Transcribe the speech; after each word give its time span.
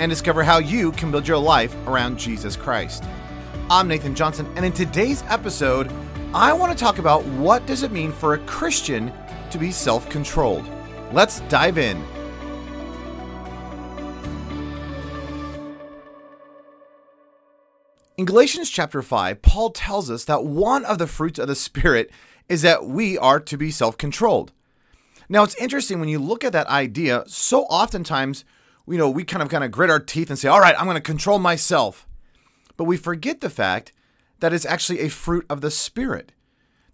and 0.00 0.08
discover 0.08 0.42
how 0.42 0.56
you 0.56 0.92
can 0.92 1.10
build 1.10 1.28
your 1.28 1.36
life 1.36 1.76
around 1.86 2.18
Jesus 2.18 2.56
Christ. 2.56 3.04
I'm 3.68 3.86
Nathan 3.86 4.14
Johnson, 4.14 4.50
and 4.56 4.64
in 4.64 4.72
today's 4.72 5.22
episode, 5.28 5.92
I 6.32 6.54
want 6.54 6.72
to 6.72 6.78
talk 6.78 6.98
about 6.98 7.22
what 7.26 7.66
does 7.66 7.82
it 7.82 7.92
mean 7.92 8.10
for 8.10 8.32
a 8.32 8.38
Christian 8.46 9.12
to 9.50 9.58
be 9.58 9.70
self-controlled. 9.70 10.64
Let's 11.12 11.40
dive 11.50 11.76
in. 11.76 12.02
In 18.16 18.24
Galatians 18.24 18.70
chapter 18.70 19.02
5, 19.02 19.42
Paul 19.42 19.68
tells 19.68 20.10
us 20.10 20.24
that 20.24 20.44
one 20.44 20.86
of 20.86 20.96
the 20.96 21.06
fruits 21.06 21.38
of 21.38 21.46
the 21.46 21.54
Spirit 21.54 22.10
is 22.48 22.62
that 22.62 22.86
we 22.86 23.18
are 23.18 23.38
to 23.38 23.58
be 23.58 23.70
self 23.70 23.98
controlled. 23.98 24.52
Now, 25.28 25.42
it's 25.42 25.54
interesting 25.56 26.00
when 26.00 26.08
you 26.08 26.18
look 26.18 26.42
at 26.42 26.54
that 26.54 26.68
idea, 26.68 27.24
so 27.26 27.64
oftentimes 27.64 28.46
you 28.90 28.98
know, 28.98 29.08
we 29.08 29.24
kind 29.24 29.42
of 29.42 29.48
kind 29.48 29.64
of 29.64 29.70
grit 29.70 29.90
our 29.90 30.00
teeth 30.00 30.30
and 30.30 30.38
say, 30.38 30.48
all 30.48 30.60
right, 30.60 30.74
I'm 30.76 30.86
going 30.86 30.96
to 30.96 31.00
control 31.00 31.38
myself. 31.38 32.06
But 32.76 32.84
we 32.84 32.96
forget 32.96 33.40
the 33.40 33.50
fact 33.50 33.92
that 34.40 34.52
it's 34.52 34.66
actually 34.66 35.00
a 35.00 35.08
fruit 35.08 35.46
of 35.48 35.60
the 35.60 35.70
Spirit. 35.70 36.32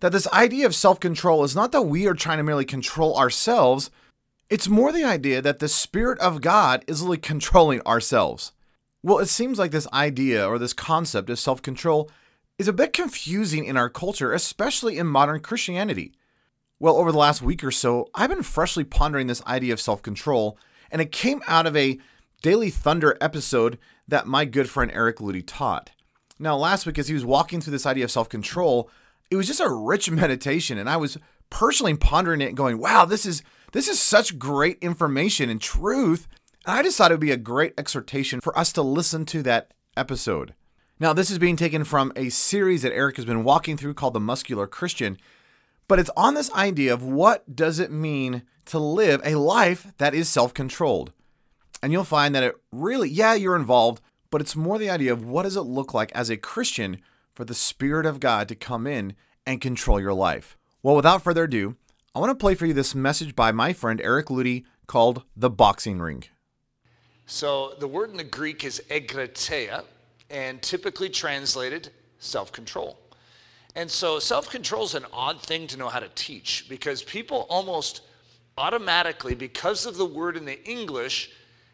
That 0.00 0.12
this 0.12 0.28
idea 0.28 0.66
of 0.66 0.74
self 0.74 1.00
control 1.00 1.42
is 1.42 1.56
not 1.56 1.72
that 1.72 1.82
we 1.82 2.06
are 2.06 2.14
trying 2.14 2.36
to 2.38 2.44
merely 2.44 2.66
control 2.66 3.16
ourselves, 3.16 3.90
it's 4.50 4.68
more 4.68 4.92
the 4.92 5.04
idea 5.04 5.40
that 5.40 5.58
the 5.58 5.68
Spirit 5.68 6.18
of 6.18 6.40
God 6.42 6.84
is 6.86 7.02
really 7.02 7.16
controlling 7.18 7.80
ourselves. 7.82 8.52
Well, 9.02 9.18
it 9.18 9.26
seems 9.26 9.58
like 9.58 9.70
this 9.70 9.88
idea 9.92 10.46
or 10.46 10.58
this 10.58 10.72
concept 10.72 11.30
of 11.30 11.38
self 11.38 11.62
control 11.62 12.10
is 12.58 12.68
a 12.68 12.72
bit 12.72 12.92
confusing 12.92 13.64
in 13.64 13.76
our 13.76 13.88
culture, 13.88 14.32
especially 14.32 14.98
in 14.98 15.06
modern 15.06 15.40
Christianity. 15.40 16.12
Well, 16.78 16.96
over 16.96 17.10
the 17.10 17.18
last 17.18 17.40
week 17.40 17.64
or 17.64 17.70
so, 17.70 18.08
I've 18.14 18.30
been 18.30 18.42
freshly 18.42 18.84
pondering 18.84 19.28
this 19.28 19.44
idea 19.46 19.72
of 19.72 19.80
self 19.80 20.02
control 20.02 20.58
and 20.90 21.02
it 21.02 21.12
came 21.12 21.42
out 21.46 21.66
of 21.66 21.76
a 21.76 21.98
Daily 22.42 22.70
Thunder 22.70 23.16
episode 23.20 23.78
that 24.08 24.26
my 24.26 24.44
good 24.44 24.68
friend 24.68 24.90
Eric 24.92 25.18
Ludy 25.18 25.42
taught. 25.44 25.90
Now, 26.38 26.56
last 26.56 26.86
week, 26.86 26.98
as 26.98 27.08
he 27.08 27.14
was 27.14 27.24
walking 27.24 27.60
through 27.60 27.72
this 27.72 27.86
idea 27.86 28.04
of 28.04 28.10
self 28.10 28.28
control, 28.28 28.90
it 29.30 29.36
was 29.36 29.46
just 29.46 29.60
a 29.60 29.68
rich 29.68 30.10
meditation, 30.10 30.78
and 30.78 30.88
I 30.88 30.96
was 30.96 31.18
personally 31.50 31.96
pondering 31.96 32.40
it 32.40 32.48
and 32.48 32.56
going, 32.56 32.78
wow, 32.78 33.04
this 33.04 33.26
is 33.26 33.42
this 33.72 33.88
is 33.88 34.00
such 34.00 34.38
great 34.38 34.78
information 34.80 35.50
and 35.50 35.60
truth. 35.60 36.28
And 36.66 36.78
I 36.78 36.82
just 36.82 36.96
thought 36.96 37.10
it 37.10 37.14
would 37.14 37.20
be 37.20 37.30
a 37.30 37.36
great 37.36 37.74
exhortation 37.78 38.40
for 38.40 38.56
us 38.58 38.72
to 38.72 38.82
listen 38.82 39.24
to 39.26 39.42
that 39.42 39.72
episode. 39.96 40.54
Now, 40.98 41.12
this 41.12 41.30
is 41.30 41.38
being 41.38 41.56
taken 41.56 41.84
from 41.84 42.10
a 42.16 42.30
series 42.30 42.82
that 42.82 42.92
Eric 42.92 43.16
has 43.16 43.26
been 43.26 43.44
walking 43.44 43.76
through 43.76 43.94
called 43.94 44.14
The 44.14 44.20
Muscular 44.20 44.66
Christian, 44.66 45.18
but 45.88 45.98
it's 45.98 46.10
on 46.16 46.34
this 46.34 46.52
idea 46.52 46.92
of 46.92 47.02
what 47.02 47.54
does 47.54 47.78
it 47.78 47.90
mean 47.90 48.42
to 48.66 48.78
live 48.78 49.20
a 49.24 49.36
life 49.36 49.92
that 49.98 50.14
is 50.14 50.28
self 50.28 50.52
controlled. 50.52 51.12
And 51.82 51.92
you'll 51.92 52.04
find 52.04 52.34
that 52.34 52.42
it 52.42 52.54
really, 52.72 53.08
yeah, 53.08 53.34
you're 53.34 53.56
involved, 53.56 54.00
but 54.30 54.40
it's 54.40 54.56
more 54.56 54.78
the 54.78 54.90
idea 54.90 55.12
of 55.12 55.24
what 55.24 55.42
does 55.42 55.56
it 55.56 55.62
look 55.62 55.94
like 55.94 56.10
as 56.12 56.30
a 56.30 56.36
Christian 56.36 57.00
for 57.34 57.44
the 57.44 57.54
Spirit 57.54 58.06
of 58.06 58.20
God 58.20 58.48
to 58.48 58.54
come 58.54 58.86
in 58.86 59.14
and 59.46 59.60
control 59.60 60.00
your 60.00 60.14
life. 60.14 60.56
Well, 60.82 60.96
without 60.96 61.22
further 61.22 61.44
ado, 61.44 61.76
I 62.14 62.18
want 62.18 62.30
to 62.30 62.34
play 62.34 62.54
for 62.54 62.66
you 62.66 62.72
this 62.72 62.94
message 62.94 63.36
by 63.36 63.52
my 63.52 63.72
friend 63.72 64.00
Eric 64.00 64.26
Ludy 64.26 64.64
called 64.86 65.22
The 65.36 65.50
Boxing 65.50 65.98
Ring. 65.98 66.24
So 67.26 67.74
the 67.78 67.88
word 67.88 68.10
in 68.10 68.16
the 68.16 68.24
Greek 68.24 68.64
is 68.64 68.80
egkrateia, 68.88 69.84
and 70.30 70.60
typically 70.62 71.08
translated 71.08 71.90
self 72.18 72.52
control. 72.52 72.98
And 73.76 73.90
so 73.90 74.18
self 74.18 74.48
control 74.48 74.84
is 74.84 74.94
an 74.94 75.04
odd 75.12 75.40
thing 75.40 75.66
to 75.68 75.76
know 75.76 75.88
how 75.88 76.00
to 76.00 76.08
teach 76.14 76.66
because 76.68 77.02
people 77.02 77.46
almost 77.50 78.00
automatically, 78.56 79.34
because 79.34 79.84
of 79.84 79.98
the 79.98 80.06
word 80.06 80.36
in 80.36 80.46
the 80.46 80.66
English, 80.68 81.30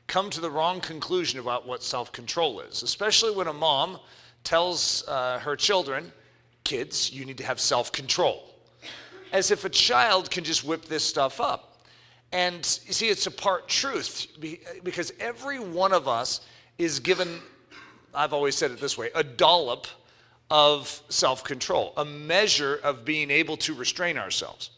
come 0.09 0.29
to 0.31 0.41
the 0.41 0.51
wrong 0.51 0.81
conclusion 0.81 1.39
about 1.39 1.67
what 1.67 1.81
self 1.81 2.11
control 2.11 2.61
is, 2.61 2.83
especially 2.83 3.31
when 3.31 3.47
a 3.47 3.53
mom 3.53 4.01
tells 4.43 5.07
uh, 5.07 5.39
her 5.39 5.55
children, 5.55 6.13
kids, 6.65 7.13
you 7.13 7.25
need 7.25 7.39
to 7.39 7.45
have 7.45 7.61
self 7.61 7.93
control. 7.93 8.51
As 9.33 9.53
if 9.53 9.65
a 9.65 9.71
child 9.71 10.29
can 10.29 10.43
just 10.43 10.65
whip 10.65 10.85
this 10.87 11.05
stuff 11.05 11.41
up. 11.41 11.85
And 12.33 12.57
you 12.85 12.93
see, 12.93 13.11
it's 13.11 13.29
a 13.29 13.31
part 13.31 13.69
truth 13.69 14.27
because 14.83 15.13
every 15.21 15.61
one 15.61 15.93
of 15.93 16.09
us 16.09 16.41
is 16.79 16.99
given, 16.99 17.39
I've 18.13 18.33
always 18.33 18.57
said 18.57 18.73
it 18.73 18.81
this 18.81 18.99
way, 18.99 19.11
a 19.15 19.23
dollop 19.23 19.87
of 20.53 21.03
self 21.09 21.43
control, 21.43 21.93
a 21.97 22.05
measure 22.05 22.79
of 22.85 23.05
being 23.05 23.29
able 23.33 23.57
to 23.57 23.75
restrain 23.75 24.17
ourselves 24.17 24.71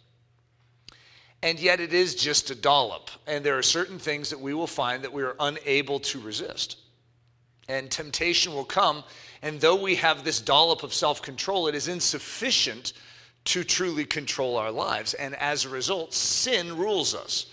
and 1.44 1.60
yet 1.60 1.78
it 1.78 1.92
is 1.92 2.14
just 2.14 2.50
a 2.50 2.54
dollop. 2.54 3.10
And 3.26 3.44
there 3.44 3.58
are 3.58 3.62
certain 3.62 3.98
things 3.98 4.30
that 4.30 4.40
we 4.40 4.54
will 4.54 4.66
find 4.66 5.04
that 5.04 5.12
we 5.12 5.22
are 5.22 5.36
unable 5.38 6.00
to 6.00 6.18
resist. 6.18 6.78
And 7.68 7.90
temptation 7.90 8.54
will 8.54 8.64
come, 8.64 9.04
and 9.42 9.60
though 9.60 9.80
we 9.80 9.96
have 9.96 10.24
this 10.24 10.40
dollop 10.40 10.82
of 10.82 10.94
self 10.94 11.20
control, 11.20 11.68
it 11.68 11.74
is 11.74 11.86
insufficient 11.86 12.94
to 13.44 13.62
truly 13.62 14.06
control 14.06 14.56
our 14.56 14.70
lives. 14.70 15.12
And 15.12 15.34
as 15.34 15.66
a 15.66 15.68
result, 15.68 16.14
sin 16.14 16.78
rules 16.78 17.14
us. 17.14 17.44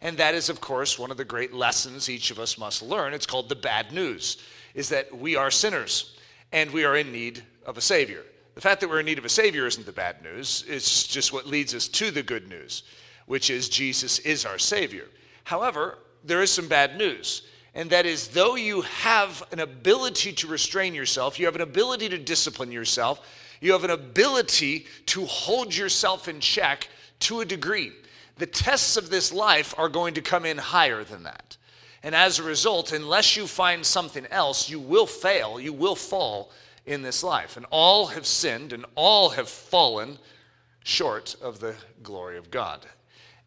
And 0.00 0.16
that 0.18 0.36
is, 0.36 0.48
of 0.48 0.60
course, 0.60 0.96
one 0.96 1.10
of 1.10 1.16
the 1.16 1.24
great 1.24 1.52
lessons 1.52 2.08
each 2.08 2.30
of 2.30 2.38
us 2.38 2.56
must 2.56 2.82
learn. 2.82 3.14
It's 3.14 3.26
called 3.26 3.48
the 3.48 3.56
bad 3.56 3.90
news, 3.90 4.36
is 4.74 4.90
that 4.90 5.18
we 5.18 5.34
are 5.34 5.50
sinners 5.50 6.16
and 6.52 6.70
we 6.70 6.84
are 6.84 6.96
in 6.96 7.10
need 7.10 7.42
of 7.66 7.76
a 7.76 7.80
Savior. 7.80 8.24
The 8.54 8.60
fact 8.60 8.80
that 8.80 8.90
we're 8.90 9.00
in 9.00 9.06
need 9.06 9.18
of 9.18 9.24
a 9.24 9.30
Savior 9.30 9.66
isn't 9.66 9.86
the 9.86 9.92
bad 9.92 10.22
news, 10.22 10.64
it's 10.68 11.06
just 11.06 11.32
what 11.32 11.46
leads 11.46 11.74
us 11.74 11.88
to 11.88 12.10
the 12.10 12.22
good 12.22 12.48
news 12.48 12.82
which 13.30 13.48
is 13.48 13.68
Jesus 13.68 14.18
is 14.18 14.44
our 14.44 14.58
Savior. 14.58 15.06
However, 15.44 15.98
there 16.24 16.42
is 16.42 16.50
some 16.50 16.66
bad 16.66 16.98
news, 16.98 17.42
and 17.76 17.88
that 17.90 18.04
is 18.04 18.26
though 18.26 18.56
you 18.56 18.80
have 18.80 19.44
an 19.52 19.60
ability 19.60 20.32
to 20.32 20.48
restrain 20.48 20.94
yourself, 20.94 21.38
you 21.38 21.46
have 21.46 21.54
an 21.54 21.60
ability 21.60 22.08
to 22.08 22.18
discipline 22.18 22.72
yourself, 22.72 23.24
you 23.60 23.70
have 23.70 23.84
an 23.84 23.90
ability 23.90 24.86
to 25.06 25.24
hold 25.26 25.76
yourself 25.76 26.26
in 26.26 26.40
check 26.40 26.88
to 27.20 27.40
a 27.40 27.44
degree. 27.44 27.92
The 28.38 28.46
tests 28.46 28.96
of 28.96 29.10
this 29.10 29.32
life 29.32 29.76
are 29.78 29.88
going 29.88 30.14
to 30.14 30.22
come 30.22 30.44
in 30.44 30.58
higher 30.58 31.04
than 31.04 31.22
that. 31.22 31.56
And 32.02 32.16
as 32.16 32.40
a 32.40 32.42
result, 32.42 32.90
unless 32.90 33.36
you 33.36 33.46
find 33.46 33.86
something 33.86 34.26
else, 34.32 34.68
you 34.68 34.80
will 34.80 35.06
fail, 35.06 35.60
you 35.60 35.72
will 35.72 35.94
fall 35.94 36.50
in 36.90 37.02
this 37.02 37.22
life. 37.22 37.56
And 37.56 37.64
all 37.70 38.08
have 38.08 38.26
sinned 38.26 38.72
and 38.72 38.84
all 38.96 39.30
have 39.30 39.48
fallen 39.48 40.18
short 40.84 41.36
of 41.40 41.60
the 41.60 41.76
glory 42.02 42.36
of 42.36 42.50
God. 42.50 42.84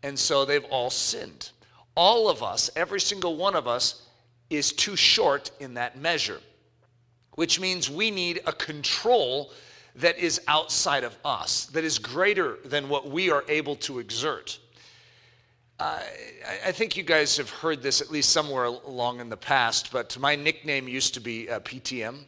And 0.01 0.18
so 0.18 0.45
they've 0.45 0.63
all 0.66 0.90
sinned. 0.90 1.51
All 1.95 2.30
of 2.30 2.42
us, 2.42 2.69
every 2.75 3.01
single 3.01 3.36
one 3.36 3.56
of 3.56 3.68
us, 3.68 4.07
is 4.50 4.72
too 4.72 4.95
short 4.95 5.51
in 5.60 5.74
that 5.74 5.98
measure, 5.98 6.40
which 7.34 7.60
means 7.60 7.90
we 7.90 8.12
need 8.12 8.42
a 8.48 8.54
control 8.54 9.51
that 9.96 10.18
is 10.18 10.42
outside 10.48 11.04
of 11.04 11.16
us, 11.25 11.66
that 11.68 11.84
is 11.84 12.00
greater 12.00 12.57
than 12.66 12.88
what 12.88 13.10
we 13.10 13.30
are 13.30 13.44
able 13.48 13.75
to 13.75 14.00
exert. 14.00 14.57
I 15.80 16.72
think 16.72 16.96
you 16.96 17.04
guys 17.04 17.36
have 17.38 17.50
heard 17.50 17.81
this 17.81 18.00
at 18.00 18.10
least 18.10 18.30
somewhere 18.30 18.66
along 18.66 19.19
in 19.19 19.28
the 19.28 19.38
past, 19.38 19.92
but 19.92 20.18
my 20.18 20.34
nickname 20.34 20.88
used 20.88 21.13
to 21.16 21.19
be 21.19 21.50
uh, 21.50 21.60
PTM. 21.60 22.24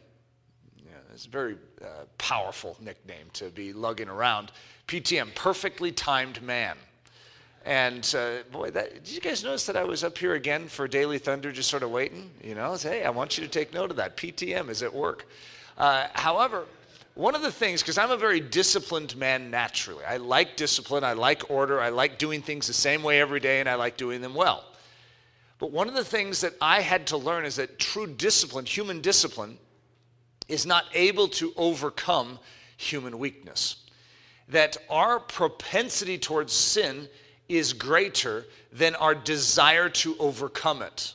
It's 1.16 1.24
a 1.24 1.30
very 1.30 1.56
uh, 1.80 2.04
powerful 2.18 2.76
nickname 2.78 3.24
to 3.32 3.46
be 3.46 3.72
lugging 3.72 4.10
around. 4.10 4.52
PTM, 4.86 5.34
perfectly 5.34 5.90
timed 5.90 6.42
man. 6.42 6.76
And 7.64 8.14
uh, 8.14 8.42
boy, 8.52 8.70
that, 8.72 9.02
did 9.02 9.14
you 9.14 9.22
guys 9.22 9.42
notice 9.42 9.64
that 9.64 9.78
I 9.78 9.84
was 9.84 10.04
up 10.04 10.18
here 10.18 10.34
again 10.34 10.68
for 10.68 10.86
Daily 10.86 11.16
Thunder, 11.16 11.52
just 11.52 11.70
sort 11.70 11.82
of 11.82 11.90
waiting? 11.90 12.30
You 12.44 12.54
know, 12.54 12.76
say, 12.76 12.98
hey, 12.98 13.04
I 13.04 13.08
want 13.08 13.38
you 13.38 13.44
to 13.44 13.48
take 13.48 13.72
note 13.72 13.90
of 13.90 13.96
that. 13.96 14.18
PTM 14.18 14.68
is 14.68 14.82
at 14.82 14.92
work. 14.92 15.26
Uh, 15.78 16.08
however, 16.12 16.66
one 17.14 17.34
of 17.34 17.40
the 17.40 17.50
things, 17.50 17.80
because 17.80 17.96
I'm 17.96 18.10
a 18.10 18.18
very 18.18 18.40
disciplined 18.40 19.16
man 19.16 19.50
naturally, 19.50 20.04
I 20.04 20.18
like 20.18 20.54
discipline, 20.54 21.02
I 21.02 21.14
like 21.14 21.50
order, 21.50 21.80
I 21.80 21.88
like 21.88 22.18
doing 22.18 22.42
things 22.42 22.66
the 22.66 22.74
same 22.74 23.02
way 23.02 23.22
every 23.22 23.40
day, 23.40 23.60
and 23.60 23.70
I 23.70 23.76
like 23.76 23.96
doing 23.96 24.20
them 24.20 24.34
well. 24.34 24.66
But 25.58 25.70
one 25.70 25.88
of 25.88 25.94
the 25.94 26.04
things 26.04 26.42
that 26.42 26.52
I 26.60 26.82
had 26.82 27.06
to 27.06 27.16
learn 27.16 27.46
is 27.46 27.56
that 27.56 27.78
true 27.78 28.06
discipline, 28.06 28.66
human 28.66 29.00
discipline, 29.00 29.56
is 30.48 30.66
not 30.66 30.84
able 30.94 31.28
to 31.28 31.52
overcome 31.56 32.38
human 32.76 33.18
weakness. 33.18 33.84
That 34.48 34.76
our 34.88 35.18
propensity 35.18 36.18
towards 36.18 36.52
sin 36.52 37.08
is 37.48 37.72
greater 37.72 38.46
than 38.72 38.94
our 38.96 39.14
desire 39.14 39.88
to 39.88 40.16
overcome 40.18 40.82
it. 40.82 41.14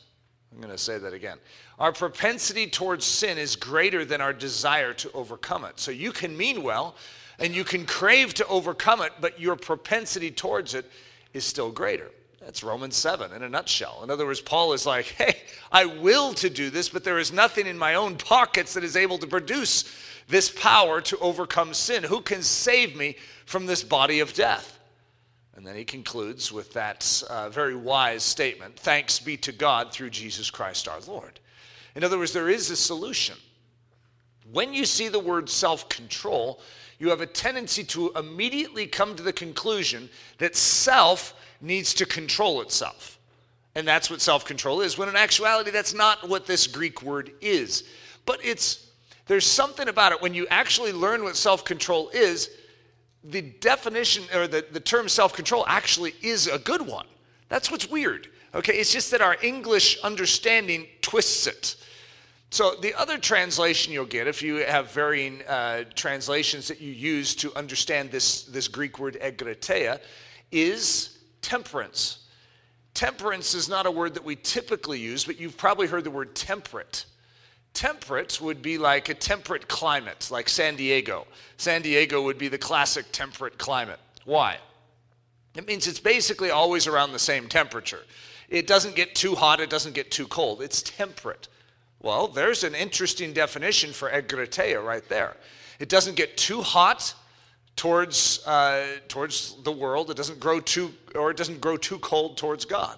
I'm 0.52 0.60
going 0.60 0.72
to 0.72 0.78
say 0.78 0.98
that 0.98 1.14
again. 1.14 1.38
Our 1.80 1.92
propensity 1.92 2.68
towards 2.68 3.06
sin 3.06 3.38
is 3.38 3.56
greater 3.56 4.06
than 4.06 4.22
our 4.22 4.34
desire 4.34 4.94
to 4.96 5.12
overcome 5.14 5.66
it. 5.66 5.80
So 5.80 5.92
you 5.92 6.12
can 6.12 6.36
mean 6.36 6.64
well 6.64 6.96
and 7.40 7.56
you 7.56 7.64
can 7.64 7.86
crave 7.86 8.34
to 8.36 8.48
overcome 8.48 9.02
it, 9.02 9.14
but 9.20 9.40
your 9.40 9.56
propensity 9.56 10.30
towards 10.30 10.76
it 10.76 10.86
is 11.34 11.46
still 11.46 11.72
greater. 11.72 12.12
That's 12.42 12.64
Romans 12.64 12.96
7 12.96 13.32
in 13.34 13.44
a 13.44 13.50
nutshell. 13.50 14.02
In 14.04 14.10
other 14.10 14.26
words, 14.26 14.42
Paul 14.42 14.74
is 14.74 14.86
like, 14.86 15.06
hey, 15.06 15.38
I 15.72 15.86
will 15.86 16.34
to 16.36 16.50
do 16.50 16.72
this, 16.72 16.90
but 16.90 17.04
there 17.04 17.20
is 17.20 17.32
nothing 17.32 17.68
in 17.68 17.78
my 17.78 17.96
own 17.96 18.18
pockets 18.18 18.74
that 18.74 18.84
is 18.84 18.96
able 18.96 19.20
to 19.20 19.28
produce 19.28 19.86
this 20.28 20.50
power 20.50 21.02
to 21.02 21.18
overcome 21.20 21.74
sin. 21.74 22.04
Who 22.04 22.22
can 22.22 22.42
save 22.42 22.96
me 22.96 23.16
from 23.46 23.68
this 23.68 23.84
body 23.84 24.22
of 24.22 24.34
death? 24.34 24.80
And 25.56 25.68
then 25.68 25.76
he 25.76 25.86
concludes 25.86 26.52
with 26.52 26.74
that 26.74 27.22
uh, 27.30 27.50
very 27.50 27.76
wise 27.76 28.24
statement 28.24 28.76
Thanks 28.76 29.20
be 29.20 29.38
to 29.38 29.52
God 29.52 29.92
through 29.92 30.10
Jesus 30.10 30.50
Christ 30.50 30.88
our 30.88 31.00
Lord. 31.02 31.40
In 31.96 32.04
other 32.04 32.18
words, 32.18 32.34
there 32.34 32.50
is 32.50 32.72
a 32.72 32.76
solution. 32.76 33.36
When 34.52 34.74
you 34.74 34.86
see 34.86 35.10
the 35.10 35.20
word 35.20 35.50
self 35.50 35.88
control, 35.90 36.60
you 36.98 37.10
have 37.10 37.22
a 37.22 37.28
tendency 37.28 37.84
to 37.86 38.12
immediately 38.14 38.88
come 38.88 39.16
to 39.16 39.24
the 39.24 39.34
conclusion 39.34 40.10
that 40.40 40.56
self 40.56 41.36
needs 41.62 41.94
to 41.96 42.06
control 42.06 42.62
itself. 42.62 43.20
And 43.76 43.88
that's 43.88 44.10
what 44.10 44.22
self 44.22 44.46
control 44.46 44.82
is, 44.82 44.98
when 44.98 45.10
in 45.10 45.16
actuality, 45.16 45.72
that's 45.72 45.94
not 45.94 46.28
what 46.28 46.46
this 46.46 46.68
Greek 46.68 47.02
word 47.02 47.32
is. 47.40 47.84
But 48.26 48.40
it's, 48.44 48.88
there's 49.28 49.46
something 49.46 49.88
about 49.88 50.12
it 50.12 50.22
when 50.22 50.34
you 50.34 50.48
actually 50.50 50.92
learn 50.92 51.24
what 51.24 51.38
self 51.38 51.64
control 51.64 52.10
is, 52.10 52.50
the 53.24 53.42
definition 53.42 54.24
or 54.34 54.48
the, 54.48 54.66
the 54.72 54.80
term 54.80 55.08
self 55.08 55.34
control 55.34 55.64
actually 55.68 56.14
is 56.22 56.48
a 56.48 56.60
good 56.60 56.82
one. 56.82 57.06
That's 57.50 57.72
what's 57.72 57.90
weird. 57.90 58.28
Okay, 58.54 58.74
it's 58.74 58.92
just 58.92 59.12
that 59.12 59.22
our 59.22 59.38
English 59.42 59.98
understanding 60.02 60.88
twists 61.02 61.48
it. 61.48 61.78
So, 62.50 62.76
the 62.76 62.94
other 62.96 63.18
translation 63.18 63.94
you'll 63.94 64.06
get, 64.06 64.28
if 64.28 64.42
you 64.42 64.56
have 64.56 64.92
varying 64.92 65.42
uh, 65.48 65.86
translations 65.96 66.68
that 66.68 66.82
you 66.82 66.92
use 66.92 67.34
to 67.36 67.56
understand 67.56 68.12
this, 68.12 68.44
this 68.44 68.68
Greek 68.68 69.00
word 69.00 69.18
egkrateia, 69.22 70.02
is 70.52 71.20
temperance. 71.42 72.20
Temperance 72.94 73.54
is 73.54 73.70
not 73.70 73.86
a 73.86 73.92
word 73.92 74.14
that 74.16 74.24
we 74.24 74.36
typically 74.36 75.00
use, 75.00 75.24
but 75.26 75.40
you've 75.40 75.58
probably 75.58 75.88
heard 75.88 76.04
the 76.04 76.12
word 76.12 76.36
temperate. 76.36 77.06
Temperate 77.74 78.42
would 78.42 78.62
be 78.62 78.78
like 78.78 79.08
a 79.10 79.14
temperate 79.14 79.68
climate, 79.68 80.28
like 80.30 80.50
San 80.50 80.76
Diego. 80.76 81.26
San 81.58 81.82
Diego 81.82 82.22
would 82.22 82.38
be 82.38 82.50
the 82.50 82.58
classic 82.58 83.06
temperate 83.12 83.58
climate. 83.58 84.00
Why? 84.26 84.58
It 85.56 85.68
means 85.68 85.88
it's 85.88 86.00
basically 86.00 86.50
always 86.50 86.88
around 86.88 87.14
the 87.14 87.20
same 87.20 87.48
temperature. 87.48 88.02
It 88.50 88.68
doesn't 88.68 88.96
get 88.96 89.16
too 89.16 89.36
hot, 89.36 89.62
it 89.62 89.70
doesn't 89.70 89.96
get 89.96 90.12
too 90.12 90.28
cold. 90.28 90.62
It's 90.62 90.82
temperate. 90.82 91.48
Well, 92.02 92.28
there's 92.28 92.64
an 92.64 92.76
interesting 92.76 93.32
definition 93.32 93.94
for 93.94 94.10
egkrateia 94.10 94.84
right 94.84 95.08
there. 95.08 95.38
It 95.80 95.88
doesn't 95.88 96.16
get 96.16 96.36
too 96.36 96.62
hot 96.62 97.14
towards, 97.76 98.46
uh, 98.46 98.86
towards 99.08 99.62
the 99.64 99.72
world. 99.72 100.12
It 100.12 100.18
doesn't 100.18 100.40
grow 100.40 100.60
too, 100.60 100.94
or 101.16 101.32
it 101.32 101.38
doesn't 101.38 101.62
grow 101.62 101.78
too 101.78 102.00
cold 102.00 102.38
towards 102.38 102.66
God. 102.66 102.98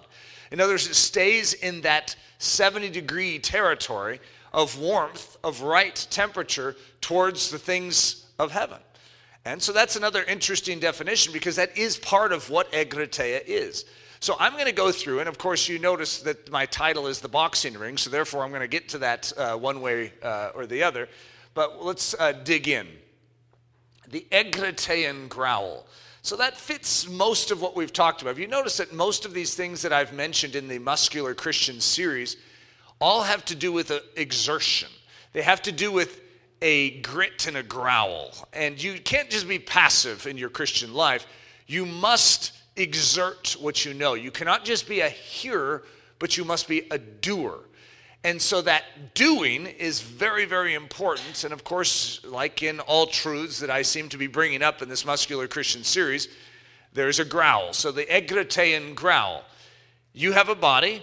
In 0.50 0.60
other 0.60 0.74
words, 0.74 0.86
it 0.86 0.94
stays 0.94 1.54
in 1.54 1.80
that 1.82 2.16
70 2.38 2.90
degree 2.90 3.38
territory 3.38 4.20
of 4.52 4.78
warmth, 4.78 5.36
of 5.42 5.62
right 5.62 5.94
temperature 6.10 6.76
towards 7.00 7.50
the 7.50 7.58
things 7.58 8.26
of 8.38 8.52
heaven. 8.52 8.78
And 9.44 9.62
so 9.62 9.72
that's 9.72 9.96
another 9.96 10.22
interesting 10.24 10.80
definition 10.80 11.32
because 11.32 11.56
that 11.56 11.76
is 11.76 11.96
part 11.96 12.32
of 12.32 12.48
what 12.48 12.72
egkrateia 12.72 13.42
is. 13.44 13.84
So 14.20 14.36
I'm 14.40 14.52
going 14.54 14.64
to 14.64 14.72
go 14.72 14.90
through, 14.90 15.20
and 15.20 15.28
of 15.28 15.36
course, 15.36 15.68
you 15.68 15.78
notice 15.78 16.20
that 16.22 16.50
my 16.50 16.64
title 16.64 17.08
is 17.08 17.20
the 17.20 17.28
boxing 17.28 17.74
ring, 17.74 17.98
so 17.98 18.08
therefore 18.08 18.42
I'm 18.42 18.48
going 18.50 18.62
to 18.62 18.68
get 18.68 18.88
to 18.90 18.98
that 18.98 19.32
uh, 19.36 19.56
one 19.56 19.82
way 19.82 20.12
uh, 20.22 20.52
or 20.54 20.66
the 20.66 20.82
other. 20.82 21.08
But 21.52 21.84
let's 21.84 22.14
uh, 22.18 22.32
dig 22.32 22.68
in. 22.68 22.86
The 24.14 24.28
Egratian 24.30 25.28
growl. 25.28 25.86
So 26.22 26.36
that 26.36 26.56
fits 26.56 27.08
most 27.08 27.50
of 27.50 27.60
what 27.60 27.74
we've 27.74 27.92
talked 27.92 28.22
about. 28.22 28.38
You 28.38 28.46
notice 28.46 28.76
that 28.76 28.92
most 28.92 29.24
of 29.24 29.34
these 29.34 29.56
things 29.56 29.82
that 29.82 29.92
I've 29.92 30.12
mentioned 30.12 30.54
in 30.54 30.68
the 30.68 30.78
Muscular 30.78 31.34
Christian 31.34 31.80
series 31.80 32.36
all 33.00 33.24
have 33.24 33.44
to 33.46 33.56
do 33.56 33.72
with 33.72 33.90
exertion, 34.14 34.88
they 35.32 35.42
have 35.42 35.60
to 35.62 35.72
do 35.72 35.90
with 35.90 36.20
a 36.62 37.00
grit 37.00 37.48
and 37.48 37.56
a 37.56 37.64
growl. 37.64 38.30
And 38.52 38.80
you 38.80 39.00
can't 39.00 39.30
just 39.30 39.48
be 39.48 39.58
passive 39.58 40.28
in 40.28 40.38
your 40.38 40.48
Christian 40.48 40.94
life, 40.94 41.26
you 41.66 41.84
must 41.84 42.52
exert 42.76 43.56
what 43.58 43.84
you 43.84 43.94
know. 43.94 44.14
You 44.14 44.30
cannot 44.30 44.64
just 44.64 44.88
be 44.88 45.00
a 45.00 45.08
hearer, 45.08 45.82
but 46.20 46.36
you 46.36 46.44
must 46.44 46.68
be 46.68 46.86
a 46.92 46.98
doer. 46.98 47.58
And 48.24 48.40
so 48.40 48.62
that 48.62 49.14
doing 49.14 49.66
is 49.66 50.00
very, 50.00 50.46
very 50.46 50.72
important. 50.72 51.44
And 51.44 51.52
of 51.52 51.62
course, 51.62 52.24
like 52.24 52.62
in 52.62 52.80
all 52.80 53.06
truths 53.06 53.60
that 53.60 53.68
I 53.68 53.82
seem 53.82 54.08
to 54.08 54.16
be 54.16 54.26
bringing 54.26 54.62
up 54.62 54.80
in 54.80 54.88
this 54.88 55.04
Muscular 55.04 55.46
Christian 55.46 55.84
series, 55.84 56.28
there's 56.94 57.18
a 57.18 57.24
growl. 57.24 57.74
So 57.74 57.92
the 57.92 58.06
egratean 58.06 58.94
growl. 58.94 59.44
You 60.14 60.32
have 60.32 60.48
a 60.48 60.54
body, 60.54 61.02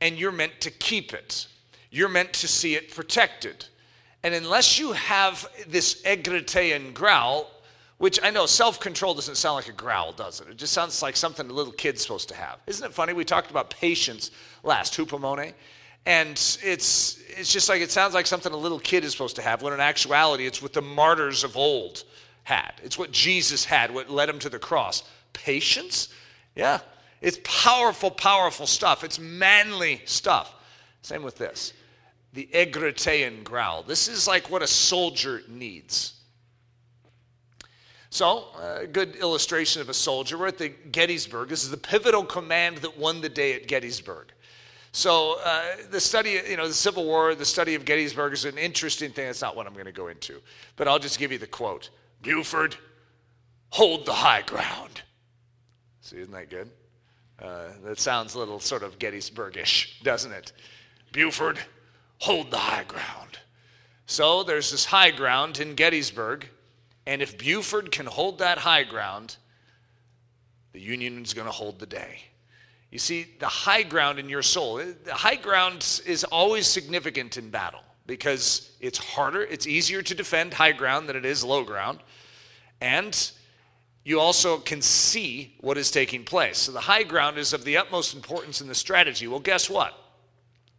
and 0.00 0.18
you're 0.18 0.32
meant 0.32 0.60
to 0.60 0.70
keep 0.70 1.14
it. 1.14 1.46
You're 1.90 2.08
meant 2.08 2.34
to 2.34 2.48
see 2.48 2.74
it 2.74 2.94
protected. 2.94 3.64
And 4.22 4.34
unless 4.34 4.78
you 4.78 4.92
have 4.92 5.48
this 5.66 6.02
egratean 6.02 6.92
growl, 6.92 7.50
which 7.96 8.20
I 8.22 8.30
know 8.30 8.44
self 8.46 8.78
control 8.78 9.14
doesn't 9.14 9.36
sound 9.36 9.56
like 9.56 9.68
a 9.68 9.72
growl, 9.72 10.12
does 10.12 10.40
it? 10.40 10.48
It 10.48 10.56
just 10.56 10.72
sounds 10.74 11.02
like 11.02 11.16
something 11.16 11.48
a 11.48 11.52
little 11.52 11.72
kid's 11.72 12.02
supposed 12.02 12.28
to 12.28 12.34
have. 12.34 12.58
Isn't 12.66 12.84
it 12.84 12.92
funny? 12.92 13.14
We 13.14 13.24
talked 13.24 13.50
about 13.50 13.70
patience 13.70 14.32
last, 14.62 14.94
hupomone. 14.94 15.54
And 16.08 16.30
it's, 16.30 17.20
it's 17.36 17.52
just 17.52 17.68
like 17.68 17.82
it 17.82 17.90
sounds 17.90 18.14
like 18.14 18.26
something 18.26 18.50
a 18.50 18.56
little 18.56 18.80
kid 18.80 19.04
is 19.04 19.12
supposed 19.12 19.36
to 19.36 19.42
have, 19.42 19.60
when 19.60 19.74
in 19.74 19.80
actuality, 19.80 20.46
it's 20.46 20.62
what 20.62 20.72
the 20.72 20.80
martyrs 20.80 21.44
of 21.44 21.54
old 21.54 22.04
had. 22.44 22.72
It's 22.82 22.98
what 22.98 23.12
Jesus 23.12 23.66
had, 23.66 23.92
what 23.92 24.08
led 24.08 24.30
him 24.30 24.38
to 24.38 24.48
the 24.48 24.58
cross. 24.58 25.02
Patience? 25.34 26.08
Yeah. 26.56 26.78
It's 27.20 27.38
powerful, 27.44 28.10
powerful 28.10 28.66
stuff. 28.66 29.04
It's 29.04 29.18
manly 29.18 30.00
stuff. 30.06 30.54
Same 31.02 31.22
with 31.22 31.36
this 31.36 31.74
the 32.32 32.48
egratean 32.54 33.44
growl. 33.44 33.82
This 33.82 34.08
is 34.08 34.26
like 34.26 34.48
what 34.48 34.62
a 34.62 34.66
soldier 34.66 35.42
needs. 35.46 36.14
So, 38.10 38.46
a 38.58 38.86
good 38.86 39.16
illustration 39.16 39.82
of 39.82 39.90
a 39.90 39.94
soldier. 39.94 40.38
We're 40.38 40.46
at 40.46 40.58
the 40.58 40.68
Gettysburg. 40.68 41.50
This 41.50 41.64
is 41.64 41.70
the 41.70 41.76
pivotal 41.76 42.24
command 42.24 42.78
that 42.78 42.96
won 42.96 43.20
the 43.20 43.28
day 43.28 43.54
at 43.54 43.66
Gettysburg. 43.66 44.32
So, 44.92 45.38
uh, 45.44 45.62
the 45.90 46.00
study, 46.00 46.40
you 46.48 46.56
know, 46.56 46.66
the 46.66 46.74
Civil 46.74 47.04
War, 47.04 47.34
the 47.34 47.44
study 47.44 47.74
of 47.74 47.84
Gettysburg 47.84 48.32
is 48.32 48.44
an 48.44 48.58
interesting 48.58 49.12
thing. 49.12 49.26
That's 49.26 49.42
not 49.42 49.54
what 49.54 49.66
I'm 49.66 49.74
going 49.74 49.86
to 49.86 49.92
go 49.92 50.08
into. 50.08 50.40
But 50.76 50.88
I'll 50.88 50.98
just 50.98 51.18
give 51.18 51.30
you 51.30 51.38
the 51.38 51.46
quote 51.46 51.90
Buford, 52.22 52.76
hold 53.70 54.06
the 54.06 54.12
high 54.12 54.42
ground. 54.42 55.02
See, 56.00 56.18
isn't 56.18 56.32
that 56.32 56.50
good? 56.50 56.70
Uh, 57.40 57.68
that 57.84 58.00
sounds 58.00 58.34
a 58.34 58.38
little 58.38 58.58
sort 58.58 58.82
of 58.82 58.98
Gettysburgish, 58.98 60.02
doesn't 60.02 60.32
it? 60.32 60.52
Buford, 61.12 61.58
hold 62.18 62.50
the 62.50 62.58
high 62.58 62.84
ground. 62.84 63.38
So, 64.06 64.42
there's 64.42 64.70
this 64.70 64.86
high 64.86 65.10
ground 65.10 65.60
in 65.60 65.74
Gettysburg 65.74 66.48
and 67.08 67.22
if 67.22 67.38
Buford 67.38 67.90
can 67.90 68.04
hold 68.04 68.40
that 68.40 68.58
high 68.58 68.82
ground, 68.82 69.38
the 70.72 70.78
Union 70.78 71.22
is 71.22 71.32
going 71.32 71.46
to 71.46 71.52
hold 71.52 71.78
the 71.78 71.86
day. 71.86 72.20
You 72.90 72.98
see, 72.98 73.34
the 73.38 73.46
high 73.46 73.82
ground 73.82 74.18
in 74.18 74.28
your 74.28 74.42
soul, 74.42 74.78
eh, 74.78 74.92
the 75.04 75.14
high 75.14 75.36
ground 75.36 76.00
is 76.06 76.24
always 76.24 76.66
significant 76.66 77.36
in 77.36 77.50
battle 77.50 77.82
because 78.06 78.70
it's 78.80 78.96
harder, 78.96 79.42
it's 79.42 79.66
easier 79.66 80.00
to 80.02 80.14
defend 80.14 80.54
high 80.54 80.72
ground 80.72 81.08
than 81.08 81.16
it 81.16 81.26
is 81.26 81.44
low 81.44 81.62
ground. 81.62 81.98
And 82.80 83.30
you 84.04 84.18
also 84.18 84.56
can 84.56 84.80
see 84.80 85.54
what 85.60 85.76
is 85.76 85.90
taking 85.90 86.24
place. 86.24 86.56
So 86.56 86.72
the 86.72 86.80
high 86.80 87.02
ground 87.02 87.36
is 87.36 87.52
of 87.52 87.64
the 87.64 87.76
utmost 87.76 88.14
importance 88.14 88.62
in 88.62 88.68
the 88.68 88.74
strategy. 88.74 89.28
Well, 89.28 89.40
guess 89.40 89.68
what? 89.68 89.92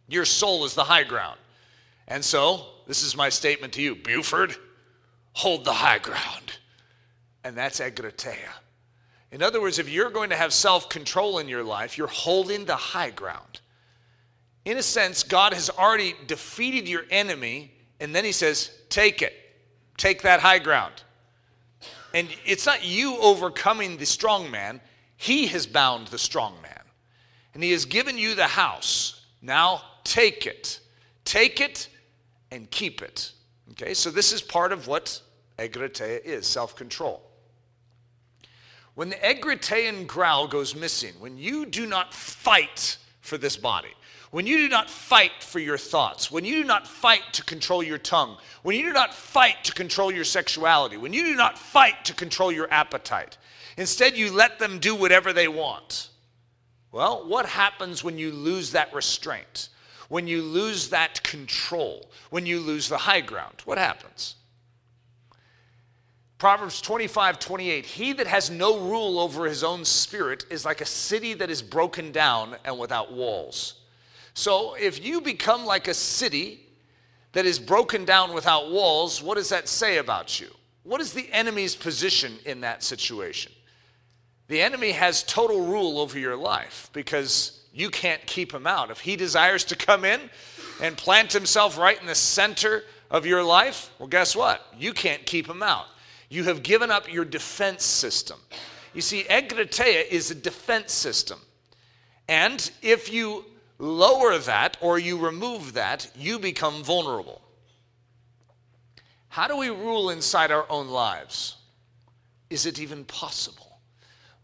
Your 0.08 0.24
soul 0.24 0.64
is 0.64 0.74
the 0.74 0.82
high 0.82 1.04
ground. 1.04 1.38
And 2.08 2.24
so, 2.24 2.66
this 2.88 3.04
is 3.04 3.16
my 3.16 3.28
statement 3.28 3.72
to 3.74 3.82
you 3.82 3.94
Buford, 3.94 4.56
hold 5.34 5.64
the 5.64 5.72
high 5.72 5.98
ground. 5.98 6.58
And 7.44 7.56
that's 7.56 7.78
egkrateia. 7.78 8.50
In 9.32 9.42
other 9.42 9.60
words, 9.60 9.78
if 9.78 9.88
you're 9.88 10.10
going 10.10 10.30
to 10.30 10.36
have 10.36 10.52
self 10.52 10.88
control 10.88 11.38
in 11.38 11.48
your 11.48 11.62
life, 11.62 11.96
you're 11.96 12.08
holding 12.08 12.64
the 12.64 12.76
high 12.76 13.10
ground. 13.10 13.60
In 14.64 14.76
a 14.76 14.82
sense, 14.82 15.22
God 15.22 15.54
has 15.54 15.70
already 15.70 16.14
defeated 16.26 16.88
your 16.88 17.04
enemy, 17.10 17.72
and 18.00 18.14
then 18.14 18.24
He 18.24 18.32
says, 18.32 18.70
Take 18.88 19.22
it, 19.22 19.32
take 19.96 20.22
that 20.22 20.40
high 20.40 20.58
ground. 20.58 20.94
And 22.12 22.28
it's 22.44 22.66
not 22.66 22.84
you 22.84 23.16
overcoming 23.18 23.96
the 23.96 24.06
strong 24.06 24.50
man, 24.50 24.80
He 25.16 25.46
has 25.48 25.66
bound 25.66 26.08
the 26.08 26.18
strong 26.18 26.60
man. 26.62 26.82
And 27.54 27.62
He 27.62 27.70
has 27.70 27.84
given 27.84 28.18
you 28.18 28.34
the 28.34 28.46
house. 28.46 29.26
Now 29.42 29.82
take 30.04 30.46
it. 30.46 30.80
Take 31.24 31.60
it 31.60 31.88
and 32.50 32.68
keep 32.70 33.02
it. 33.02 33.32
Okay, 33.72 33.94
so 33.94 34.10
this 34.10 34.32
is 34.32 34.42
part 34.42 34.72
of 34.72 34.88
what 34.88 35.20
egkrateia 35.58 36.20
is 36.24 36.46
self 36.46 36.74
control. 36.74 37.29
When 38.94 39.10
the 39.10 39.16
egratian 39.16 40.06
growl 40.06 40.48
goes 40.48 40.74
missing, 40.74 41.14
when 41.18 41.38
you 41.38 41.66
do 41.66 41.86
not 41.86 42.12
fight 42.12 42.98
for 43.20 43.38
this 43.38 43.56
body, 43.56 43.94
when 44.30 44.46
you 44.46 44.58
do 44.58 44.68
not 44.68 44.88
fight 44.88 45.42
for 45.42 45.58
your 45.58 45.78
thoughts, 45.78 46.30
when 46.30 46.44
you 46.44 46.56
do 46.56 46.64
not 46.64 46.86
fight 46.86 47.22
to 47.32 47.44
control 47.44 47.82
your 47.82 47.98
tongue, 47.98 48.36
when 48.62 48.76
you 48.76 48.84
do 48.84 48.92
not 48.92 49.12
fight 49.12 49.64
to 49.64 49.72
control 49.72 50.12
your 50.12 50.24
sexuality, 50.24 50.96
when 50.96 51.12
you 51.12 51.24
do 51.24 51.34
not 51.34 51.58
fight 51.58 52.04
to 52.04 52.14
control 52.14 52.52
your 52.52 52.72
appetite, 52.72 53.38
instead 53.76 54.16
you 54.16 54.32
let 54.32 54.58
them 54.58 54.78
do 54.78 54.94
whatever 54.94 55.32
they 55.32 55.48
want. 55.48 56.10
Well, 56.92 57.26
what 57.26 57.46
happens 57.46 58.02
when 58.04 58.18
you 58.18 58.32
lose 58.32 58.72
that 58.72 58.92
restraint? 58.92 59.68
When 60.08 60.26
you 60.26 60.42
lose 60.42 60.90
that 60.90 61.22
control? 61.22 62.10
When 62.30 62.46
you 62.46 62.60
lose 62.60 62.88
the 62.88 62.98
high 62.98 63.20
ground? 63.20 63.62
What 63.64 63.78
happens? 63.78 64.36
Proverbs 66.40 66.80
25, 66.80 67.38
28. 67.38 67.84
He 67.84 68.14
that 68.14 68.26
has 68.26 68.48
no 68.48 68.80
rule 68.80 69.20
over 69.20 69.44
his 69.44 69.62
own 69.62 69.84
spirit 69.84 70.46
is 70.48 70.64
like 70.64 70.80
a 70.80 70.86
city 70.86 71.34
that 71.34 71.50
is 71.50 71.60
broken 71.60 72.12
down 72.12 72.56
and 72.64 72.78
without 72.78 73.12
walls. 73.12 73.74
So 74.32 74.72
if 74.72 75.04
you 75.04 75.20
become 75.20 75.66
like 75.66 75.86
a 75.86 75.92
city 75.92 76.66
that 77.32 77.44
is 77.44 77.58
broken 77.58 78.06
down 78.06 78.32
without 78.32 78.70
walls, 78.70 79.22
what 79.22 79.34
does 79.34 79.50
that 79.50 79.68
say 79.68 79.98
about 79.98 80.40
you? 80.40 80.48
What 80.82 81.02
is 81.02 81.12
the 81.12 81.30
enemy's 81.30 81.76
position 81.76 82.38
in 82.46 82.62
that 82.62 82.82
situation? 82.82 83.52
The 84.48 84.62
enemy 84.62 84.92
has 84.92 85.22
total 85.22 85.66
rule 85.66 85.98
over 85.98 86.18
your 86.18 86.36
life 86.36 86.88
because 86.94 87.60
you 87.70 87.90
can't 87.90 88.24
keep 88.26 88.50
him 88.54 88.66
out. 88.66 88.90
If 88.90 89.00
he 89.00 89.14
desires 89.14 89.62
to 89.64 89.76
come 89.76 90.06
in 90.06 90.30
and 90.80 90.96
plant 90.96 91.34
himself 91.34 91.76
right 91.76 92.00
in 92.00 92.06
the 92.06 92.14
center 92.14 92.84
of 93.10 93.26
your 93.26 93.42
life, 93.42 93.90
well, 93.98 94.08
guess 94.08 94.34
what? 94.34 94.66
You 94.78 94.94
can't 94.94 95.26
keep 95.26 95.46
him 95.46 95.62
out. 95.62 95.84
You 96.30 96.44
have 96.44 96.62
given 96.62 96.90
up 96.90 97.12
your 97.12 97.26
defense 97.26 97.84
system. 97.84 98.38
You 98.94 99.02
see, 99.02 99.24
egkrateia 99.24 100.08
is 100.08 100.30
a 100.30 100.34
defense 100.34 100.92
system. 100.92 101.40
And 102.28 102.70
if 102.80 103.12
you 103.12 103.44
lower 103.78 104.38
that 104.38 104.76
or 104.80 104.98
you 104.98 105.18
remove 105.18 105.74
that, 105.74 106.10
you 106.16 106.38
become 106.38 106.82
vulnerable. 106.84 107.42
How 109.28 109.48
do 109.48 109.56
we 109.56 109.68
rule 109.68 110.10
inside 110.10 110.50
our 110.50 110.66
own 110.70 110.88
lives? 110.88 111.56
Is 112.48 112.64
it 112.64 112.78
even 112.80 113.04
possible? 113.04 113.78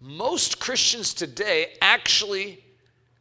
Most 0.00 0.58
Christians 0.58 1.14
today 1.14 1.74
actually 1.80 2.64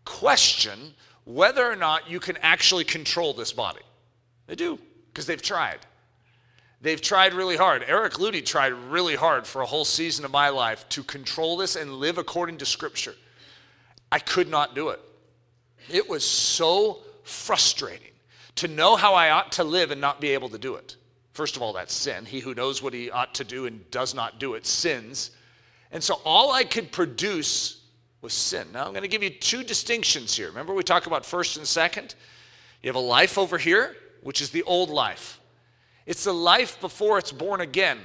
question 0.05 0.93
whether 1.25 1.65
or 1.65 1.75
not 1.75 2.09
you 2.09 2.19
can 2.19 2.37
actually 2.37 2.83
control 2.83 3.33
this 3.33 3.51
body. 3.51 3.81
They 4.47 4.55
do, 4.55 4.79
because 5.07 5.25
they've 5.25 5.41
tried. 5.41 5.79
They've 6.85 7.01
tried 7.01 7.33
really 7.33 7.57
hard. 7.57 7.83
Eric 7.87 8.13
Ludy 8.13 8.45
tried 8.45 8.71
really 8.71 9.15
hard 9.15 9.47
for 9.47 9.63
a 9.63 9.65
whole 9.65 9.85
season 9.85 10.23
of 10.23 10.29
my 10.29 10.49
life 10.49 10.87
to 10.89 11.03
control 11.03 11.57
this 11.57 11.75
and 11.75 11.95
live 11.95 12.19
according 12.19 12.59
to 12.59 12.65
Scripture. 12.67 13.15
I 14.11 14.19
could 14.19 14.47
not 14.47 14.75
do 14.75 14.89
it. 14.89 14.99
It 15.89 16.07
was 16.07 16.23
so 16.23 16.99
frustrating 17.23 18.11
to 18.57 18.67
know 18.67 18.95
how 18.95 19.15
I 19.15 19.31
ought 19.31 19.53
to 19.53 19.63
live 19.63 19.89
and 19.89 19.99
not 19.99 20.21
be 20.21 20.29
able 20.29 20.47
to 20.49 20.59
do 20.59 20.75
it. 20.75 20.95
First 21.33 21.55
of 21.55 21.63
all, 21.63 21.73
that's 21.73 21.91
sin. 21.91 22.23
He 22.23 22.39
who 22.39 22.53
knows 22.53 22.83
what 22.83 22.93
he 22.93 23.09
ought 23.09 23.33
to 23.33 23.43
do 23.43 23.65
and 23.65 23.89
does 23.89 24.13
not 24.13 24.39
do 24.39 24.53
it 24.53 24.67
sins. 24.67 25.31
And 25.91 26.03
so 26.03 26.21
all 26.23 26.51
I 26.51 26.65
could 26.65 26.91
produce 26.91 27.81
was 28.21 28.33
sin. 28.33 28.67
Now 28.71 28.85
I'm 28.85 28.91
going 28.91 29.01
to 29.01 29.07
give 29.07 29.23
you 29.23 29.31
two 29.31 29.63
distinctions 29.63 30.35
here. 30.35 30.49
Remember, 30.49 30.71
we 30.75 30.83
talk 30.83 31.07
about 31.07 31.25
first 31.25 31.57
and 31.57 31.65
second? 31.65 32.13
You 32.83 32.89
have 32.89 32.95
a 32.95 32.99
life 32.99 33.39
over 33.39 33.57
here, 33.57 33.95
which 34.21 34.39
is 34.39 34.51
the 34.51 34.61
old 34.61 34.91
life. 34.91 35.41
It's 36.05 36.25
a 36.25 36.33
life 36.33 36.79
before 36.79 37.17
it's 37.17 37.31
born 37.31 37.61
again. 37.61 37.99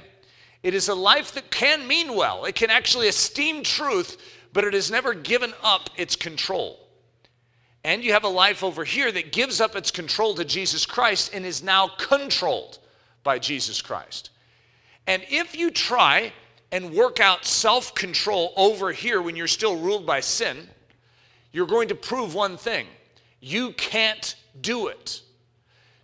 It 0.63 0.73
is 0.73 0.89
a 0.89 0.95
life 0.95 1.33
that 1.33 1.51
can 1.51 1.87
mean 1.87 2.15
well, 2.15 2.45
it 2.45 2.55
can 2.55 2.69
actually 2.69 3.07
esteem 3.07 3.63
truth, 3.63 4.17
but 4.53 4.63
it 4.63 4.73
has 4.73 4.91
never 4.91 5.13
given 5.13 5.53
up 5.63 5.89
its 5.97 6.15
control. 6.15 6.77
And 7.83 8.03
you 8.03 8.13
have 8.13 8.23
a 8.23 8.29
life 8.29 8.63
over 8.63 8.83
here 8.83 9.11
that 9.11 9.31
gives 9.31 9.59
up 9.59 9.75
its 9.75 9.89
control 9.89 10.35
to 10.35 10.45
Jesus 10.45 10.85
Christ 10.85 11.31
and 11.33 11.45
is 11.45 11.63
now 11.63 11.87
controlled 11.97 12.77
by 13.23 13.39
Jesus 13.39 13.81
Christ. 13.81 14.29
And 15.07 15.23
if 15.29 15.57
you 15.57 15.71
try 15.71 16.31
and 16.71 16.93
work 16.93 17.19
out 17.19 17.45
self 17.45 17.95
control 17.95 18.53
over 18.55 18.91
here 18.91 19.21
when 19.21 19.35
you're 19.35 19.47
still 19.47 19.77
ruled 19.77 20.05
by 20.05 20.19
sin, 20.19 20.69
you're 21.51 21.67
going 21.67 21.87
to 21.87 21.95
prove 21.95 22.35
one 22.35 22.55
thing 22.55 22.85
you 23.39 23.73
can't 23.73 24.35
do 24.61 24.87
it. 24.87 25.21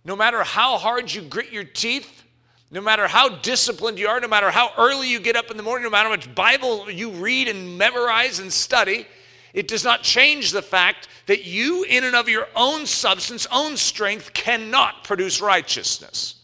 No 0.08 0.16
matter 0.16 0.42
how 0.42 0.78
hard 0.78 1.12
you 1.12 1.20
grit 1.20 1.52
your 1.52 1.64
teeth, 1.64 2.24
no 2.70 2.80
matter 2.80 3.06
how 3.06 3.28
disciplined 3.28 3.98
you 3.98 4.08
are, 4.08 4.18
no 4.18 4.26
matter 4.26 4.50
how 4.50 4.70
early 4.78 5.06
you 5.06 5.20
get 5.20 5.36
up 5.36 5.50
in 5.50 5.58
the 5.58 5.62
morning, 5.62 5.84
no 5.84 5.90
matter 5.90 6.08
how 6.08 6.14
much 6.14 6.34
Bible 6.34 6.90
you 6.90 7.10
read 7.10 7.46
and 7.46 7.76
memorize 7.76 8.38
and 8.38 8.50
study, 8.50 9.06
it 9.52 9.68
does 9.68 9.84
not 9.84 10.02
change 10.02 10.50
the 10.50 10.62
fact 10.62 11.08
that 11.26 11.44
you, 11.44 11.84
in 11.84 12.04
and 12.04 12.16
of 12.16 12.26
your 12.26 12.48
own 12.56 12.86
substance, 12.86 13.46
own 13.52 13.76
strength, 13.76 14.32
cannot 14.32 15.04
produce 15.04 15.42
righteousness. 15.42 16.36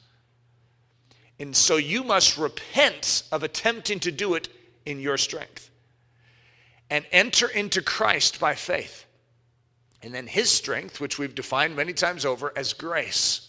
And 1.38 1.56
so 1.56 1.78
you 1.78 2.04
must 2.04 2.37
repent 2.37 3.23
of 3.33 3.42
attempting 3.42 3.99
to 4.00 4.12
do 4.12 4.35
it 4.35 4.50
in 4.85 5.00
your 5.00 5.16
strength 5.16 5.71
and 6.90 7.06
enter 7.12 7.49
into 7.49 7.80
Christ 7.80 8.38
by 8.38 8.56
faith. 8.56 9.06
And 10.02 10.14
then 10.14 10.26
his 10.26 10.50
strength, 10.50 11.00
which 11.00 11.18
we've 11.18 11.35
defined 11.35 11.75
many 11.75 11.94
times 11.94 12.26
over 12.26 12.52
as 12.54 12.75
grace, 12.75 13.49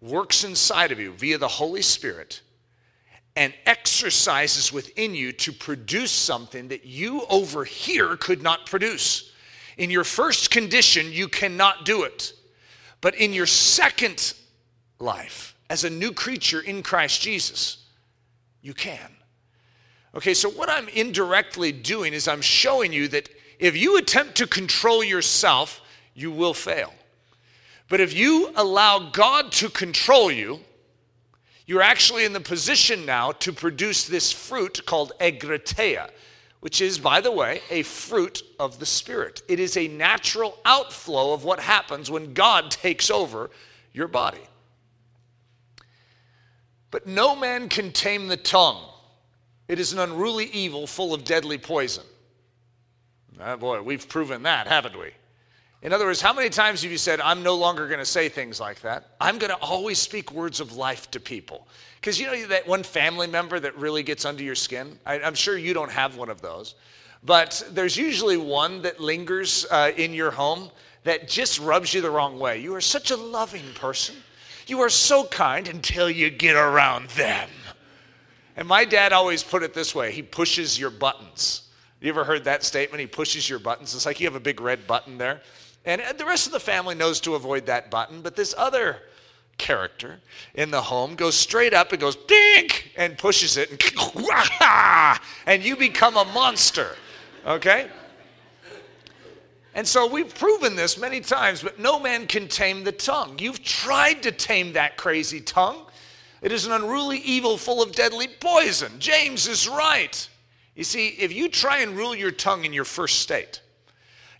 works 0.00 0.44
inside 0.44 0.92
of 0.92 1.00
you 1.00 1.12
via 1.12 1.38
the 1.38 1.48
Holy 1.48 1.82
Spirit 1.82 2.40
and 3.36 3.52
exercises 3.66 4.72
within 4.72 5.14
you 5.14 5.30
to 5.30 5.52
produce 5.52 6.10
something 6.10 6.68
that 6.68 6.86
you 6.86 7.24
over 7.28 7.64
here 7.64 8.16
could 8.16 8.42
not 8.42 8.66
produce. 8.66 9.32
In 9.76 9.90
your 9.90 10.04
first 10.04 10.50
condition, 10.50 11.12
you 11.12 11.28
cannot 11.28 11.84
do 11.84 12.04
it. 12.04 12.32
But 13.02 13.14
in 13.16 13.34
your 13.34 13.46
second 13.46 14.32
life, 14.98 15.54
as 15.68 15.84
a 15.84 15.90
new 15.90 16.12
creature 16.12 16.60
in 16.60 16.82
Christ 16.82 17.20
Jesus, 17.20 17.84
you 18.62 18.72
can. 18.72 19.10
Okay, 20.14 20.32
so 20.32 20.48
what 20.48 20.70
I'm 20.70 20.88
indirectly 20.88 21.72
doing 21.72 22.14
is 22.14 22.26
I'm 22.26 22.40
showing 22.40 22.90
you 22.90 23.06
that 23.08 23.28
if 23.58 23.76
you 23.76 23.98
attempt 23.98 24.36
to 24.36 24.46
control 24.46 25.04
yourself, 25.04 25.82
you 26.14 26.30
will 26.30 26.54
fail. 26.54 26.92
But 27.88 28.00
if 28.00 28.14
you 28.14 28.52
allow 28.56 29.10
God 29.10 29.52
to 29.52 29.68
control 29.68 30.30
you, 30.30 30.60
you're 31.66 31.82
actually 31.82 32.24
in 32.24 32.32
the 32.32 32.40
position 32.40 33.06
now 33.06 33.32
to 33.32 33.52
produce 33.52 34.06
this 34.06 34.32
fruit 34.32 34.86
called 34.86 35.12
egkrateia, 35.20 36.10
which 36.60 36.80
is, 36.80 36.98
by 36.98 37.20
the 37.20 37.32
way, 37.32 37.60
a 37.70 37.82
fruit 37.82 38.42
of 38.58 38.78
the 38.78 38.86
Spirit. 38.86 39.42
It 39.48 39.60
is 39.60 39.76
a 39.76 39.88
natural 39.88 40.58
outflow 40.64 41.32
of 41.32 41.44
what 41.44 41.60
happens 41.60 42.10
when 42.10 42.34
God 42.34 42.70
takes 42.70 43.10
over 43.10 43.50
your 43.92 44.08
body. 44.08 44.42
But 46.90 47.06
no 47.06 47.36
man 47.36 47.68
can 47.68 47.92
tame 47.92 48.28
the 48.28 48.36
tongue. 48.36 48.82
It 49.68 49.80
is 49.80 49.92
an 49.92 49.98
unruly 49.98 50.46
evil 50.46 50.86
full 50.86 51.12
of 51.12 51.24
deadly 51.24 51.58
poison. 51.58 52.04
Oh 53.40 53.56
boy, 53.56 53.82
we've 53.82 54.08
proven 54.08 54.44
that, 54.44 54.68
haven't 54.68 54.98
we? 54.98 55.10
In 55.86 55.92
other 55.92 56.06
words, 56.06 56.20
how 56.20 56.32
many 56.32 56.50
times 56.50 56.82
have 56.82 56.90
you 56.90 56.98
said, 56.98 57.20
I'm 57.20 57.44
no 57.44 57.54
longer 57.54 57.86
going 57.86 58.00
to 58.00 58.04
say 58.04 58.28
things 58.28 58.58
like 58.58 58.80
that? 58.80 59.10
I'm 59.20 59.38
going 59.38 59.52
to 59.52 59.58
always 59.58 60.00
speak 60.00 60.32
words 60.32 60.58
of 60.58 60.72
life 60.72 61.08
to 61.12 61.20
people. 61.20 61.68
Because 62.00 62.18
you 62.18 62.26
know 62.26 62.46
that 62.48 62.66
one 62.66 62.82
family 62.82 63.28
member 63.28 63.60
that 63.60 63.78
really 63.78 64.02
gets 64.02 64.24
under 64.24 64.42
your 64.42 64.56
skin? 64.56 64.98
I, 65.06 65.20
am 65.20 65.36
sure 65.36 65.56
you 65.56 65.74
don't 65.74 65.92
have 65.92 66.16
one 66.16 66.28
of 66.28 66.40
those. 66.40 66.74
But 67.22 67.64
there's 67.70 67.96
usually 67.96 68.36
one 68.36 68.82
that 68.82 68.98
lingers 68.98 69.64
uh, 69.70 69.92
in 69.96 70.12
your 70.12 70.32
home 70.32 70.72
that 71.04 71.28
just 71.28 71.60
rubs 71.60 71.94
you 71.94 72.00
the 72.00 72.10
wrong 72.10 72.40
way. 72.40 72.58
You 72.58 72.74
are 72.74 72.80
such 72.80 73.12
a 73.12 73.16
loving 73.16 73.72
person. 73.76 74.16
You 74.66 74.80
are 74.80 74.90
so 74.90 75.22
kind 75.22 75.68
until 75.68 76.10
you 76.10 76.30
get 76.30 76.56
around 76.56 77.10
them. 77.10 77.48
And 78.56 78.66
my 78.66 78.84
dad 78.84 79.12
always 79.12 79.44
put 79.44 79.62
it 79.62 79.72
this 79.72 79.94
way 79.94 80.10
he 80.10 80.22
pushes 80.22 80.80
your 80.80 80.90
buttons. 80.90 81.62
You 82.00 82.10
ever 82.10 82.24
heard 82.24 82.42
that 82.44 82.64
statement? 82.64 83.00
He 83.00 83.06
pushes 83.06 83.48
your 83.48 83.60
buttons. 83.60 83.94
It's 83.94 84.04
like 84.04 84.18
you 84.18 84.26
have 84.26 84.34
a 84.34 84.40
big 84.40 84.60
red 84.60 84.88
button 84.88 85.16
there. 85.16 85.42
And 85.86 86.00
uh, 86.00 86.12
the 86.12 86.26
rest 86.26 86.46
of 86.46 86.52
the 86.52 86.60
family 86.60 86.94
knows 86.94 87.20
to 87.20 87.36
avoid 87.36 87.66
that 87.66 87.90
button, 87.90 88.20
but 88.20 88.36
this 88.36 88.54
other 88.58 88.98
character 89.56 90.20
in 90.54 90.70
the 90.70 90.82
home 90.82 91.14
goes 91.14 91.34
straight 91.34 91.72
up 91.72 91.92
and 91.92 92.00
goes 92.00 92.16
dink 92.16 92.92
and 92.96 93.16
pushes 93.16 93.56
it 93.56 93.70
and, 93.70 93.80
and 95.46 95.64
you 95.64 95.76
become 95.76 96.16
a 96.16 96.24
monster. 96.26 96.96
Okay? 97.46 97.88
And 99.74 99.86
so 99.86 100.06
we've 100.06 100.34
proven 100.34 100.74
this 100.74 100.98
many 100.98 101.20
times, 101.20 101.62
but 101.62 101.78
no 101.78 102.00
man 102.00 102.26
can 102.26 102.48
tame 102.48 102.82
the 102.82 102.92
tongue. 102.92 103.38
You've 103.38 103.62
tried 103.62 104.22
to 104.24 104.32
tame 104.32 104.72
that 104.72 104.96
crazy 104.96 105.40
tongue. 105.40 105.86
It 106.42 106.50
is 106.50 106.66
an 106.66 106.72
unruly 106.72 107.18
evil 107.18 107.56
full 107.56 107.82
of 107.82 107.92
deadly 107.92 108.28
poison. 108.40 108.92
James 108.98 109.46
is 109.46 109.68
right. 109.68 110.28
You 110.74 110.84
see, 110.84 111.08
if 111.08 111.32
you 111.32 111.48
try 111.48 111.78
and 111.78 111.96
rule 111.96 112.14
your 112.14 112.30
tongue 112.30 112.64
in 112.64 112.72
your 112.72 112.84
first 112.84 113.20
state, 113.20 113.60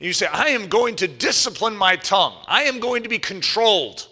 you 0.00 0.12
say, 0.12 0.26
I 0.26 0.48
am 0.48 0.68
going 0.68 0.96
to 0.96 1.08
discipline 1.08 1.76
my 1.76 1.96
tongue, 1.96 2.34
I 2.46 2.64
am 2.64 2.80
going 2.80 3.02
to 3.02 3.08
be 3.08 3.18
controlled, 3.18 4.08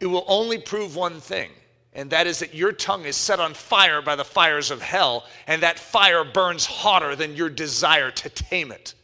it 0.00 0.06
will 0.06 0.24
only 0.26 0.58
prove 0.58 0.96
one 0.96 1.20
thing, 1.20 1.50
and 1.92 2.10
that 2.10 2.26
is 2.26 2.40
that 2.40 2.54
your 2.54 2.72
tongue 2.72 3.04
is 3.04 3.16
set 3.16 3.40
on 3.40 3.54
fire 3.54 4.02
by 4.02 4.16
the 4.16 4.24
fires 4.24 4.70
of 4.70 4.82
hell, 4.82 5.24
and 5.46 5.62
that 5.62 5.78
fire 5.78 6.24
burns 6.24 6.66
hotter 6.66 7.14
than 7.14 7.36
your 7.36 7.48
desire 7.48 8.10
to 8.10 8.28
tame 8.28 8.72
it. 8.72 8.94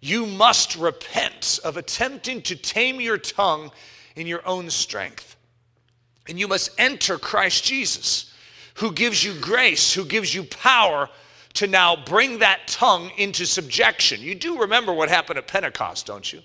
You 0.00 0.26
must 0.26 0.76
repent 0.76 1.60
of 1.64 1.76
attempting 1.76 2.42
to 2.42 2.56
tame 2.56 3.00
your 3.00 3.18
tongue 3.18 3.70
in 4.16 4.26
your 4.26 4.46
own 4.46 4.68
strength. 4.68 5.36
And 6.28 6.38
you 6.38 6.48
must 6.48 6.70
enter 6.78 7.18
Christ 7.18 7.64
Jesus, 7.64 8.32
who 8.74 8.92
gives 8.92 9.24
you 9.24 9.34
grace, 9.40 9.94
who 9.94 10.04
gives 10.04 10.34
you 10.34 10.44
power 10.44 11.08
to 11.54 11.66
now 11.66 11.96
bring 11.96 12.38
that 12.38 12.66
tongue 12.66 13.10
into 13.16 13.46
subjection. 13.46 14.20
You 14.20 14.34
do 14.34 14.60
remember 14.60 14.92
what 14.92 15.08
happened 15.08 15.38
at 15.38 15.48
Pentecost, 15.48 16.06
don't 16.06 16.32
you? 16.32 16.40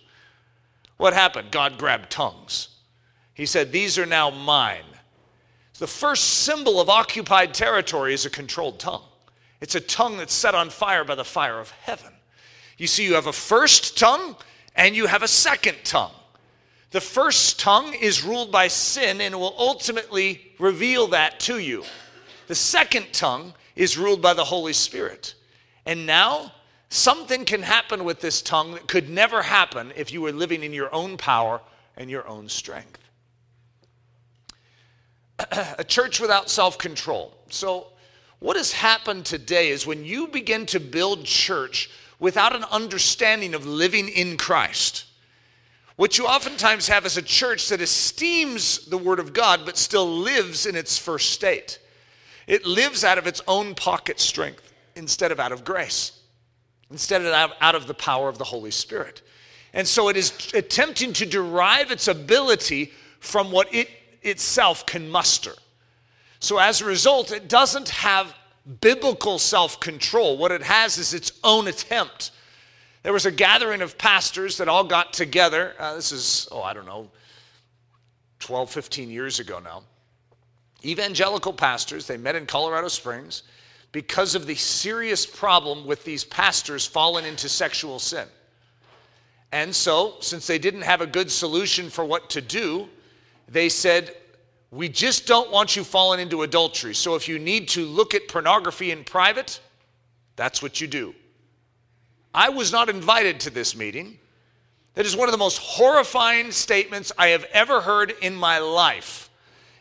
What 0.97 1.13
happened? 1.13 1.51
God 1.51 1.77
grabbed 1.77 2.09
tongues. 2.09 2.69
He 3.33 3.45
said, 3.45 3.71
These 3.71 3.97
are 3.97 4.05
now 4.05 4.29
mine. 4.29 4.83
The 5.79 5.87
first 5.87 6.23
symbol 6.23 6.81
of 6.81 6.89
occupied 6.89 7.53
territory 7.53 8.13
is 8.13 8.25
a 8.25 8.31
controlled 8.31 8.79
tongue. 8.79 9.03
It's 9.61 9.75
a 9.75 9.79
tongue 9.79 10.17
that's 10.17 10.33
set 10.33 10.55
on 10.55 10.69
fire 10.69 11.03
by 11.03 11.15
the 11.15 11.23
fire 11.23 11.59
of 11.59 11.69
heaven. 11.69 12.13
You 12.77 12.87
see, 12.87 13.05
you 13.05 13.13
have 13.13 13.27
a 13.27 13.33
first 13.33 13.97
tongue 13.97 14.35
and 14.75 14.95
you 14.95 15.07
have 15.07 15.23
a 15.23 15.27
second 15.27 15.77
tongue. 15.83 16.11
The 16.91 17.01
first 17.01 17.59
tongue 17.59 17.93
is 17.93 18.23
ruled 18.23 18.51
by 18.51 18.69
sin 18.69 19.21
and 19.21 19.35
will 19.35 19.55
ultimately 19.57 20.53
reveal 20.57 21.07
that 21.07 21.39
to 21.41 21.59
you. 21.59 21.83
The 22.47 22.55
second 22.55 23.07
tongue 23.13 23.53
is 23.77 23.97
ruled 23.97 24.21
by 24.21 24.33
the 24.33 24.43
Holy 24.43 24.73
Spirit. 24.73 25.35
And 25.85 26.05
now, 26.05 26.51
something 26.89 27.45
can 27.45 27.61
happen 27.61 28.03
with 28.03 28.19
this 28.19 28.41
tongue 28.41 28.73
that 28.73 28.87
could 28.87 29.09
never 29.09 29.43
happen 29.43 29.93
if 29.95 30.11
you 30.11 30.21
were 30.21 30.31
living 30.31 30.63
in 30.63 30.73
your 30.73 30.93
own 30.93 31.15
power 31.15 31.61
and 31.95 32.09
your 32.09 32.27
own 32.27 32.49
strength. 32.49 32.99
a 35.77 35.83
church 35.83 36.19
without 36.19 36.49
self 36.49 36.77
control. 36.77 37.37
So, 37.49 37.87
what 38.39 38.57
has 38.57 38.71
happened 38.71 39.25
today 39.25 39.69
is 39.69 39.87
when 39.87 40.03
you 40.03 40.27
begin 40.27 40.65
to 40.67 40.79
build 40.79 41.23
church 41.23 41.89
without 42.19 42.55
an 42.55 42.63
understanding 42.65 43.53
of 43.53 43.65
living 43.65 44.09
in 44.09 44.37
Christ, 44.37 45.05
what 45.95 46.17
you 46.17 46.27
oftentimes 46.27 46.87
have 46.87 47.05
is 47.05 47.17
a 47.17 47.23
church 47.23 47.69
that 47.69 47.81
esteems 47.81 48.85
the 48.85 48.97
Word 48.97 49.19
of 49.19 49.33
God 49.33 49.61
but 49.65 49.77
still 49.77 50.07
lives 50.07 50.65
in 50.65 50.75
its 50.75 50.97
first 50.97 51.31
state. 51.31 51.79
It 52.47 52.65
lives 52.65 53.03
out 53.03 53.17
of 53.17 53.27
its 53.27 53.41
own 53.47 53.75
pocket 53.75 54.19
strength 54.19 54.73
instead 54.95 55.31
of 55.31 55.39
out 55.39 55.51
of 55.51 55.63
grace, 55.63 56.19
instead 56.89 57.21
of 57.21 57.51
out 57.61 57.75
of 57.75 57.85
the 57.85 57.93
power 57.93 58.29
of 58.29 58.37
the 58.37 58.45
Holy 58.45 58.71
Spirit. 58.71 59.21
And 59.73 59.87
so 59.87 60.07
it 60.09 60.17
is 60.17 60.51
attempting 60.53 61.13
to 61.13 61.25
derive 61.25 61.91
its 61.91 62.07
ability 62.07 62.93
from 63.19 63.51
what 63.51 63.73
it 63.73 63.89
itself 64.21 64.85
can 64.85 65.09
muster. 65.09 65.53
So 66.39 66.57
as 66.57 66.81
a 66.81 66.85
result, 66.85 67.31
it 67.31 67.47
doesn't 67.47 67.89
have 67.89 68.33
biblical 68.81 69.39
self 69.39 69.79
control. 69.79 70.37
What 70.37 70.51
it 70.51 70.63
has 70.63 70.97
is 70.97 71.13
its 71.13 71.31
own 71.43 71.67
attempt. 71.67 72.31
There 73.03 73.13
was 73.13 73.25
a 73.25 73.31
gathering 73.31 73.81
of 73.81 73.97
pastors 73.97 74.57
that 74.57 74.67
all 74.67 74.83
got 74.83 75.13
together. 75.13 75.73
Uh, 75.79 75.95
this 75.95 76.11
is, 76.11 76.47
oh, 76.51 76.61
I 76.61 76.73
don't 76.73 76.85
know, 76.85 77.09
12, 78.39 78.69
15 78.69 79.09
years 79.09 79.39
ago 79.39 79.59
now. 79.59 79.83
Evangelical 80.83 81.53
pastors, 81.53 82.07
they 82.07 82.17
met 82.17 82.35
in 82.35 82.45
Colorado 82.45 82.87
Springs 82.87 83.43
because 83.91 84.35
of 84.35 84.45
the 84.45 84.55
serious 84.55 85.25
problem 85.25 85.85
with 85.85 86.03
these 86.03 86.23
pastors 86.23 86.85
falling 86.85 87.25
into 87.25 87.49
sexual 87.49 87.99
sin. 87.99 88.27
And 89.51 89.73
so, 89.73 90.15
since 90.19 90.45
they 90.45 90.59
didn't 90.59 90.81
have 90.81 91.01
a 91.01 91.07
good 91.07 91.31
solution 91.31 91.89
for 91.89 92.05
what 92.05 92.29
to 92.31 92.41
do, 92.41 92.89
they 93.47 93.69
said, 93.69 94.15
We 94.71 94.89
just 94.89 95.25
don't 95.25 95.51
want 95.51 95.75
you 95.75 95.83
falling 95.83 96.19
into 96.19 96.43
adultery. 96.43 96.93
So 96.93 97.15
if 97.15 97.27
you 97.27 97.39
need 97.39 97.69
to 97.69 97.85
look 97.85 98.13
at 98.13 98.27
pornography 98.27 98.91
in 98.91 99.03
private, 99.03 99.59
that's 100.35 100.61
what 100.61 100.81
you 100.81 100.87
do. 100.87 101.15
I 102.33 102.49
was 102.49 102.71
not 102.71 102.89
invited 102.89 103.39
to 103.41 103.49
this 103.49 103.75
meeting. 103.75 104.19
That 104.95 105.05
is 105.05 105.15
one 105.15 105.27
of 105.27 105.31
the 105.31 105.37
most 105.37 105.59
horrifying 105.59 106.51
statements 106.51 107.11
I 107.17 107.27
have 107.27 107.45
ever 107.45 107.81
heard 107.81 108.13
in 108.21 108.35
my 108.35 108.59
life. 108.59 109.26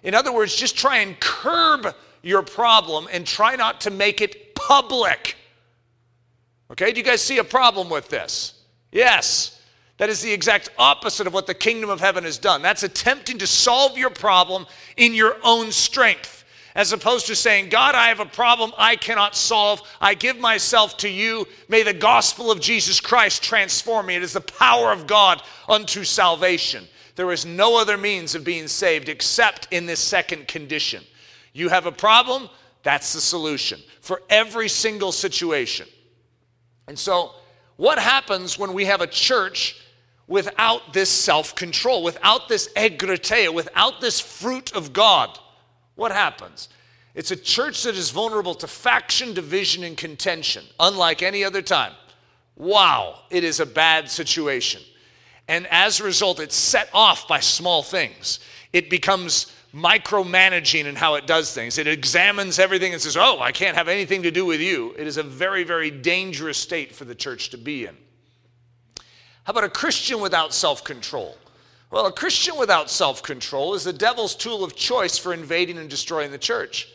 In 0.06 0.14
other 0.14 0.32
words, 0.32 0.54
just 0.54 0.78
try 0.78 0.98
and 0.98 1.18
curb 1.18 1.92
your 2.22 2.40
problem 2.42 3.08
and 3.12 3.26
try 3.26 3.56
not 3.56 3.80
to 3.80 3.90
make 3.90 4.20
it 4.20 4.54
public. 4.54 5.34
Okay, 6.70 6.92
do 6.92 6.98
you 7.00 7.04
guys 7.04 7.20
see 7.20 7.38
a 7.38 7.44
problem 7.44 7.90
with 7.90 8.08
this? 8.08 8.54
Yes. 8.92 9.60
That 9.98 10.08
is 10.08 10.22
the 10.22 10.32
exact 10.32 10.68
opposite 10.78 11.26
of 11.26 11.34
what 11.34 11.48
the 11.48 11.54
kingdom 11.54 11.90
of 11.90 11.98
heaven 11.98 12.22
has 12.22 12.38
done. 12.38 12.62
That's 12.62 12.84
attempting 12.84 13.38
to 13.38 13.48
solve 13.48 13.98
your 13.98 14.10
problem 14.10 14.66
in 14.96 15.12
your 15.12 15.38
own 15.42 15.72
strength, 15.72 16.44
as 16.76 16.92
opposed 16.92 17.26
to 17.26 17.34
saying, 17.34 17.70
God, 17.70 17.96
I 17.96 18.06
have 18.06 18.20
a 18.20 18.26
problem 18.26 18.72
I 18.78 18.94
cannot 18.94 19.34
solve. 19.34 19.82
I 20.00 20.14
give 20.14 20.38
myself 20.38 20.98
to 20.98 21.08
you. 21.08 21.48
May 21.68 21.82
the 21.82 21.94
gospel 21.94 22.52
of 22.52 22.60
Jesus 22.60 23.00
Christ 23.00 23.42
transform 23.42 24.06
me. 24.06 24.14
It 24.14 24.22
is 24.22 24.34
the 24.34 24.40
power 24.40 24.92
of 24.92 25.08
God 25.08 25.42
unto 25.68 26.04
salvation. 26.04 26.86
There 27.16 27.33
is 27.33 27.44
no 27.44 27.76
other 27.79 27.96
means 27.96 28.35
of 28.35 28.44
being 28.44 28.68
saved 28.68 29.09
except 29.09 29.68
in 29.70 29.87
this 29.87 30.00
second 30.00 30.46
condition. 30.46 31.02
You 31.52 31.70
have 31.70 31.87
a 31.87 31.92
problem, 31.92 32.48
that's 32.83 33.14
the 33.14 33.20
solution 33.20 33.81
for 34.00 34.22
every 34.31 34.68
single 34.68 35.11
situation. 35.11 35.88
And 36.87 36.96
so, 36.96 37.33
what 37.76 37.98
happens 37.98 38.59
when 38.59 38.72
we 38.74 38.85
have 38.85 39.00
a 39.00 39.07
church 39.07 39.83
without 40.29 40.92
this 40.92 41.11
self 41.11 41.55
control, 41.55 42.02
without 42.05 42.48
this 42.48 42.68
egkrateia, 42.74 43.52
without 43.52 44.00
this 44.00 44.20
fruit 44.20 44.72
of 44.74 44.92
God, 44.92 45.38
what 45.94 46.12
happens? 46.12 46.68
It's 47.14 47.31
a 47.31 47.37
church 47.37 47.83
that 47.85 47.96
is 47.96 48.11
vulnerable 48.11 48.55
to 48.57 48.66
faction, 48.66 49.33
division, 49.33 49.85
and 49.85 49.96
contention, 49.96 50.64
unlike 50.79 51.22
any 51.22 51.42
other 51.42 51.62
time. 51.62 51.92
Wow, 52.57 53.20
it 53.31 53.42
is 53.42 53.59
a 53.59 53.66
bad 53.66 54.11
situation. 54.11 54.83
And 55.48 55.66
as 55.70 56.00
a 56.00 56.04
result, 56.04 56.40
it's 56.40 56.56
set 56.56 56.88
off 56.92 57.28
by 57.28 57.40
small 57.40 57.82
things. 57.82 58.40
It 58.72 58.90
becomes 58.90 59.52
micromanaging 59.74 60.87
in 60.87 60.96
how 60.96 61.14
it 61.14 61.26
does 61.26 61.52
things. 61.52 61.78
It 61.78 61.87
examines 61.87 62.59
everything 62.59 62.92
and 62.92 63.02
says, 63.02 63.16
Oh, 63.16 63.38
I 63.40 63.52
can't 63.52 63.76
have 63.76 63.88
anything 63.88 64.22
to 64.22 64.30
do 64.30 64.44
with 64.44 64.61
you. 64.61 64.94
It 64.98 65.06
is 65.06 65.18
a 65.18 65.22
very, 65.22 65.64
very 65.64 65.90
dangerous 65.90 66.59
state 66.59 66.94
for 66.94 67.04
the 67.04 67.14
church 67.14 67.50
to 67.50 67.59
be 67.59 67.87
in. 67.87 67.96
How 69.44 69.52
about 69.52 69.64
a 69.64 69.68
Christian 69.68 70.20
without 70.20 70.52
self 70.52 70.82
control? 70.82 71.37
Well, 71.90 72.06
a 72.06 72.12
Christian 72.12 72.56
without 72.59 72.90
self 72.90 73.22
control 73.22 73.74
is 73.74 73.85
the 73.85 73.92
devil's 73.92 74.35
tool 74.35 74.64
of 74.64 74.74
choice 74.74 75.18
for 75.18 75.32
invading 75.32 75.78
and 75.78 75.88
destroying 75.88 76.32
the 76.32 76.38
church. 76.38 76.88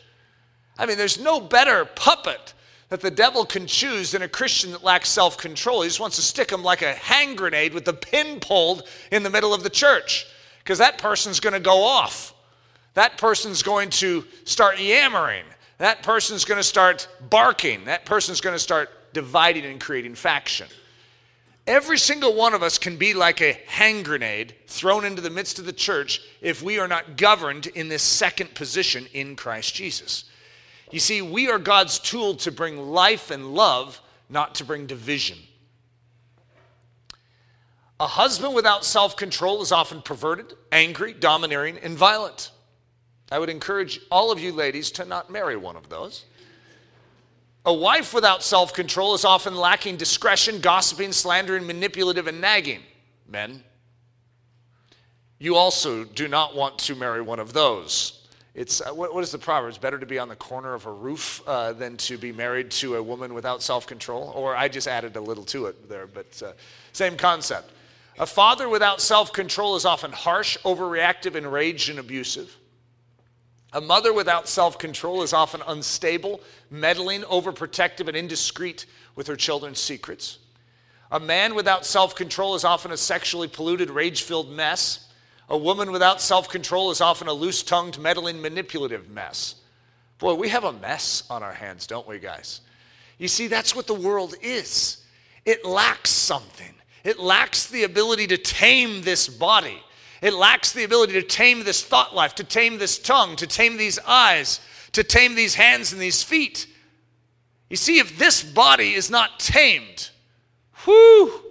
I 0.78 0.86
mean, 0.86 0.98
there's 0.98 1.20
no 1.20 1.40
better 1.40 1.84
puppet 1.84 2.52
that 2.92 3.00
the 3.00 3.10
devil 3.10 3.46
can 3.46 3.66
choose 3.66 4.10
than 4.10 4.20
a 4.20 4.28
Christian 4.28 4.70
that 4.72 4.84
lacks 4.84 5.08
self 5.08 5.38
control. 5.38 5.80
He 5.80 5.88
just 5.88 5.98
wants 5.98 6.16
to 6.16 6.22
stick 6.22 6.52
him 6.52 6.62
like 6.62 6.82
a 6.82 6.92
hand 6.92 7.38
grenade 7.38 7.72
with 7.72 7.86
the 7.86 7.94
pin 7.94 8.38
pulled 8.38 8.86
in 9.10 9.22
the 9.22 9.30
middle 9.30 9.54
of 9.54 9.62
the 9.62 9.70
church 9.70 10.26
because 10.58 10.76
that 10.76 10.98
person's 10.98 11.40
going 11.40 11.54
to 11.54 11.60
go 11.60 11.82
off. 11.82 12.34
That 12.92 13.16
person's 13.16 13.62
going 13.62 13.88
to 13.88 14.26
start 14.44 14.78
yammering. 14.78 15.44
That 15.78 16.02
person's 16.02 16.44
going 16.44 16.58
to 16.58 16.62
start 16.62 17.08
barking. 17.30 17.86
That 17.86 18.04
person's 18.04 18.42
going 18.42 18.56
to 18.56 18.60
start 18.60 18.90
dividing 19.14 19.64
and 19.64 19.80
creating 19.80 20.14
faction. 20.14 20.68
Every 21.66 21.96
single 21.96 22.34
one 22.34 22.52
of 22.52 22.62
us 22.62 22.76
can 22.76 22.98
be 22.98 23.14
like 23.14 23.40
a 23.40 23.54
hand 23.68 24.04
grenade 24.04 24.54
thrown 24.66 25.06
into 25.06 25.22
the 25.22 25.30
midst 25.30 25.58
of 25.58 25.64
the 25.64 25.72
church 25.72 26.20
if 26.42 26.62
we 26.62 26.78
are 26.78 26.88
not 26.88 27.16
governed 27.16 27.68
in 27.68 27.88
this 27.88 28.02
second 28.02 28.54
position 28.54 29.06
in 29.14 29.34
Christ 29.34 29.74
Jesus. 29.74 30.24
You 30.92 31.00
see, 31.00 31.22
we 31.22 31.50
are 31.50 31.58
God's 31.58 31.98
tool 31.98 32.34
to 32.36 32.52
bring 32.52 32.76
life 32.92 33.30
and 33.30 33.54
love, 33.54 34.00
not 34.28 34.54
to 34.56 34.64
bring 34.64 34.86
division. 34.86 35.38
A 37.98 38.06
husband 38.06 38.54
without 38.54 38.84
self 38.84 39.16
control 39.16 39.62
is 39.62 39.72
often 39.72 40.02
perverted, 40.02 40.54
angry, 40.70 41.14
domineering, 41.14 41.78
and 41.78 41.96
violent. 41.96 42.50
I 43.30 43.38
would 43.38 43.48
encourage 43.48 44.00
all 44.10 44.30
of 44.30 44.38
you 44.38 44.52
ladies 44.52 44.90
to 44.92 45.06
not 45.06 45.30
marry 45.30 45.56
one 45.56 45.76
of 45.76 45.88
those. 45.88 46.26
A 47.64 47.72
wife 47.72 48.12
without 48.12 48.42
self 48.42 48.74
control 48.74 49.14
is 49.14 49.24
often 49.24 49.54
lacking 49.54 49.96
discretion, 49.96 50.60
gossiping, 50.60 51.12
slandering, 51.12 51.66
manipulative, 51.66 52.26
and 52.26 52.40
nagging. 52.40 52.80
Men, 53.26 53.62
you 55.38 55.56
also 55.56 56.04
do 56.04 56.28
not 56.28 56.54
want 56.54 56.78
to 56.80 56.94
marry 56.94 57.22
one 57.22 57.38
of 57.38 57.54
those. 57.54 58.21
It's 58.54 58.82
uh, 58.82 58.92
what, 58.92 59.14
what 59.14 59.24
is 59.24 59.32
the 59.32 59.38
proverb? 59.38 59.70
It's 59.70 59.78
better 59.78 59.98
to 59.98 60.06
be 60.06 60.18
on 60.18 60.28
the 60.28 60.36
corner 60.36 60.74
of 60.74 60.86
a 60.86 60.92
roof 60.92 61.42
uh, 61.46 61.72
than 61.72 61.96
to 61.98 62.18
be 62.18 62.32
married 62.32 62.70
to 62.72 62.96
a 62.96 63.02
woman 63.02 63.32
without 63.32 63.62
self 63.62 63.86
control. 63.86 64.32
Or 64.34 64.54
I 64.54 64.68
just 64.68 64.86
added 64.86 65.16
a 65.16 65.20
little 65.20 65.44
to 65.44 65.66
it 65.66 65.88
there, 65.88 66.06
but 66.06 66.42
uh, 66.44 66.52
same 66.92 67.16
concept. 67.16 67.70
A 68.18 68.26
father 68.26 68.68
without 68.68 69.00
self 69.00 69.32
control 69.32 69.74
is 69.76 69.86
often 69.86 70.12
harsh, 70.12 70.58
overreactive, 70.64 71.34
enraged, 71.34 71.88
and 71.88 71.98
abusive. 71.98 72.54
A 73.72 73.80
mother 73.80 74.12
without 74.12 74.48
self 74.48 74.78
control 74.78 75.22
is 75.22 75.32
often 75.32 75.62
unstable, 75.66 76.40
meddling, 76.70 77.22
overprotective, 77.22 78.06
and 78.06 78.16
indiscreet 78.16 78.84
with 79.16 79.26
her 79.28 79.36
children's 79.36 79.80
secrets. 79.80 80.38
A 81.10 81.18
man 81.18 81.54
without 81.54 81.86
self 81.86 82.14
control 82.14 82.54
is 82.54 82.64
often 82.64 82.92
a 82.92 82.98
sexually 82.98 83.48
polluted, 83.48 83.88
rage 83.88 84.22
filled 84.22 84.50
mess. 84.50 85.08
A 85.52 85.56
woman 85.56 85.92
without 85.92 86.22
self 86.22 86.48
control 86.48 86.90
is 86.90 87.02
often 87.02 87.28
a 87.28 87.32
loose 87.32 87.62
tongued, 87.62 87.98
meddling, 87.98 88.40
manipulative 88.40 89.10
mess. 89.10 89.56
Boy, 90.16 90.32
we 90.32 90.48
have 90.48 90.64
a 90.64 90.72
mess 90.72 91.24
on 91.28 91.42
our 91.42 91.52
hands, 91.52 91.86
don't 91.86 92.08
we, 92.08 92.18
guys? 92.18 92.62
You 93.18 93.28
see, 93.28 93.48
that's 93.48 93.76
what 93.76 93.86
the 93.86 93.92
world 93.92 94.34
is. 94.40 95.04
It 95.44 95.62
lacks 95.66 96.08
something, 96.08 96.74
it 97.04 97.20
lacks 97.20 97.66
the 97.66 97.84
ability 97.84 98.28
to 98.28 98.38
tame 98.38 99.02
this 99.02 99.28
body. 99.28 99.82
It 100.22 100.32
lacks 100.32 100.72
the 100.72 100.84
ability 100.84 101.14
to 101.14 101.22
tame 101.22 101.64
this 101.64 101.84
thought 101.84 102.14
life, 102.14 102.34
to 102.36 102.44
tame 102.44 102.78
this 102.78 102.98
tongue, 102.98 103.36
to 103.36 103.46
tame 103.46 103.76
these 103.76 103.98
eyes, 104.06 104.60
to 104.92 105.02
tame 105.02 105.34
these 105.34 105.56
hands 105.56 105.92
and 105.92 106.00
these 106.00 106.22
feet. 106.22 106.66
You 107.68 107.76
see, 107.76 107.98
if 107.98 108.18
this 108.18 108.42
body 108.42 108.94
is 108.94 109.10
not 109.10 109.40
tamed, 109.40 110.10
whew, 110.84 111.42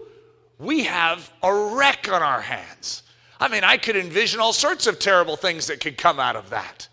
we 0.57 0.85
have 0.85 1.31
a 1.43 1.53
wreck 1.53 2.09
on 2.09 2.23
our 2.23 2.41
hands. 2.41 3.03
I 3.41 3.47
mean, 3.47 3.63
I 3.63 3.77
could 3.77 3.95
envision 3.95 4.39
all 4.39 4.53
sorts 4.53 4.85
of 4.85 4.99
terrible 4.99 5.35
things 5.35 5.65
that 5.67 5.81
could 5.81 5.97
come 5.97 6.19
out 6.19 6.35
of 6.35 6.51
that. 6.51 6.87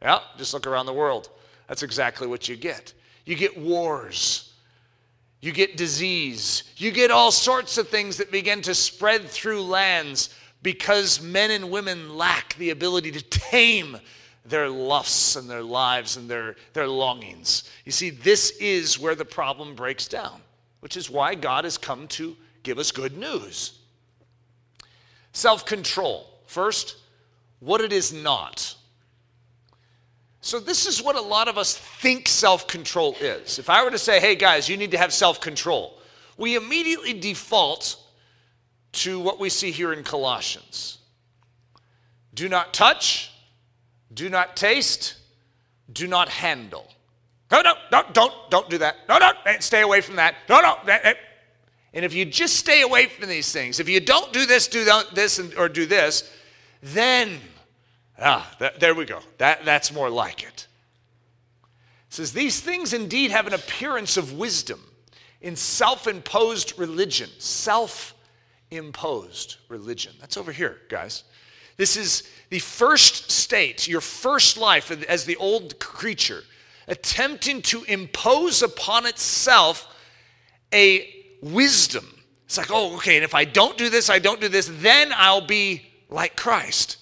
Yeah, 0.00 0.20
just 0.38 0.54
look 0.54 0.66
around 0.66 0.86
the 0.86 0.94
world. 0.94 1.28
That's 1.68 1.82
exactly 1.82 2.26
what 2.26 2.48
you 2.48 2.56
get. 2.56 2.94
You 3.26 3.36
get 3.36 3.56
wars. 3.56 4.54
You 5.42 5.52
get 5.52 5.76
disease. 5.76 6.64
You 6.78 6.90
get 6.90 7.10
all 7.10 7.30
sorts 7.30 7.76
of 7.76 7.88
things 7.88 8.16
that 8.16 8.32
begin 8.32 8.62
to 8.62 8.74
spread 8.74 9.28
through 9.28 9.62
lands 9.62 10.34
because 10.62 11.22
men 11.22 11.50
and 11.50 11.70
women 11.70 12.16
lack 12.16 12.54
the 12.54 12.70
ability 12.70 13.10
to 13.12 13.22
tame 13.22 13.98
their 14.46 14.70
lusts 14.70 15.36
and 15.36 15.50
their 15.50 15.62
lives 15.62 16.16
and 16.16 16.30
their, 16.30 16.56
their 16.72 16.88
longings. 16.88 17.70
You 17.84 17.92
see, 17.92 18.08
this 18.08 18.52
is 18.58 18.98
where 18.98 19.14
the 19.14 19.24
problem 19.26 19.74
breaks 19.74 20.08
down, 20.08 20.40
which 20.80 20.96
is 20.96 21.10
why 21.10 21.34
God 21.34 21.64
has 21.64 21.76
come 21.76 22.08
to 22.08 22.34
give 22.62 22.78
us 22.78 22.90
good 22.90 23.18
news. 23.18 23.79
Self 25.32 25.64
control. 25.64 26.26
First, 26.46 26.96
what 27.60 27.80
it 27.80 27.92
is 27.92 28.12
not. 28.12 28.74
So, 30.42 30.58
this 30.58 30.86
is 30.86 31.02
what 31.02 31.16
a 31.16 31.20
lot 31.20 31.48
of 31.48 31.58
us 31.58 31.76
think 31.76 32.26
self 32.28 32.66
control 32.66 33.14
is. 33.20 33.58
If 33.58 33.68
I 33.68 33.84
were 33.84 33.90
to 33.90 33.98
say, 33.98 34.20
hey 34.20 34.34
guys, 34.34 34.68
you 34.68 34.76
need 34.76 34.90
to 34.92 34.98
have 34.98 35.12
self 35.12 35.40
control, 35.40 35.98
we 36.36 36.56
immediately 36.56 37.12
default 37.12 37.96
to 38.92 39.20
what 39.20 39.38
we 39.38 39.48
see 39.50 39.70
here 39.70 39.92
in 39.92 40.02
Colossians 40.02 40.98
do 42.34 42.48
not 42.48 42.72
touch, 42.72 43.30
do 44.14 44.28
not 44.28 44.56
taste, 44.56 45.16
do 45.92 46.06
not 46.06 46.28
handle. 46.28 46.88
No, 47.50 47.60
no, 47.62 47.74
no, 47.90 48.02
don't, 48.12 48.32
don't 48.50 48.70
do 48.70 48.78
that. 48.78 48.96
No, 49.08 49.18
no, 49.18 49.32
stay 49.58 49.82
away 49.82 50.00
from 50.00 50.16
that. 50.16 50.36
No, 50.48 50.60
no. 50.60 50.78
And 51.92 52.04
if 52.04 52.14
you 52.14 52.24
just 52.24 52.56
stay 52.56 52.82
away 52.82 53.06
from 53.06 53.28
these 53.28 53.52
things, 53.52 53.80
if 53.80 53.88
you 53.88 54.00
don't 54.00 54.32
do 54.32 54.46
this, 54.46 54.68
do 54.68 54.84
this, 55.12 55.40
or 55.56 55.68
do 55.68 55.86
this, 55.86 56.30
then, 56.82 57.40
ah, 58.18 58.48
that, 58.60 58.78
there 58.78 58.94
we 58.94 59.04
go. 59.04 59.20
That, 59.38 59.64
that's 59.64 59.92
more 59.92 60.08
like 60.08 60.42
it. 60.42 60.66
It 62.08 62.14
says, 62.14 62.32
These 62.32 62.60
things 62.60 62.92
indeed 62.92 63.32
have 63.32 63.46
an 63.46 63.54
appearance 63.54 64.16
of 64.16 64.34
wisdom 64.34 64.80
in 65.40 65.56
self 65.56 66.06
imposed 66.06 66.78
religion, 66.78 67.28
self 67.38 68.14
imposed 68.70 69.56
religion. 69.68 70.12
That's 70.20 70.36
over 70.36 70.52
here, 70.52 70.78
guys. 70.88 71.24
This 71.76 71.96
is 71.96 72.22
the 72.50 72.58
first 72.58 73.30
state, 73.30 73.88
your 73.88 74.02
first 74.02 74.58
life 74.58 74.90
as 75.08 75.24
the 75.24 75.36
old 75.36 75.80
creature, 75.80 76.42
attempting 76.86 77.62
to 77.62 77.84
impose 77.84 78.62
upon 78.62 79.06
itself 79.06 79.96
a 80.72 81.19
wisdom. 81.40 82.06
It's 82.46 82.58
like, 82.58 82.70
oh, 82.70 82.96
okay, 82.96 83.16
and 83.16 83.24
if 83.24 83.34
I 83.34 83.44
don't 83.44 83.78
do 83.78 83.90
this, 83.90 84.10
I 84.10 84.18
don't 84.18 84.40
do 84.40 84.48
this, 84.48 84.70
then 84.72 85.12
I'll 85.14 85.46
be 85.46 85.86
like 86.08 86.36
Christ. 86.36 86.96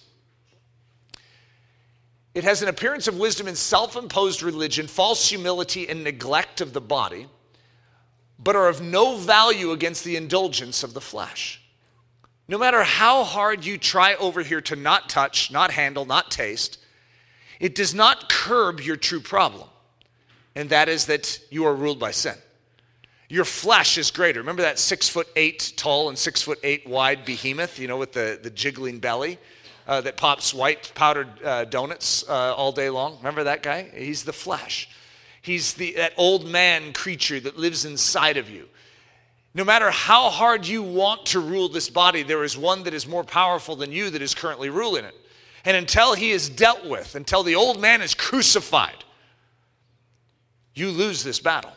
It 2.35 2.45
has 2.45 2.63
an 2.63 2.69
appearance 2.69 3.09
of 3.09 3.19
wisdom 3.19 3.49
in 3.49 3.57
self 3.57 3.97
imposed 3.97 4.43
religion, 4.43 4.87
false 4.87 5.29
humility, 5.29 5.89
and 5.89 6.05
neglect 6.05 6.61
of 6.61 6.73
the 6.73 6.81
body 6.81 7.27
but 8.39 8.55
are 8.55 8.69
of 8.69 8.81
no 8.81 9.17
value 9.17 9.73
against 9.73 10.05
the 10.05 10.17
indulgence 10.17 10.83
of 10.83 10.95
the 10.95 11.01
flesh. 11.01 11.61
No 12.47 12.57
matter 12.57 12.83
how 12.83 13.25
hard 13.25 13.65
you 13.65 13.77
try 13.77 14.15
over 14.15 14.43
here 14.43 14.61
to 14.63 14.77
not 14.77 15.09
touch, 15.09 15.51
not 15.51 15.73
handle, 15.73 16.05
not 16.05 16.31
taste, 16.31 16.79
it 17.61 17.75
does 17.75 17.95
not 17.95 18.29
curb 18.29 18.81
your 18.81 18.97
true 18.97 19.21
problem, 19.21 19.69
and 20.55 20.71
that 20.71 20.89
is 20.89 21.07
that 21.07 21.41
you 21.51 21.67
are 21.67 21.75
ruled 21.75 21.99
by 21.99 22.13
sin. 22.13 22.37
Your 23.31 23.45
flesh 23.45 23.99
is 23.99 24.11
greater. 24.11 24.41
Remember 24.41 24.63
that 24.63 24.79
six 24.79 25.09
foot 25.09 25.29
eight 25.37 25.75
tall 25.77 26.09
and 26.09 26.17
six 26.17 26.41
foot 26.41 26.59
eight 26.63 26.87
wide 26.87 27.25
behemoth, 27.27 27.79
you 27.79 27.87
know, 27.87 27.99
with 27.99 28.13
the, 28.13 28.39
the 28.43 28.49
jiggling 28.49 29.01
belly 29.01 29.39
uh, 29.87 30.01
that 30.01 30.17
pops 30.17 30.55
white 30.55 30.93
powdered 30.95 31.29
uh, 31.45 31.67
donuts 31.67 32.27
uh, 32.29 32.55
all 32.55 32.73
day 32.73 32.89
long? 32.89 33.19
Remember 33.19 33.45
that 33.45 33.63
guy? 33.63 33.91
He's 33.95 34.25
the 34.25 34.33
flesh. 34.33 34.89
He's 35.43 35.75
the, 35.75 35.93
that 35.93 36.15
old 36.17 36.47
man 36.47 36.95
creature 36.95 37.39
that 37.41 37.59
lives 37.59 37.85
inside 37.85 38.39
of 38.39 38.49
you. 38.49 38.67
No 39.55 39.65
matter 39.65 39.91
how 39.91 40.31
hard 40.31 40.67
you 40.67 40.83
want 40.83 41.27
to 41.27 41.41
rule 41.41 41.69
this 41.69 41.91
body, 41.91 42.23
there 42.23 42.45
is 42.45 42.57
one 42.57 42.85
that 42.85 42.95
is 42.95 43.07
more 43.07 43.25
powerful 43.25 43.77
than 43.77 43.93
you 43.93 44.09
that 44.11 44.23
is 44.23 44.35
currently 44.35 44.71
ruling 44.71 45.05
it. 45.05 45.15
And 45.65 45.77
until 45.77 46.15
he 46.15 46.31
is 46.31 46.49
dealt 46.49 46.87
with, 46.87 47.15
until 47.15 47.43
the 47.43 47.57
old 47.57 47.81
man 47.81 48.01
is 48.01 48.15
crucified, 48.15 49.05
you 50.75 50.91
lose 50.91 51.25
this 51.25 51.41
battle. 51.41 51.73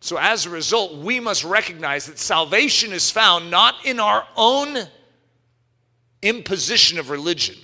So, 0.00 0.16
as 0.16 0.46
a 0.46 0.50
result, 0.50 0.96
we 0.96 1.18
must 1.18 1.44
recognize 1.44 2.06
that 2.06 2.18
salvation 2.18 2.92
is 2.92 3.10
found 3.10 3.50
not 3.50 3.74
in 3.84 3.98
our 3.98 4.26
own 4.36 4.78
imposition 6.22 6.98
of 6.98 7.10
religion 7.10 7.56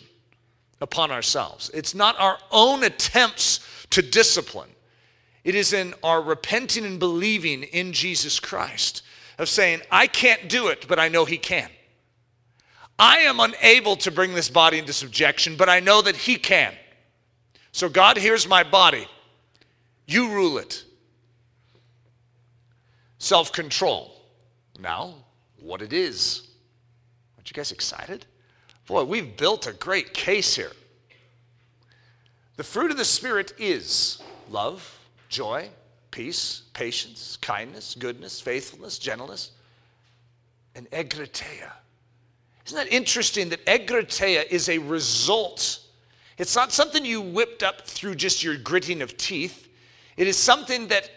upon 0.80 1.10
ourselves, 1.10 1.70
it's 1.72 1.94
not 1.94 2.18
our 2.18 2.38
own 2.50 2.84
attempts 2.84 3.86
to 3.90 4.02
discipline. 4.02 4.68
It 5.44 5.54
is 5.54 5.72
in 5.72 5.94
our 6.02 6.22
repenting 6.22 6.84
and 6.84 6.98
believing 6.98 7.64
in 7.64 7.92
Jesus 7.92 8.40
Christ, 8.40 9.02
of 9.38 9.48
saying, 9.48 9.82
I 9.90 10.06
can't 10.06 10.48
do 10.48 10.68
it, 10.68 10.86
but 10.88 10.98
I 10.98 11.08
know 11.08 11.24
He 11.24 11.38
can. 11.38 11.68
I 12.98 13.18
am 13.18 13.40
unable 13.40 13.96
to 13.96 14.10
bring 14.10 14.34
this 14.34 14.48
body 14.48 14.78
into 14.78 14.92
subjection, 14.92 15.56
but 15.56 15.68
I 15.68 15.80
know 15.80 16.00
that 16.02 16.16
He 16.16 16.36
can. 16.36 16.72
So, 17.72 17.88
God, 17.88 18.16
here's 18.16 18.48
my 18.48 18.62
body. 18.62 19.06
You 20.06 20.30
rule 20.30 20.58
it. 20.58 20.84
Self 23.24 23.52
control. 23.52 24.20
Now, 24.78 25.14
what 25.58 25.80
it 25.80 25.94
is. 25.94 26.46
Aren't 27.38 27.48
you 27.48 27.54
guys 27.54 27.72
excited? 27.72 28.26
Boy, 28.86 29.04
we've 29.04 29.34
built 29.34 29.66
a 29.66 29.72
great 29.72 30.12
case 30.12 30.56
here. 30.56 30.72
The 32.58 32.64
fruit 32.64 32.90
of 32.90 32.98
the 32.98 33.04
Spirit 33.06 33.54
is 33.58 34.22
love, 34.50 34.98
joy, 35.30 35.70
peace, 36.10 36.64
patience, 36.74 37.38
kindness, 37.40 37.96
goodness, 37.98 38.42
faithfulness, 38.42 38.98
gentleness, 38.98 39.52
and 40.74 40.90
egkrateia. 40.90 41.72
Isn't 42.66 42.76
that 42.76 42.92
interesting 42.92 43.48
that 43.48 43.64
egkrateia 43.64 44.46
is 44.50 44.68
a 44.68 44.76
result? 44.76 45.80
It's 46.36 46.54
not 46.54 46.72
something 46.72 47.06
you 47.06 47.22
whipped 47.22 47.62
up 47.62 47.86
through 47.86 48.16
just 48.16 48.44
your 48.44 48.58
gritting 48.58 49.00
of 49.00 49.16
teeth. 49.16 49.70
It 50.18 50.26
is 50.26 50.36
something 50.36 50.88
that 50.88 51.10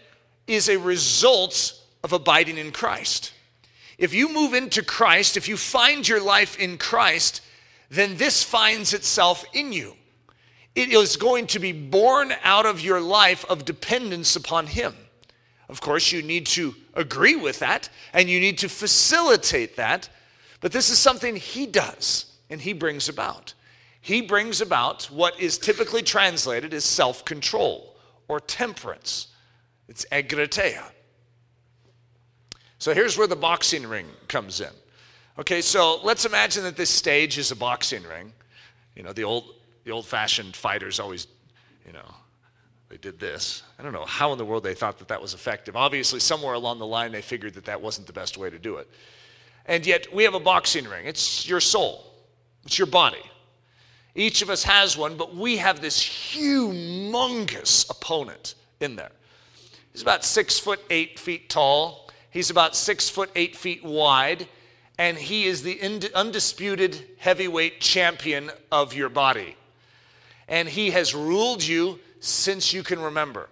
is 0.47 0.69
a 0.69 0.77
result 0.77 1.76
of 2.03 2.13
abiding 2.13 2.57
in 2.57 2.71
Christ. 2.71 3.33
If 3.97 4.13
you 4.13 4.31
move 4.31 4.53
into 4.53 4.83
Christ, 4.83 5.38
if 5.38 5.47
you 5.47 5.57
find 5.57 6.07
your 6.07 6.21
life 6.21 6.57
in 6.60 6.77
Christ, 6.77 7.41
then 7.89 8.17
this 8.17 8.43
finds 8.43 8.93
itself 8.93 9.43
in 9.53 9.73
you. 9.73 9.95
It 10.75 10.89
is 10.89 11.17
going 11.17 11.47
to 11.47 11.60
be 11.60 11.71
born 11.71 12.33
out 12.43 12.67
of 12.67 12.81
your 12.81 13.01
life 13.01 13.43
of 13.45 13.65
dependence 13.65 14.36
upon 14.36 14.67
Him. 14.67 14.93
Of 15.69 15.81
course, 15.81 16.12
you 16.12 16.21
need 16.21 16.45
to 16.47 16.75
agree 16.93 17.36
with 17.36 17.60
that 17.60 17.89
and 18.13 18.29
you 18.29 18.39
need 18.39 18.60
to 18.60 18.69
facilitate 18.69 19.75
that, 19.75 20.10
But 20.60 20.71
this 20.71 20.89
is 20.89 20.97
something 20.97 21.36
he 21.36 21.67
does 21.67 22.25
and 22.49 22.62
he 22.62 22.73
brings 22.73 23.10
about. 23.10 23.53
He 24.01 24.21
brings 24.21 24.62
about 24.62 25.03
what 25.05 25.39
is 25.39 25.57
typically 25.57 26.01
translated 26.01 26.73
as 26.73 26.86
self 26.86 27.25
control 27.25 27.95
or 28.27 28.39
temperance. 28.39 29.27
It's 29.88 30.05
egkrateia. 30.12 30.91
So 32.79 32.93
here's 32.93 33.17
where 33.17 33.27
the 33.27 33.35
boxing 33.35 33.87
ring 33.87 34.07
comes 34.27 34.61
in. 34.61 34.69
Okay, 35.39 35.61
so 35.61 35.99
let's 36.03 36.25
imagine 36.25 36.63
that 36.63 36.75
this 36.75 36.89
stage 36.89 37.37
is 37.37 37.51
a 37.51 37.55
boxing 37.55 38.03
ring. 38.03 38.33
You 38.95 39.03
know, 39.03 39.13
the 39.13 39.23
old 39.23 39.55
the 39.83 39.91
old-fashioned 39.91 40.53
fighters 40.53 40.99
always, 40.99 41.27
you 41.85 41.93
know, 41.93 42.13
they 42.89 42.97
did 42.97 43.19
this. 43.19 43.63
I 43.79 43.83
don't 43.83 43.93
know 43.93 44.03
how 44.03 44.33
in 44.33 44.37
the 44.37 44.43
world 44.43 44.63
they 44.63 44.73
thought 44.73 44.97
that 44.99 45.07
that 45.07 45.21
was 45.21 45.33
effective. 45.33 45.77
Obviously, 45.77 46.19
somewhere 46.19 46.55
along 46.55 46.79
the 46.79 46.85
line 46.85 47.11
they 47.11 47.21
figured 47.21 47.53
that 47.53 47.65
that 47.65 47.81
wasn't 47.81 48.05
the 48.05 48.13
best 48.13 48.37
way 48.37 48.49
to 48.49 48.59
do 48.59 48.77
it. 48.77 48.89
And 49.65 49.85
yet, 49.85 50.13
we 50.13 50.23
have 50.23 50.33
a 50.33 50.39
boxing 50.39 50.85
ring. 50.85 51.05
It's 51.05 51.47
your 51.47 51.59
soul. 51.59 52.13
It's 52.65 52.77
your 52.77 52.87
body. 52.87 53.23
Each 54.13 54.41
of 54.41 54.49
us 54.49 54.63
has 54.63 54.97
one, 54.97 55.15
but 55.15 55.35
we 55.35 55.57
have 55.57 55.79
this 55.79 56.01
humongous 56.01 57.89
opponent 57.89 58.55
in 58.79 58.95
there. 58.95 59.11
He's 59.93 60.01
about 60.01 60.25
six 60.25 60.59
foot 60.59 60.79
eight 60.89 61.19
feet 61.19 61.49
tall. 61.49 62.06
He's 62.38 62.52
about 62.52 62.76
six 62.76 63.10
foot 63.10 63.32
eight 63.36 63.56
feet 63.56 63.84
wide, 63.84 64.47
and 65.00 65.17
he 65.17 65.45
is 65.45 65.63
the 65.63 65.82
undisputed 66.13 66.95
heavyweight 67.17 67.82
champion 67.82 68.52
of 68.71 68.93
your 68.93 69.10
body. 69.10 69.56
And 70.47 70.69
he 70.69 70.91
has 70.91 71.15
ruled 71.15 71.63
you 71.63 71.97
since 72.19 72.73
you 72.73 72.84
can 72.84 73.00
remember. 73.00 73.50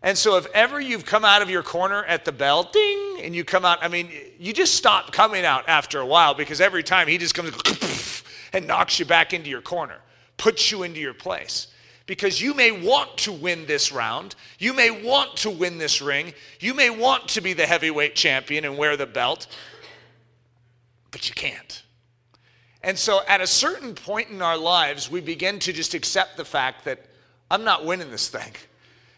And 0.00 0.16
so, 0.16 0.36
if 0.36 0.46
ever 0.54 0.80
you've 0.80 1.04
come 1.04 1.24
out 1.24 1.42
of 1.42 1.50
your 1.50 1.64
corner 1.64 2.04
at 2.04 2.24
the 2.24 2.30
bell, 2.30 2.62
ding, 2.72 3.18
and 3.24 3.34
you 3.34 3.42
come 3.42 3.64
out, 3.64 3.78
I 3.82 3.88
mean, 3.88 4.08
you 4.38 4.52
just 4.52 4.76
stop 4.76 5.10
coming 5.10 5.44
out 5.44 5.68
after 5.68 5.98
a 5.98 6.06
while 6.06 6.34
because 6.34 6.60
every 6.60 6.84
time 6.84 7.08
he 7.08 7.18
just 7.18 7.34
comes 7.34 8.22
and 8.52 8.68
knocks 8.68 9.00
you 9.00 9.06
back 9.06 9.34
into 9.34 9.50
your 9.50 9.60
corner, 9.60 9.96
puts 10.36 10.70
you 10.70 10.84
into 10.84 11.00
your 11.00 11.14
place. 11.14 11.66
Because 12.06 12.40
you 12.40 12.52
may 12.52 12.70
want 12.70 13.16
to 13.18 13.32
win 13.32 13.66
this 13.66 13.90
round, 13.90 14.34
you 14.58 14.74
may 14.74 14.90
want 14.90 15.36
to 15.38 15.50
win 15.50 15.78
this 15.78 16.02
ring, 16.02 16.34
you 16.60 16.74
may 16.74 16.90
want 16.90 17.28
to 17.28 17.40
be 17.40 17.54
the 17.54 17.66
heavyweight 17.66 18.14
champion 18.14 18.64
and 18.64 18.76
wear 18.76 18.96
the 18.96 19.06
belt, 19.06 19.46
but 21.10 21.28
you 21.28 21.34
can't. 21.34 21.82
And 22.82 22.98
so, 22.98 23.22
at 23.26 23.40
a 23.40 23.46
certain 23.46 23.94
point 23.94 24.28
in 24.28 24.42
our 24.42 24.58
lives, 24.58 25.10
we 25.10 25.22
begin 25.22 25.58
to 25.60 25.72
just 25.72 25.94
accept 25.94 26.36
the 26.36 26.44
fact 26.44 26.84
that 26.84 27.06
I'm 27.50 27.64
not 27.64 27.86
winning 27.86 28.10
this 28.10 28.28
thing. 28.28 28.52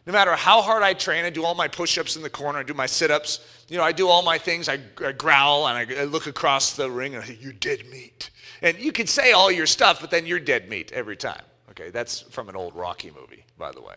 No 0.06 0.12
matter 0.12 0.36
how 0.36 0.62
hard 0.62 0.84
I 0.84 0.94
train, 0.94 1.24
I 1.24 1.30
do 1.30 1.44
all 1.44 1.56
my 1.56 1.66
push 1.66 1.98
ups 1.98 2.14
in 2.14 2.22
the 2.22 2.30
corner, 2.30 2.60
I 2.60 2.62
do 2.62 2.74
my 2.74 2.86
sit 2.86 3.10
ups, 3.10 3.40
you 3.68 3.76
know, 3.76 3.82
I 3.82 3.90
do 3.90 4.08
all 4.08 4.22
my 4.22 4.38
things. 4.38 4.68
I, 4.68 4.78
I 5.04 5.10
growl 5.10 5.66
and 5.66 5.76
I, 5.76 6.02
I, 6.02 6.04
look 6.04 6.28
across 6.28 6.74
the 6.74 6.88
ring 6.88 7.14
and 7.14 7.24
I 7.24 7.26
say, 7.26 7.38
You're 7.40 7.52
dead 7.52 7.82
meat. 7.90 8.30
And 8.62 8.78
you 8.78 8.92
can 8.92 9.08
say 9.08 9.32
all 9.32 9.50
your 9.50 9.66
stuff, 9.66 10.00
but 10.00 10.10
then 10.10 10.26
you're 10.26 10.38
dead 10.38 10.68
meat 10.68 10.92
every 10.92 11.16
time. 11.16 11.42
Okay, 11.78 11.90
that's 11.90 12.22
from 12.22 12.48
an 12.48 12.56
old 12.56 12.74
Rocky 12.74 13.10
movie, 13.10 13.44
by 13.58 13.70
the 13.70 13.82
way. 13.82 13.94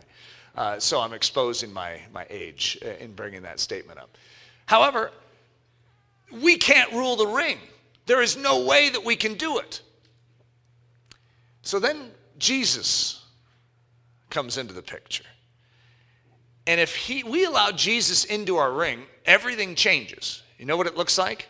Uh, 0.54 0.78
so 0.78 1.00
I'm 1.00 1.12
exposing 1.14 1.72
my, 1.72 2.00
my 2.12 2.26
age 2.28 2.78
uh, 2.84 2.90
in 3.02 3.14
bringing 3.14 3.42
that 3.42 3.58
statement 3.58 3.98
up. 3.98 4.18
However, 4.66 5.12
we 6.30 6.56
can't 6.56 6.92
rule 6.92 7.16
the 7.16 7.26
ring. 7.26 7.58
There 8.06 8.20
is 8.20 8.36
no 8.36 8.64
way 8.64 8.90
that 8.90 9.04
we 9.04 9.16
can 9.16 9.34
do 9.34 9.58
it. 9.58 9.80
So 11.62 11.78
then 11.78 12.10
Jesus 12.38 13.24
comes 14.28 14.58
into 14.58 14.74
the 14.74 14.82
picture. 14.82 15.24
And 16.66 16.80
if 16.80 16.94
he, 16.94 17.22
we 17.22 17.44
allow 17.44 17.70
Jesus 17.70 18.24
into 18.24 18.56
our 18.56 18.72
ring, 18.72 19.02
everything 19.24 19.74
changes. 19.74 20.42
You 20.58 20.66
know 20.66 20.76
what 20.76 20.86
it 20.86 20.96
looks 20.96 21.16
like? 21.18 21.48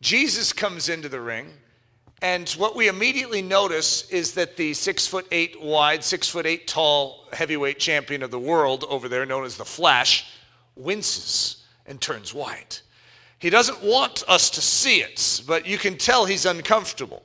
Jesus 0.00 0.52
comes 0.52 0.88
into 0.88 1.08
the 1.08 1.20
ring, 1.20 1.52
and 2.22 2.48
what 2.50 2.76
we 2.76 2.88
immediately 2.88 3.40
notice 3.40 4.08
is 4.10 4.34
that 4.34 4.56
the 4.56 4.74
six 4.74 5.06
foot 5.06 5.26
eight 5.30 5.60
wide, 5.60 6.04
six 6.04 6.28
foot 6.28 6.46
eight 6.46 6.66
tall 6.66 7.26
heavyweight 7.32 7.78
champion 7.78 8.22
of 8.22 8.30
the 8.30 8.38
world 8.38 8.84
over 8.88 9.08
there, 9.08 9.24
known 9.24 9.44
as 9.44 9.56
the 9.56 9.64
Flash, 9.64 10.26
winces 10.76 11.64
and 11.86 12.00
turns 12.00 12.34
white. 12.34 12.82
He 13.38 13.48
doesn't 13.48 13.82
want 13.82 14.22
us 14.28 14.50
to 14.50 14.60
see 14.60 15.00
it, 15.00 15.42
but 15.46 15.66
you 15.66 15.78
can 15.78 15.96
tell 15.96 16.26
he's 16.26 16.44
uncomfortable. 16.44 17.22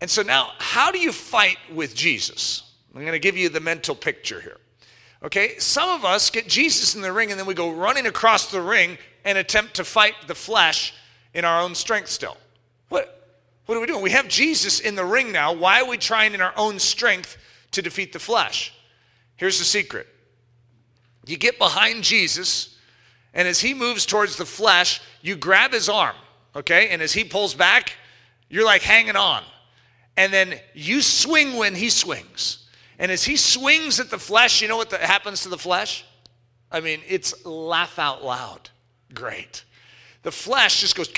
And 0.00 0.10
so 0.10 0.22
now, 0.22 0.50
how 0.58 0.90
do 0.90 0.98
you 0.98 1.12
fight 1.12 1.58
with 1.72 1.94
Jesus? 1.94 2.72
I'm 2.94 3.00
going 3.02 3.12
to 3.12 3.18
give 3.20 3.36
you 3.36 3.48
the 3.48 3.60
mental 3.60 3.94
picture 3.94 4.40
here. 4.40 4.58
Okay, 5.22 5.56
some 5.58 5.88
of 5.88 6.04
us 6.04 6.30
get 6.30 6.48
Jesus 6.48 6.94
in 6.94 7.00
the 7.00 7.12
ring 7.12 7.30
and 7.30 7.38
then 7.38 7.46
we 7.46 7.54
go 7.54 7.70
running 7.70 8.06
across 8.06 8.50
the 8.50 8.60
ring 8.60 8.98
and 9.24 9.38
attempt 9.38 9.74
to 9.74 9.84
fight 9.84 10.14
the 10.26 10.34
flesh 10.34 10.92
in 11.32 11.44
our 11.44 11.62
own 11.62 11.74
strength 11.74 12.10
still. 12.10 12.36
What, 12.90 13.23
what 13.66 13.76
are 13.76 13.80
we 13.80 13.86
doing? 13.86 14.02
We 14.02 14.10
have 14.10 14.28
Jesus 14.28 14.80
in 14.80 14.94
the 14.94 15.04
ring 15.04 15.32
now. 15.32 15.52
Why 15.52 15.80
are 15.80 15.88
we 15.88 15.96
trying 15.96 16.34
in 16.34 16.40
our 16.40 16.52
own 16.56 16.78
strength 16.78 17.36
to 17.72 17.82
defeat 17.82 18.12
the 18.12 18.18
flesh? 18.18 18.74
Here's 19.36 19.58
the 19.58 19.64
secret 19.64 20.06
you 21.26 21.36
get 21.38 21.58
behind 21.58 22.04
Jesus, 22.04 22.76
and 23.32 23.48
as 23.48 23.60
he 23.60 23.72
moves 23.74 24.04
towards 24.04 24.36
the 24.36 24.44
flesh, 24.44 25.00
you 25.22 25.36
grab 25.36 25.72
his 25.72 25.88
arm, 25.88 26.16
okay? 26.54 26.88
And 26.88 27.00
as 27.00 27.12
he 27.12 27.24
pulls 27.24 27.54
back, 27.54 27.94
you're 28.48 28.64
like 28.64 28.82
hanging 28.82 29.16
on. 29.16 29.42
And 30.16 30.32
then 30.32 30.60
you 30.74 31.02
swing 31.02 31.56
when 31.56 31.74
he 31.74 31.88
swings. 31.88 32.68
And 32.98 33.10
as 33.10 33.24
he 33.24 33.36
swings 33.36 33.98
at 33.98 34.10
the 34.10 34.18
flesh, 34.18 34.62
you 34.62 34.68
know 34.68 34.76
what 34.76 34.90
the, 34.90 34.98
happens 34.98 35.42
to 35.42 35.48
the 35.48 35.58
flesh? 35.58 36.04
I 36.70 36.80
mean, 36.80 37.00
it's 37.08 37.44
laugh 37.44 37.98
out 37.98 38.24
loud. 38.24 38.70
Great. 39.12 39.64
The 40.22 40.30
flesh 40.30 40.80
just 40.80 40.94
goes 40.94 41.08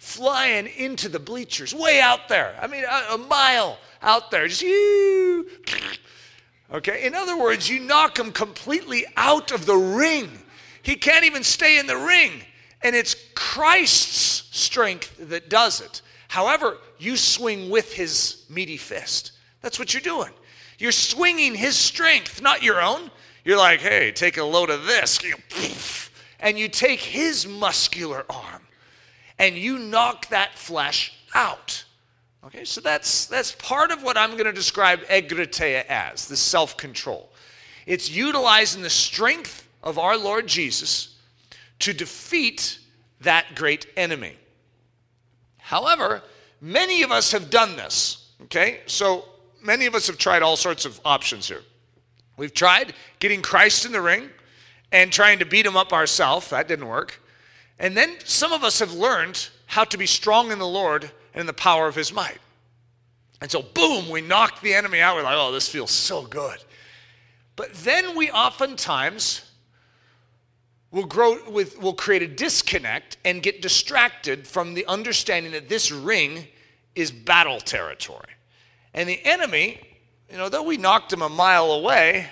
flying 0.00 0.66
into 0.66 1.10
the 1.10 1.18
bleachers, 1.18 1.74
way 1.74 2.00
out 2.00 2.26
there. 2.26 2.58
I 2.60 2.66
mean, 2.66 2.84
a, 2.84 3.14
a 3.14 3.18
mile 3.18 3.78
out 4.00 4.30
there. 4.30 4.48
Just 4.48 4.62
you. 4.62 5.46
Okay. 6.72 7.04
In 7.04 7.14
other 7.14 7.38
words, 7.38 7.68
you 7.68 7.80
knock 7.80 8.18
him 8.18 8.32
completely 8.32 9.04
out 9.18 9.52
of 9.52 9.66
the 9.66 9.76
ring. 9.76 10.30
He 10.82 10.96
can't 10.96 11.26
even 11.26 11.44
stay 11.44 11.78
in 11.78 11.86
the 11.86 11.98
ring. 11.98 12.32
And 12.82 12.96
it's 12.96 13.14
Christ's 13.34 14.48
strength 14.58 15.14
that 15.28 15.50
does 15.50 15.82
it. 15.82 16.00
However, 16.28 16.78
you 16.98 17.18
swing 17.18 17.68
with 17.68 17.92
his 17.92 18.46
meaty 18.48 18.78
fist. 18.78 19.32
That's 19.60 19.78
what 19.78 19.92
you're 19.92 20.00
doing. 20.00 20.32
You're 20.78 20.92
swinging 20.92 21.54
his 21.54 21.76
strength, 21.76 22.40
not 22.40 22.62
your 22.62 22.80
own. 22.80 23.10
You're 23.44 23.58
like, 23.58 23.80
hey, 23.80 24.12
take 24.12 24.38
a 24.38 24.44
load 24.44 24.70
of 24.70 24.86
this. 24.86 25.20
And 26.40 26.58
you 26.58 26.68
take 26.68 27.00
his 27.00 27.46
muscular 27.46 28.24
arm 28.30 28.62
and 29.40 29.56
you 29.56 29.78
knock 29.78 30.28
that 30.28 30.56
flesh 30.56 31.14
out. 31.34 31.84
Okay, 32.44 32.64
so 32.64 32.80
that's, 32.80 33.26
that's 33.26 33.52
part 33.52 33.90
of 33.90 34.02
what 34.02 34.16
I'm 34.16 34.32
going 34.32 34.44
to 34.44 34.52
describe 34.52 35.00
egkrateia 35.06 35.84
as 35.88 36.28
the 36.28 36.36
self 36.36 36.76
control. 36.76 37.30
It's 37.86 38.10
utilizing 38.10 38.82
the 38.82 38.90
strength 38.90 39.66
of 39.82 39.98
our 39.98 40.16
Lord 40.16 40.46
Jesus 40.46 41.16
to 41.80 41.92
defeat 41.92 42.78
that 43.22 43.54
great 43.54 43.86
enemy. 43.96 44.36
However, 45.58 46.22
many 46.60 47.02
of 47.02 47.10
us 47.10 47.32
have 47.32 47.50
done 47.50 47.76
this. 47.76 48.28
Okay, 48.44 48.80
so 48.86 49.24
many 49.62 49.86
of 49.86 49.94
us 49.94 50.06
have 50.06 50.18
tried 50.18 50.42
all 50.42 50.56
sorts 50.56 50.84
of 50.84 51.00
options 51.04 51.48
here. 51.48 51.62
We've 52.36 52.54
tried 52.54 52.94
getting 53.18 53.42
Christ 53.42 53.86
in 53.86 53.92
the 53.92 54.00
ring 54.00 54.30
and 54.92 55.12
trying 55.12 55.38
to 55.38 55.44
beat 55.44 55.64
him 55.64 55.76
up 55.76 55.92
ourselves. 55.92 56.50
That 56.50 56.68
didn't 56.68 56.88
work. 56.88 57.20
And 57.80 57.96
then 57.96 58.18
some 58.24 58.52
of 58.52 58.62
us 58.62 58.78
have 58.78 58.92
learned 58.92 59.48
how 59.66 59.84
to 59.84 59.96
be 59.96 60.06
strong 60.06 60.52
in 60.52 60.58
the 60.58 60.66
Lord 60.66 61.10
and 61.32 61.40
in 61.40 61.46
the 61.46 61.52
power 61.52 61.88
of 61.88 61.94
his 61.94 62.12
might. 62.12 62.38
And 63.40 63.50
so, 63.50 63.62
boom, 63.62 64.10
we 64.10 64.20
knock 64.20 64.60
the 64.60 64.74
enemy 64.74 65.00
out. 65.00 65.16
We're 65.16 65.22
like, 65.22 65.36
oh, 65.36 65.50
this 65.50 65.66
feels 65.66 65.90
so 65.90 66.22
good. 66.22 66.62
But 67.56 67.72
then 67.74 68.14
we 68.14 68.30
oftentimes 68.30 69.50
will 70.90 71.06
grow 71.06 71.38
with 71.48 71.80
will 71.80 71.94
create 71.94 72.22
a 72.22 72.26
disconnect 72.28 73.16
and 73.24 73.42
get 73.42 73.62
distracted 73.62 74.46
from 74.46 74.74
the 74.74 74.84
understanding 74.86 75.52
that 75.52 75.68
this 75.68 75.90
ring 75.90 76.46
is 76.94 77.10
battle 77.10 77.60
territory. 77.60 78.28
And 78.92 79.08
the 79.08 79.24
enemy, 79.24 79.80
you 80.30 80.36
know, 80.36 80.50
though 80.50 80.64
we 80.64 80.76
knocked 80.76 81.12
him 81.12 81.22
a 81.22 81.28
mile 81.28 81.72
away, 81.72 82.28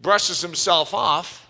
brushes 0.00 0.40
himself 0.40 0.92
off, 0.92 1.48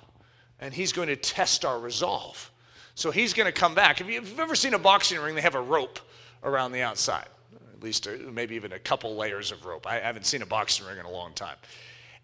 and 0.60 0.74
he's 0.74 0.92
going 0.92 1.08
to 1.08 1.16
test 1.16 1.64
our 1.64 1.78
resolve. 1.78 2.51
So 2.94 3.10
he's 3.10 3.32
going 3.32 3.46
to 3.46 3.52
come 3.52 3.74
back. 3.74 4.00
If 4.00 4.08
you've 4.08 4.38
ever 4.38 4.54
seen 4.54 4.74
a 4.74 4.78
boxing 4.78 5.18
ring, 5.20 5.34
they 5.34 5.40
have 5.40 5.54
a 5.54 5.60
rope 5.60 5.98
around 6.44 6.72
the 6.72 6.82
outside, 6.82 7.28
at 7.74 7.82
least 7.82 8.06
uh, 8.06 8.12
maybe 8.30 8.54
even 8.54 8.72
a 8.72 8.78
couple 8.78 9.16
layers 9.16 9.52
of 9.52 9.64
rope. 9.64 9.86
I 9.86 9.98
haven't 10.00 10.26
seen 10.26 10.42
a 10.42 10.46
boxing 10.46 10.86
ring 10.86 10.98
in 10.98 11.06
a 11.06 11.10
long 11.10 11.32
time. 11.32 11.56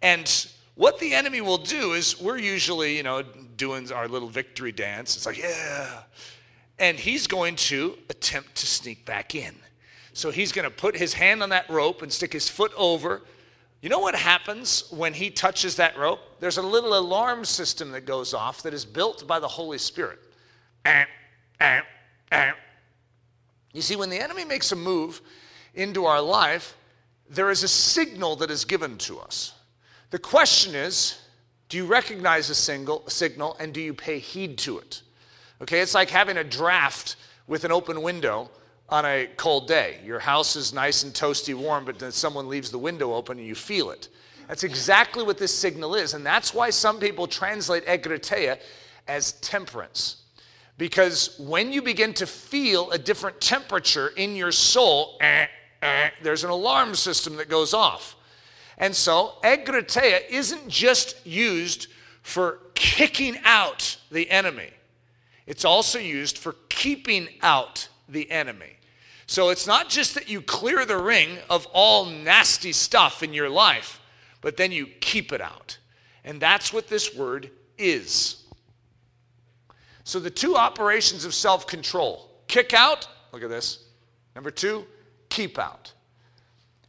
And 0.03 0.47
what 0.75 0.99
the 0.99 1.15
enemy 1.15 1.41
will 1.41 1.59
do 1.59 1.95
is 1.95 2.21
we're 2.21 2.39
usually, 2.39 2.97
you 2.97 3.03
know, 3.03 3.23
doing 3.57 3.91
our 3.91 4.09
little 4.09 4.29
victory 4.29 4.73
dance. 4.73 5.17
It's 5.17 5.27
like, 5.27 5.39
yeah. 5.39 6.03
And 6.79 6.99
he's 6.99 7.27
going 7.27 7.57
to 7.57 7.99
attempt 8.11 8.55
to 8.57 8.67
sneak 8.67 9.05
back 9.05 9.35
in. 9.35 9.55
So 10.13 10.31
he's 10.31 10.53
going 10.53 10.65
to 10.65 10.71
put 10.71 10.97
his 10.97 11.15
hand 11.15 11.43
on 11.43 11.49
that 11.51 11.69
rope 11.71 12.03
and 12.03 12.13
stick 12.13 12.33
his 12.33 12.49
foot 12.49 12.73
over. 12.77 13.23
You 13.81 13.89
know 13.89 14.01
what 14.01 14.15
happens 14.15 14.89
when 14.91 15.15
he 15.15 15.31
touches 15.31 15.77
that 15.77 15.97
rope? 15.97 16.21
There's 16.41 16.59
a 16.59 16.63
little 16.63 16.99
alarm 16.99 17.45
system 17.45 17.93
that 17.93 18.05
goes 18.05 18.35
off 18.35 18.63
that 18.63 18.75
is 18.75 18.85
built 18.85 19.27
by 19.27 19.39
the 19.39 19.49
Holy 19.49 19.79
Spirit. 19.79 20.19
You 23.75 23.83
see, 23.83 23.97
when 23.97 24.11
the 24.11 24.19
enemy 24.19 24.45
makes 24.45 24.73
a 24.73 24.77
move 24.77 25.21
into 25.75 26.07
our 26.07 26.21
life, 26.21 26.77
there 27.31 27.51
is 27.51 27.63
a 27.63 27.69
signal 27.69 28.37
that 28.37 28.51
is 28.51 28.65
given 28.65 28.99
to 28.99 29.19
us. 29.21 29.55
The 30.11 30.19
question 30.19 30.75
is 30.75 31.21
do 31.69 31.77
you 31.77 31.85
recognize 31.85 32.49
a 32.49 32.55
single, 32.55 33.07
signal 33.09 33.57
and 33.61 33.75
do 33.75 33.81
you 33.81 33.93
pay 33.93 34.19
heed 34.19 34.57
to 34.59 34.79
it? 34.79 35.03
Okay, 35.61 35.81
it's 35.81 35.95
like 35.95 36.09
having 36.09 36.39
a 36.39 36.45
draft 36.45 37.17
with 37.47 37.65
an 37.65 37.73
open 37.73 38.01
window 38.01 38.51
on 38.89 39.05
a 39.05 39.29
cold 39.37 39.69
day. 39.69 39.99
Your 40.05 40.19
house 40.19 40.57
is 40.57 40.73
nice 40.73 41.03
and 41.03 41.13
toasty 41.13 41.55
warm, 41.55 41.85
but 41.85 41.99
then 41.99 42.11
someone 42.11 42.49
leaves 42.49 42.71
the 42.71 42.79
window 42.79 43.13
open 43.15 43.39
and 43.39 43.47
you 43.47 43.55
feel 43.55 43.91
it. 43.91 44.09
That's 44.47 44.65
exactly 44.65 45.25
what 45.25 45.37
this 45.37 45.55
signal 45.55 45.95
is. 45.95 46.15
And 46.15 46.25
that's 46.25 46.55
why 46.55 46.71
some 46.71 46.99
people 46.99 47.27
translate 47.27 47.85
egkrateia 47.85 48.59
as 49.07 49.33
temperance. 49.33 50.23
Because 50.79 51.35
when 51.41 51.73
you 51.73 51.83
begin 51.83 52.15
to 52.15 52.27
feel 52.27 52.91
a 52.93 52.99
different 52.99 53.41
temperature 53.41 54.09
in 54.17 54.37
your 54.37 54.53
soul, 54.53 55.19
eh, 55.21 55.47
eh, 55.83 56.11
there's 56.23 56.45
an 56.45 56.51
alarm 56.51 56.95
system 56.95 57.37
that 57.37 57.49
goes 57.49 57.75
off. 57.75 58.15
And 58.79 58.95
so, 58.95 59.35
egkrateia 59.43 60.21
isn't 60.31 60.69
just 60.69 61.27
used 61.27 61.89
for 62.23 62.61
kicking 62.75 63.37
out 63.45 63.99
the 64.11 64.31
enemy, 64.31 64.71
it's 65.47 65.65
also 65.65 65.99
used 65.99 66.39
for 66.39 66.55
keeping 66.69 67.29
out 67.43 67.89
the 68.09 68.31
enemy. 68.31 68.77
So, 69.27 69.51
it's 69.51 69.67
not 69.67 69.89
just 69.89 70.15
that 70.15 70.29
you 70.29 70.41
clear 70.41 70.87
the 70.87 70.97
ring 70.97 71.39
of 71.51 71.67
all 71.73 72.07
nasty 72.07 72.71
stuff 72.71 73.25
in 73.25 73.35
your 73.35 73.51
life, 73.51 74.01
but 74.41 74.57
then 74.57 74.71
you 74.71 74.87
keep 75.01 75.33
it 75.33 75.41
out. 75.41 75.79
And 76.25 76.41
that's 76.41 76.73
what 76.73 76.89
this 76.89 77.17
word 77.17 77.51
is. 77.79 78.38
So, 80.09 80.19
the 80.19 80.31
two 80.31 80.57
operations 80.57 81.27
of 81.27 81.35
self 81.35 81.67
control 81.67 82.31
kick 82.47 82.73
out, 82.73 83.07
look 83.31 83.43
at 83.43 83.51
this. 83.51 83.85
Number 84.35 84.51
two, 84.51 84.87
keep 85.29 85.59
out. 85.59 85.93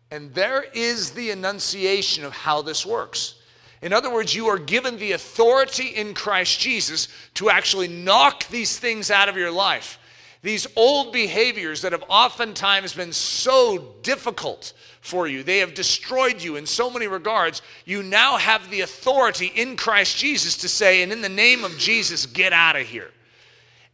And 0.10 0.34
there 0.34 0.64
is 0.74 1.12
the 1.12 1.30
enunciation 1.32 2.24
of 2.24 2.32
how 2.32 2.62
this 2.62 2.86
works. 2.86 3.36
In 3.82 3.92
other 3.92 4.10
words, 4.10 4.34
you 4.34 4.48
are 4.48 4.58
given 4.58 4.96
the 4.96 5.12
authority 5.12 5.88
in 5.88 6.14
Christ 6.14 6.62
Jesus 6.62 7.10
to 7.34 7.50
actually 7.50 7.90
knock 7.90 8.48
these 8.48 8.80
things 8.80 9.12
out 9.12 9.28
of 9.28 9.36
your 9.36 9.52
life. 9.52 10.00
These 10.42 10.68
old 10.78 11.12
behaviors 11.12 11.82
that 11.82 11.92
have 11.92 12.06
oftentimes 12.08 12.94
been 12.94 13.12
so 13.12 13.96
difficult 14.02 14.72
for 15.02 15.28
you, 15.28 15.44
they 15.44 15.60
have 15.60 15.74
destroyed 15.74 16.42
you 16.42 16.56
in 16.56 16.66
so 16.66 16.90
many 16.90 17.08
regards. 17.08 17.62
You 17.86 18.04
now 18.04 18.38
have 18.38 18.70
the 18.70 18.82
authority 18.82 19.48
in 19.48 19.78
Christ 19.78 20.18
Jesus 20.18 20.58
to 20.58 20.70
say, 20.70 21.02
and 21.02 21.12
in 21.12 21.22
the 21.22 21.30
name 21.30 21.64
of 21.64 21.78
Jesus, 21.78 22.26
get 22.26 22.54
out 22.54 22.76
of 22.76 22.86
here. 22.86 23.12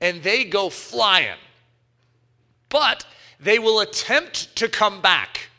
And 0.01 0.23
they 0.23 0.43
go 0.43 0.69
flying. 0.69 1.37
But 2.69 3.05
they 3.39 3.59
will 3.59 3.79
attempt 3.79 4.55
to 4.57 4.67
come 4.67 5.01
back. 5.01 5.49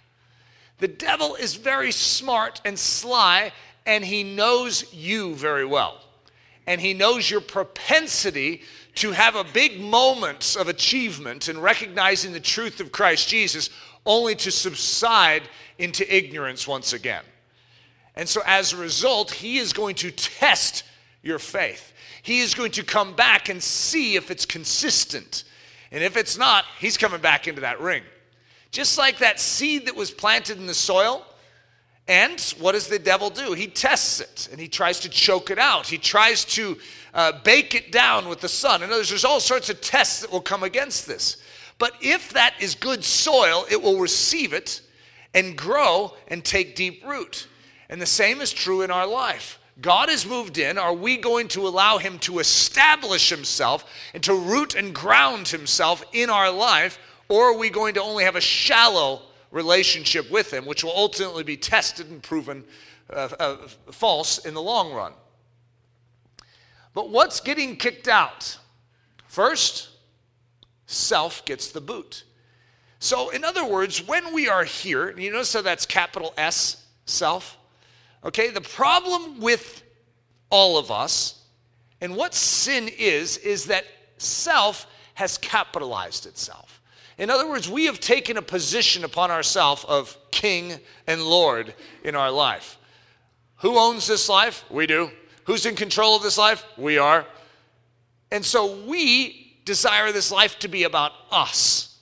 The 0.79 0.89
devil 0.89 1.37
is 1.37 1.55
very 1.55 1.93
smart 1.93 2.61
and 2.65 2.79
sly, 2.79 3.53
and 3.87 4.05
he 4.05 4.25
knows 4.25 4.93
you 4.93 5.35
very 5.35 5.65
well. 5.65 6.01
And 6.67 6.81
he 6.81 6.93
knows 6.93 7.31
your 7.31 7.41
propensity 7.41 8.63
to 8.97 9.13
have 9.13 9.37
a 9.37 9.45
big 9.45 9.81
moment 9.81 10.57
of 10.59 10.69
achievement 10.69 11.49
in 11.49 11.61
recognizing 11.61 12.33
the 12.33 12.41
truth 12.41 12.81
of 12.81 12.93
Christ 12.93 13.29
Jesus, 13.29 13.71
only 14.07 14.35
to 14.37 14.51
subside 14.51 15.43
into 15.79 16.15
ignorance 16.15 16.67
once 16.67 16.93
again. 16.93 17.25
And 18.15 18.29
so, 18.29 18.41
as 18.47 18.73
a 18.73 18.77
result, 18.79 19.31
he 19.31 19.59
is 19.59 19.73
going 19.73 19.97
to 19.97 20.11
test 20.11 20.85
your 21.23 21.39
faith. 21.39 21.93
He 22.23 22.41
is 22.41 22.55
going 22.55 22.73
to 22.73 22.83
come 22.83 23.15
back 23.15 23.49
and 23.49 23.63
see 23.63 24.17
if 24.17 24.31
it's 24.31 24.47
consistent. 24.47 25.45
And 25.93 26.03
if 26.03 26.17
it's 26.17 26.39
not, 26.39 26.65
he's 26.81 26.97
coming 26.97 27.21
back 27.21 27.47
into 27.47 27.61
that 27.61 27.81
ring. 27.81 28.03
Just 28.71 28.99
like 28.99 29.19
that 29.19 29.39
seed 29.39 29.87
that 29.87 29.95
was 29.95 30.11
planted 30.11 30.59
in 30.59 30.67
the 30.67 30.75
soil. 30.75 31.25
And 32.09 32.41
what 32.59 32.73
does 32.73 32.87
the 32.87 32.99
devil 32.99 33.31
do? 33.31 33.53
He 33.53 33.67
tests 33.67 34.21
it 34.21 34.49
and 34.51 34.61
he 34.61 34.69
tries 34.69 35.01
to 35.01 35.09
choke 35.09 35.51
it 35.51 35.59
out. 35.59 35.87
He 35.87 35.99
tries 35.99 36.45
to 36.47 36.79
uh, 37.13 37.33
bake 37.43 37.75
it 37.75 37.91
down 37.91 38.29
with 38.29 38.41
the 38.41 38.49
sun. 38.49 38.83
In 38.83 38.91
other 38.91 38.99
words, 38.99 39.09
there's 39.09 39.25
all 39.25 39.41
sorts 39.41 39.71
of 39.71 39.81
tests 39.81 40.21
that 40.21 40.31
will 40.31 40.41
come 40.41 40.63
against 40.63 41.07
this. 41.07 41.39
But 41.79 41.95
if 42.01 42.33
that 42.33 42.55
is 42.61 42.75
good 42.75 43.05
soil, 43.05 43.67
it 43.71 43.83
will 43.83 43.99
receive 43.99 44.53
it 44.53 44.81
and 45.35 45.57
grow 45.57 46.15
and 46.29 46.45
take 46.45 46.75
deep 46.75 47.05
root. 47.07 47.47
And 47.89 48.01
the 48.01 48.07
same 48.07 48.41
is 48.41 48.53
true 48.53 48.83
in 48.83 48.91
our 48.91 49.07
life. 49.07 49.59
God 49.81 50.09
has 50.09 50.25
moved 50.25 50.57
in. 50.57 50.79
Are 50.79 50.95
we 50.95 51.19
going 51.19 51.49
to 51.49 51.69
allow 51.69 51.99
Him 51.99 52.19
to 52.21 52.39
establish 52.39 53.29
Himself 53.29 53.85
and 54.15 54.23
to 54.25 54.35
root 54.35 54.75
and 54.75 54.95
ground 54.95 55.49
Himself 55.49 56.03
in 56.13 56.31
our 56.31 56.51
life? 56.51 56.99
Or 57.29 57.51
are 57.51 57.59
we 57.59 57.69
going 57.69 57.95
to 57.95 58.03
only 58.03 58.25
have 58.25 58.37
a 58.37 58.41
shallow 58.41 59.23
relationship 59.51 60.31
with 60.31 60.53
Him, 60.53 60.65
which 60.65 60.83
will 60.83 60.97
ultimately 60.97 61.45
be 61.45 61.59
tested 61.59 62.09
and 62.09 62.23
proven 62.23 62.65
uh, 63.11 63.29
uh, 63.39 63.57
false 63.91 64.47
in 64.47 64.55
the 64.55 64.63
long 64.63 64.93
run? 64.93 65.13
But 66.95 67.11
what's 67.11 67.41
getting 67.41 67.77
kicked 67.77 68.09
out? 68.09 68.57
First, 69.29 69.91
self 70.87 71.45
gets 71.45 71.71
the 71.71 71.81
boot. 71.81 72.25
So, 72.99 73.31
in 73.31 73.45
other 73.45 73.65
words, 73.65 74.07
when 74.07 74.33
we 74.33 74.49
are 74.49 74.65
here, 74.65 75.17
you 75.19 75.31
notice 75.31 75.53
how 75.53 75.63
that's 75.63 75.87
capital 75.87 76.33
S, 76.37 76.85
self? 77.05 77.59
Okay, 78.25 78.51
the 78.51 78.61
problem 78.61 79.41
with 79.41 79.83
all 80.51 80.79
of 80.79 80.91
us 80.91 81.43
and 82.01 82.17
what 82.17 82.35
sin 82.35 82.89
is, 82.99 83.37
is 83.39 83.67
that 83.67 83.85
self 84.19 84.87
has 85.15 85.39
capitalized 85.39 86.27
itself. 86.27 86.83
In 87.19 87.31
other 87.31 87.49
words, 87.49 87.69
we 87.69 87.87
have 87.87 88.01
taken 88.01 88.37
a 88.37 88.43
position 88.43 89.05
upon 89.05 89.31
ourselves 89.31 89.85
of 89.85 90.17
king 90.31 90.79
and 91.07 91.23
lord 91.23 91.75
in 92.05 92.15
our 92.15 92.31
life. 92.31 92.77
Who 93.57 93.79
owns 93.79 94.07
this 94.07 94.29
life? 94.29 94.65
We 94.71 94.87
do. 94.87 95.11
Who's 95.45 95.65
in 95.65 95.77
control 95.77 96.17
of 96.17 96.23
this 96.23 96.37
life? 96.37 96.65
We 96.77 96.99
are. 96.99 97.25
And 98.31 98.45
so 98.45 98.85
we 98.85 99.46
desire 99.67 100.13
this 100.13 100.33
life 100.33 100.59
to 100.61 100.69
be 100.69 100.85
about 100.85 101.13
us. 101.31 101.99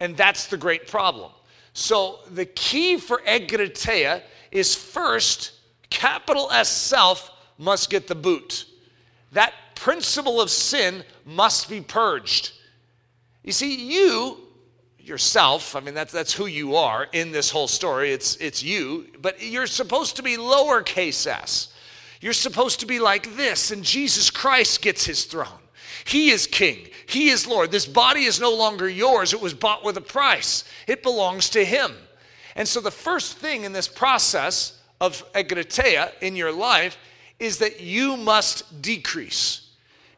And 0.00 0.16
that's 0.16 0.46
the 0.46 0.56
great 0.56 0.86
problem. 0.88 1.30
So 1.74 2.20
the 2.30 2.46
key 2.46 2.96
for 2.96 3.18
egkrateia 3.18 4.22
is 4.50 4.74
first, 4.74 5.52
capital 5.90 6.50
S 6.50 6.70
self 6.70 7.30
must 7.58 7.90
get 7.90 8.08
the 8.08 8.14
boot. 8.14 8.64
That 9.32 9.52
principle 9.74 10.40
of 10.40 10.50
sin 10.50 11.04
must 11.26 11.68
be 11.68 11.82
purged. 11.82 12.52
You 13.44 13.52
see, 13.52 13.74
you 13.74 14.38
yourself. 14.98 15.76
I 15.76 15.80
mean, 15.80 15.94
that's, 15.94 16.12
that's 16.12 16.32
who 16.32 16.46
you 16.46 16.76
are 16.76 17.06
in 17.12 17.32
this 17.32 17.50
whole 17.50 17.68
story. 17.68 18.12
It's, 18.12 18.36
it's 18.36 18.62
you, 18.62 19.08
but 19.20 19.42
you're 19.42 19.66
supposed 19.66 20.16
to 20.16 20.22
be 20.22 20.36
lowercase 20.36 21.26
s. 21.26 21.74
You're 22.20 22.32
supposed 22.32 22.80
to 22.80 22.86
be 22.86 22.98
like 22.98 23.36
this, 23.36 23.70
and 23.70 23.82
Jesus 23.82 24.30
Christ 24.30 24.82
gets 24.82 25.06
his 25.06 25.24
throne. 25.24 25.48
He 26.04 26.30
is 26.30 26.46
king. 26.46 26.88
He 27.10 27.30
is 27.30 27.44
Lord. 27.44 27.72
This 27.72 27.86
body 27.86 28.22
is 28.22 28.38
no 28.38 28.54
longer 28.54 28.88
yours. 28.88 29.32
It 29.32 29.40
was 29.40 29.52
bought 29.52 29.84
with 29.84 29.96
a 29.96 30.00
price. 30.00 30.62
It 30.86 31.02
belongs 31.02 31.50
to 31.50 31.64
him. 31.64 31.92
And 32.54 32.68
so 32.68 32.80
the 32.80 32.92
first 32.92 33.36
thing 33.36 33.64
in 33.64 33.72
this 33.72 33.88
process 33.88 34.80
of 35.00 35.24
egkrateia 35.32 36.12
in 36.20 36.36
your 36.36 36.52
life 36.52 36.96
is 37.40 37.58
that 37.58 37.80
you 37.80 38.16
must 38.16 38.80
decrease. 38.80 39.70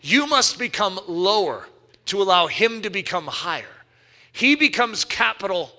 You 0.03 0.27
must 0.27 0.59
become 0.59 1.01
lower 1.09 1.67
to 2.07 2.21
allow 2.21 2.47
him 2.47 2.83
to 2.83 2.91
become 2.91 3.27
higher. 3.27 3.65
He 4.31 4.55
becomes 4.55 5.07
capital, 5.07 5.71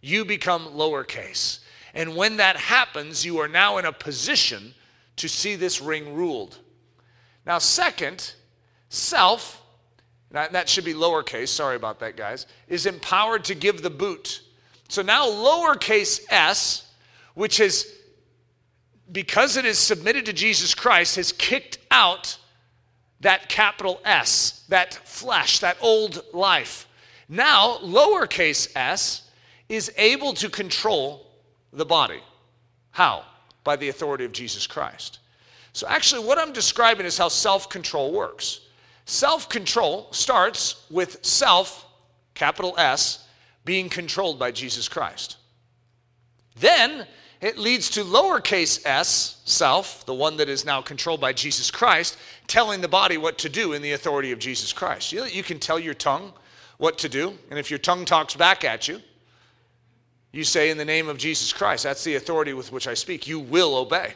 you 0.00 0.24
become 0.24 0.66
lowercase. 0.66 1.58
And 1.92 2.14
when 2.14 2.36
that 2.36 2.56
happens, 2.56 3.24
you 3.24 3.38
are 3.38 3.48
now 3.48 3.78
in 3.78 3.84
a 3.84 3.92
position 3.92 4.74
to 5.16 5.28
see 5.28 5.56
this 5.56 5.80
ring 5.80 6.14
ruled. 6.14 6.58
Now, 7.44 7.58
second, 7.58 8.34
self, 8.90 9.59
that 10.30 10.68
should 10.68 10.84
be 10.84 10.94
lowercase, 10.94 11.48
sorry 11.48 11.76
about 11.76 11.98
that, 12.00 12.16
guys, 12.16 12.46
is 12.68 12.86
empowered 12.86 13.44
to 13.44 13.54
give 13.54 13.82
the 13.82 13.90
boot. 13.90 14.42
So 14.88 15.02
now, 15.02 15.26
lowercase 15.26 16.20
s, 16.30 16.92
which 17.34 17.60
is 17.60 17.96
because 19.10 19.56
it 19.56 19.64
is 19.64 19.78
submitted 19.78 20.26
to 20.26 20.32
Jesus 20.32 20.74
Christ, 20.74 21.16
has 21.16 21.32
kicked 21.32 21.78
out 21.90 22.38
that 23.20 23.48
capital 23.48 24.00
S, 24.04 24.64
that 24.68 24.94
flesh, 24.94 25.58
that 25.58 25.76
old 25.80 26.22
life. 26.32 26.88
Now, 27.28 27.78
lowercase 27.78 28.70
s 28.76 29.30
is 29.68 29.92
able 29.96 30.32
to 30.34 30.48
control 30.48 31.26
the 31.72 31.84
body. 31.84 32.20
How? 32.90 33.24
By 33.62 33.76
the 33.76 33.88
authority 33.88 34.24
of 34.24 34.32
Jesus 34.32 34.66
Christ. 34.66 35.18
So, 35.72 35.86
actually, 35.88 36.24
what 36.26 36.38
I'm 36.38 36.52
describing 36.52 37.06
is 37.06 37.18
how 37.18 37.28
self 37.28 37.68
control 37.68 38.12
works. 38.12 38.60
Self 39.04 39.48
control 39.48 40.08
starts 40.12 40.86
with 40.90 41.24
self, 41.24 41.86
capital 42.34 42.74
S, 42.78 43.26
being 43.64 43.88
controlled 43.88 44.38
by 44.38 44.50
Jesus 44.50 44.88
Christ. 44.88 45.36
Then 46.56 47.06
it 47.40 47.56
leads 47.56 47.88
to 47.90 48.04
lowercase 48.04 48.84
s, 48.84 49.40
self, 49.44 50.04
the 50.04 50.14
one 50.14 50.36
that 50.36 50.48
is 50.48 50.64
now 50.64 50.82
controlled 50.82 51.20
by 51.20 51.32
Jesus 51.32 51.70
Christ, 51.70 52.18
telling 52.46 52.80
the 52.80 52.88
body 52.88 53.16
what 53.16 53.38
to 53.38 53.48
do 53.48 53.72
in 53.72 53.82
the 53.82 53.92
authority 53.92 54.32
of 54.32 54.38
Jesus 54.38 54.72
Christ. 54.72 55.12
You, 55.12 55.20
know, 55.20 55.26
you 55.26 55.42
can 55.42 55.58
tell 55.58 55.78
your 55.78 55.94
tongue 55.94 56.32
what 56.76 56.98
to 56.98 57.08
do. 57.08 57.36
And 57.50 57.58
if 57.58 57.70
your 57.70 57.78
tongue 57.78 58.04
talks 58.04 58.34
back 58.34 58.64
at 58.64 58.88
you, 58.88 59.00
you 60.32 60.44
say, 60.44 60.70
In 60.70 60.78
the 60.78 60.84
name 60.84 61.08
of 61.08 61.18
Jesus 61.18 61.52
Christ, 61.52 61.84
that's 61.84 62.04
the 62.04 62.16
authority 62.16 62.52
with 62.52 62.72
which 62.72 62.86
I 62.86 62.94
speak, 62.94 63.26
you 63.26 63.38
will 63.38 63.76
obey. 63.76 64.14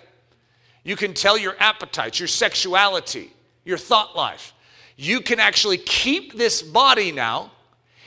You 0.82 0.96
can 0.96 1.14
tell 1.14 1.38
your 1.38 1.56
appetites, 1.60 2.18
your 2.18 2.28
sexuality, 2.28 3.32
your 3.64 3.78
thought 3.78 4.16
life. 4.16 4.53
You 4.96 5.20
can 5.20 5.40
actually 5.40 5.78
keep 5.78 6.34
this 6.34 6.62
body 6.62 7.12
now 7.12 7.50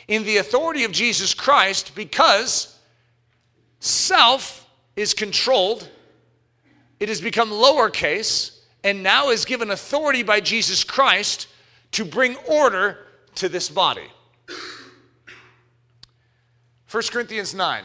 in 0.07 0.23
the 0.23 0.37
authority 0.37 0.83
of 0.83 0.91
Jesus 0.91 1.33
Christ 1.33 1.93
because 1.95 2.77
self 3.79 4.67
is 4.95 5.13
controlled, 5.13 5.89
it 6.99 7.09
has 7.09 7.21
become 7.21 7.49
lowercase, 7.49 8.59
and 8.83 9.03
now 9.03 9.29
is 9.29 9.45
given 9.45 9.71
authority 9.71 10.23
by 10.23 10.39
Jesus 10.39 10.83
Christ 10.83 11.47
to 11.91 12.05
bring 12.05 12.35
order 12.47 12.99
to 13.35 13.49
this 13.49 13.69
body. 13.69 14.07
1 16.89 17.03
Corinthians 17.11 17.53
9. 17.53 17.83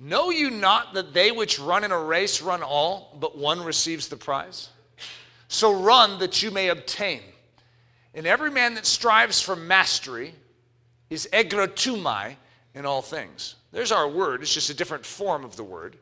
Know 0.00 0.30
you 0.30 0.50
not 0.50 0.94
that 0.94 1.12
they 1.12 1.30
which 1.30 1.58
run 1.58 1.84
in 1.84 1.90
a 1.92 1.98
race 1.98 2.42
run 2.42 2.62
all, 2.62 3.16
but 3.20 3.36
one 3.36 3.62
receives 3.62 4.08
the 4.08 4.16
prize? 4.16 4.70
So 5.48 5.72
run 5.72 6.18
that 6.18 6.42
you 6.42 6.50
may 6.50 6.68
obtain. 6.68 7.22
And 8.14 8.26
every 8.26 8.50
man 8.50 8.74
that 8.74 8.86
strives 8.86 9.40
for 9.40 9.54
mastery 9.54 10.34
is 11.10 11.28
egkratumai 11.32 12.36
in 12.74 12.86
all 12.86 13.02
things. 13.02 13.56
There's 13.72 13.92
our 13.92 14.08
word, 14.08 14.42
it's 14.42 14.54
just 14.54 14.70
a 14.70 14.74
different 14.74 15.04
form 15.04 15.44
of 15.44 15.56
the 15.56 15.64
word. 15.64 15.96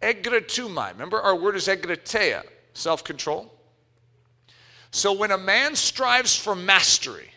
Egkratumai. 0.00 0.92
Remember, 0.92 1.20
our 1.20 1.36
word 1.36 1.56
is 1.56 1.68
egkrateia, 1.68 2.42
self 2.74 3.04
control. 3.04 3.52
So 4.90 5.12
when 5.12 5.30
a 5.30 5.38
man 5.38 5.74
strives 5.74 6.36
for 6.36 6.54
mastery, 6.54 7.30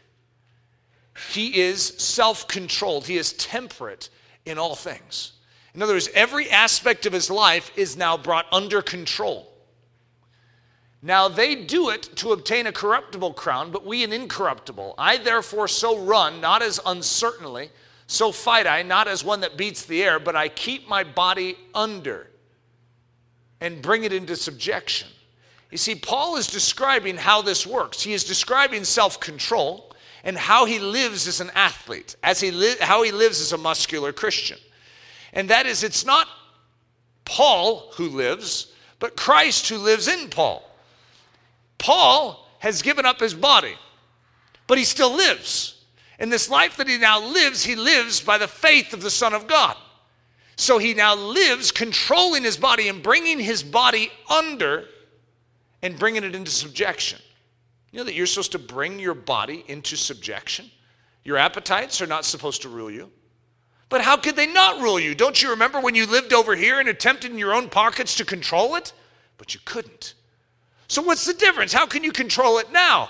he 1.31 1.59
is 1.59 1.81
self 1.81 2.47
controlled, 2.47 3.07
he 3.07 3.17
is 3.17 3.33
temperate 3.33 4.09
in 4.45 4.57
all 4.57 4.75
things. 4.75 5.33
In 5.73 5.81
other 5.81 5.93
words, 5.93 6.09
every 6.13 6.49
aspect 6.49 7.05
of 7.05 7.13
his 7.13 7.29
life 7.29 7.71
is 7.75 7.97
now 7.97 8.17
brought 8.17 8.45
under 8.51 8.81
control. 8.81 9.51
Now 11.05 11.27
they 11.27 11.53
do 11.53 11.91
it 11.91 12.01
to 12.15 12.31
obtain 12.31 12.65
a 12.65 12.71
corruptible 12.71 13.33
crown, 13.33 13.69
but 13.69 13.85
we 13.85 14.03
an 14.03 14.11
incorruptible. 14.11 14.95
I 14.97 15.17
therefore 15.17 15.67
so 15.67 15.99
run, 15.99 16.41
not 16.41 16.63
as 16.63 16.79
uncertainly, 16.83 17.69
so 18.07 18.31
fight 18.31 18.65
I, 18.65 18.81
not 18.81 19.07
as 19.07 19.23
one 19.23 19.41
that 19.41 19.55
beats 19.55 19.85
the 19.85 20.03
air, 20.03 20.19
but 20.19 20.35
I 20.35 20.49
keep 20.49 20.89
my 20.89 21.03
body 21.03 21.59
under 21.75 22.31
and 23.61 23.83
bring 23.83 24.03
it 24.03 24.13
into 24.13 24.35
subjection. 24.35 25.07
You 25.69 25.77
see, 25.77 25.93
Paul 25.93 26.37
is 26.37 26.47
describing 26.47 27.17
how 27.17 27.43
this 27.43 27.67
works. 27.67 28.01
He 28.01 28.13
is 28.13 28.23
describing 28.23 28.83
self 28.83 29.19
control 29.19 29.93
and 30.23 30.35
how 30.35 30.65
he 30.65 30.79
lives 30.79 31.27
as 31.27 31.39
an 31.39 31.51
athlete, 31.53 32.15
as 32.23 32.39
he 32.39 32.49
li- 32.49 32.77
how 32.81 33.03
he 33.03 33.11
lives 33.11 33.39
as 33.41 33.53
a 33.53 33.59
muscular 33.59 34.11
Christian. 34.11 34.57
And 35.33 35.51
that 35.51 35.67
is, 35.67 35.83
it's 35.83 36.03
not 36.03 36.27
Paul 37.25 37.91
who 37.93 38.09
lives, 38.09 38.73
but 38.97 39.15
Christ 39.15 39.69
who 39.69 39.77
lives 39.77 40.07
in 40.07 40.29
Paul. 40.29 40.64
Paul 41.77 42.47
has 42.59 42.81
given 42.81 43.05
up 43.05 43.19
his 43.19 43.33
body, 43.33 43.75
but 44.67 44.77
he 44.77 44.83
still 44.83 45.15
lives. 45.15 45.83
In 46.19 46.29
this 46.29 46.49
life 46.49 46.77
that 46.77 46.87
he 46.87 46.97
now 46.97 47.19
lives, 47.19 47.63
he 47.63 47.75
lives 47.75 48.21
by 48.21 48.37
the 48.37 48.47
faith 48.47 48.93
of 48.93 49.01
the 49.01 49.09
Son 49.09 49.33
of 49.33 49.47
God. 49.47 49.75
So 50.55 50.77
he 50.77 50.93
now 50.93 51.15
lives 51.15 51.71
controlling 51.71 52.43
his 52.43 52.57
body 52.57 52.87
and 52.87 53.03
bringing 53.03 53.39
his 53.39 53.61
body 53.61 54.11
under 54.29 54.85
and 55.81 55.99
bringing 55.99 56.23
it 56.23 56.33
into 56.33 56.51
subjection. 56.51 57.19
You 57.91 57.99
know 57.99 58.05
that 58.05 58.13
you're 58.13 58.25
supposed 58.25 58.53
to 58.53 58.59
bring 58.59 58.99
your 58.99 59.13
body 59.13 59.65
into 59.67 59.95
subjection? 59.97 60.71
Your 61.23 61.37
appetites 61.37 62.01
are 62.01 62.07
not 62.07 62.23
supposed 62.23 62.61
to 62.61 62.69
rule 62.69 62.91
you. 62.91 63.11
But 63.89 64.01
how 64.01 64.17
could 64.17 64.35
they 64.35 64.47
not 64.47 64.81
rule 64.81 64.99
you? 64.99 65.13
Don't 65.13 65.41
you 65.41 65.49
remember 65.51 65.79
when 65.79 65.95
you 65.95 66.05
lived 66.05 66.33
over 66.33 66.55
here 66.55 66.79
and 66.79 66.89
attempted 66.89 67.31
in 67.31 67.37
your 67.37 67.53
own 67.53 67.69
pockets 67.69 68.15
to 68.15 68.25
control 68.25 68.75
it? 68.75 68.93
But 69.37 69.53
you 69.53 69.59
couldn't. 69.65 70.13
So, 70.87 71.01
what's 71.01 71.25
the 71.25 71.33
difference? 71.33 71.73
How 71.73 71.85
can 71.85 72.03
you 72.03 72.11
control 72.11 72.57
it 72.59 72.71
now? 72.71 73.09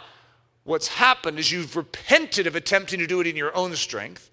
What's 0.64 0.88
happened 0.88 1.38
is 1.38 1.52
you've 1.52 1.76
repented 1.76 2.48
of 2.48 2.56
attempting 2.56 3.00
to 3.00 3.08
do 3.08 3.22
it 3.22 3.28
in 3.28 3.36
your 3.36 3.56
own 3.56 3.76
strength, 3.76 4.30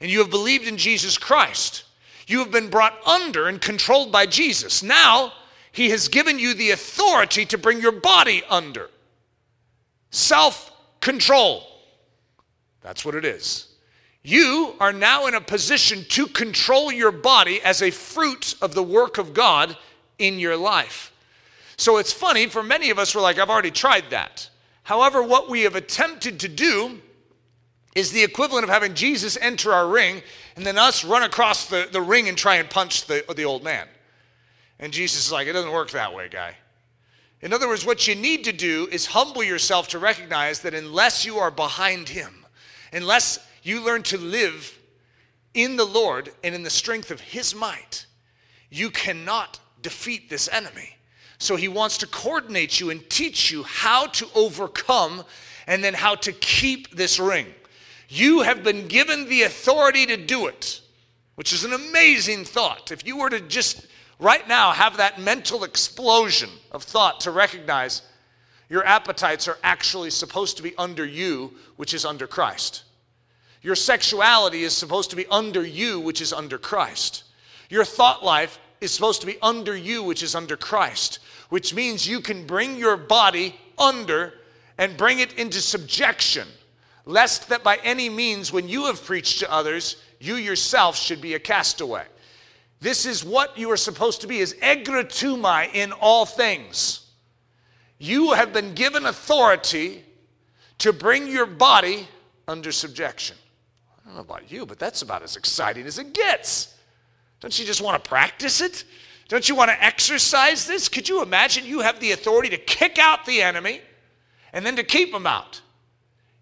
and 0.00 0.10
you 0.10 0.18
have 0.18 0.30
believed 0.30 0.66
in 0.66 0.76
Jesus 0.76 1.16
Christ. 1.16 1.84
You 2.26 2.40
have 2.40 2.50
been 2.50 2.68
brought 2.68 2.98
under 3.06 3.48
and 3.48 3.60
controlled 3.60 4.12
by 4.12 4.26
Jesus. 4.26 4.82
Now, 4.82 5.32
He 5.72 5.90
has 5.90 6.08
given 6.08 6.38
you 6.38 6.54
the 6.54 6.70
authority 6.70 7.46
to 7.46 7.58
bring 7.58 7.80
your 7.80 7.92
body 7.92 8.42
under. 8.48 8.90
Self 10.10 10.72
control. 11.00 11.64
That's 12.80 13.04
what 13.04 13.14
it 13.14 13.24
is. 13.24 13.68
You 14.22 14.74
are 14.80 14.92
now 14.92 15.26
in 15.26 15.34
a 15.34 15.40
position 15.40 16.04
to 16.10 16.26
control 16.26 16.92
your 16.92 17.12
body 17.12 17.62
as 17.62 17.82
a 17.82 17.90
fruit 17.90 18.56
of 18.60 18.74
the 18.74 18.82
work 18.82 19.16
of 19.18 19.32
God 19.32 19.76
in 20.18 20.38
your 20.38 20.56
life. 20.56 21.12
So 21.78 21.98
it's 21.98 22.12
funny, 22.12 22.46
for 22.46 22.62
many 22.62 22.90
of 22.90 22.98
us, 22.98 23.14
we're 23.14 23.22
like, 23.22 23.38
I've 23.38 23.50
already 23.50 23.70
tried 23.70 24.10
that. 24.10 24.50
However, 24.82 25.22
what 25.22 25.48
we 25.48 25.62
have 25.62 25.76
attempted 25.76 26.40
to 26.40 26.48
do 26.48 27.00
is 27.94 28.10
the 28.10 28.24
equivalent 28.24 28.64
of 28.64 28.70
having 28.70 28.94
Jesus 28.94 29.38
enter 29.40 29.72
our 29.72 29.88
ring 29.88 30.22
and 30.56 30.66
then 30.66 30.76
us 30.76 31.04
run 31.04 31.22
across 31.22 31.66
the, 31.66 31.88
the 31.90 32.02
ring 32.02 32.28
and 32.28 32.36
try 32.36 32.56
and 32.56 32.68
punch 32.68 33.06
the, 33.06 33.24
the 33.34 33.44
old 33.44 33.62
man. 33.62 33.86
And 34.80 34.92
Jesus 34.92 35.26
is 35.26 35.32
like, 35.32 35.46
it 35.46 35.52
doesn't 35.52 35.70
work 35.70 35.90
that 35.92 36.12
way, 36.12 36.28
guy. 36.28 36.56
In 37.40 37.52
other 37.52 37.68
words, 37.68 37.86
what 37.86 38.08
you 38.08 38.16
need 38.16 38.44
to 38.44 38.52
do 38.52 38.88
is 38.90 39.06
humble 39.06 39.44
yourself 39.44 39.88
to 39.88 40.00
recognize 40.00 40.60
that 40.62 40.74
unless 40.74 41.24
you 41.24 41.38
are 41.38 41.52
behind 41.52 42.08
him, 42.08 42.44
unless 42.92 43.38
you 43.62 43.84
learn 43.84 44.02
to 44.04 44.18
live 44.18 44.76
in 45.54 45.76
the 45.76 45.84
Lord 45.84 46.32
and 46.42 46.56
in 46.56 46.64
the 46.64 46.70
strength 46.70 47.12
of 47.12 47.20
his 47.20 47.54
might, 47.54 48.06
you 48.68 48.90
cannot 48.90 49.60
defeat 49.80 50.28
this 50.28 50.48
enemy. 50.48 50.97
So 51.38 51.56
he 51.56 51.68
wants 51.68 51.98
to 51.98 52.06
coordinate 52.06 52.80
you 52.80 52.90
and 52.90 53.08
teach 53.08 53.50
you 53.50 53.62
how 53.62 54.06
to 54.08 54.28
overcome 54.34 55.24
and 55.66 55.82
then 55.82 55.94
how 55.94 56.16
to 56.16 56.32
keep 56.32 56.94
this 56.96 57.18
ring. 57.18 57.46
You 58.08 58.40
have 58.40 58.64
been 58.64 58.88
given 58.88 59.28
the 59.28 59.42
authority 59.42 60.06
to 60.06 60.16
do 60.16 60.46
it, 60.46 60.80
which 61.36 61.52
is 61.52 61.64
an 61.64 61.72
amazing 61.72 62.44
thought. 62.44 62.90
If 62.90 63.06
you 63.06 63.18
were 63.18 63.30
to 63.30 63.40
just 63.40 63.86
right 64.18 64.46
now 64.48 64.72
have 64.72 64.96
that 64.96 65.20
mental 65.20 65.64
explosion 65.64 66.50
of 66.72 66.82
thought 66.82 67.20
to 67.20 67.30
recognize 67.30 68.02
your 68.68 68.84
appetites 68.84 69.48
are 69.48 69.58
actually 69.62 70.10
supposed 70.10 70.56
to 70.56 70.62
be 70.62 70.74
under 70.76 71.04
you, 71.04 71.54
which 71.76 71.94
is 71.94 72.04
under 72.04 72.26
Christ. 72.26 72.82
Your 73.62 73.74
sexuality 73.74 74.64
is 74.64 74.76
supposed 74.76 75.10
to 75.10 75.16
be 75.16 75.26
under 75.26 75.64
you, 75.64 76.00
which 76.00 76.20
is 76.20 76.32
under 76.32 76.58
Christ. 76.58 77.24
Your 77.70 77.84
thought 77.84 78.24
life 78.24 78.58
is 78.80 78.92
supposed 78.92 79.20
to 79.20 79.26
be 79.26 79.38
under 79.42 79.76
you, 79.76 80.02
which 80.02 80.22
is 80.22 80.34
under 80.34 80.56
Christ, 80.56 81.18
which 81.48 81.74
means 81.74 82.06
you 82.06 82.20
can 82.20 82.46
bring 82.46 82.76
your 82.76 82.96
body 82.96 83.54
under 83.78 84.34
and 84.76 84.96
bring 84.96 85.18
it 85.18 85.34
into 85.34 85.60
subjection, 85.60 86.46
lest 87.04 87.48
that 87.48 87.62
by 87.64 87.78
any 87.82 88.08
means, 88.08 88.52
when 88.52 88.68
you 88.68 88.86
have 88.86 89.04
preached 89.04 89.40
to 89.40 89.52
others, 89.52 90.02
you 90.20 90.36
yourself 90.36 90.96
should 90.96 91.20
be 91.20 91.34
a 91.34 91.38
castaway. 91.38 92.04
This 92.80 93.06
is 93.06 93.24
what 93.24 93.58
you 93.58 93.70
are 93.70 93.76
supposed 93.76 94.20
to 94.20 94.26
be, 94.26 94.38
is 94.38 94.54
egkratumai 94.54 95.74
in 95.74 95.92
all 95.92 96.26
things. 96.26 97.06
You 97.98 98.32
have 98.32 98.52
been 98.52 98.74
given 98.74 99.06
authority 99.06 100.04
to 100.78 100.92
bring 100.92 101.26
your 101.26 101.46
body 101.46 102.06
under 102.46 102.70
subjection. 102.70 103.36
I 103.88 104.06
don't 104.06 104.14
know 104.14 104.20
about 104.20 104.50
you, 104.50 104.64
but 104.64 104.78
that's 104.78 105.02
about 105.02 105.22
as 105.22 105.36
exciting 105.36 105.86
as 105.86 105.98
it 105.98 106.14
gets. 106.14 106.74
Don't 107.40 107.56
you 107.58 107.64
just 107.64 107.80
want 107.80 108.02
to 108.02 108.08
practice 108.08 108.60
it? 108.60 108.84
Don't 109.28 109.46
you 109.46 109.54
want 109.54 109.70
to 109.70 109.84
exercise 109.84 110.66
this? 110.66 110.88
Could 110.88 111.08
you 111.08 111.22
imagine 111.22 111.66
you 111.66 111.80
have 111.80 112.00
the 112.00 112.12
authority 112.12 112.48
to 112.48 112.56
kick 112.56 112.98
out 112.98 113.26
the 113.26 113.42
enemy 113.42 113.82
and 114.54 114.64
then 114.64 114.76
to 114.76 114.82
keep 114.82 115.12
him 115.12 115.26
out? 115.26 115.60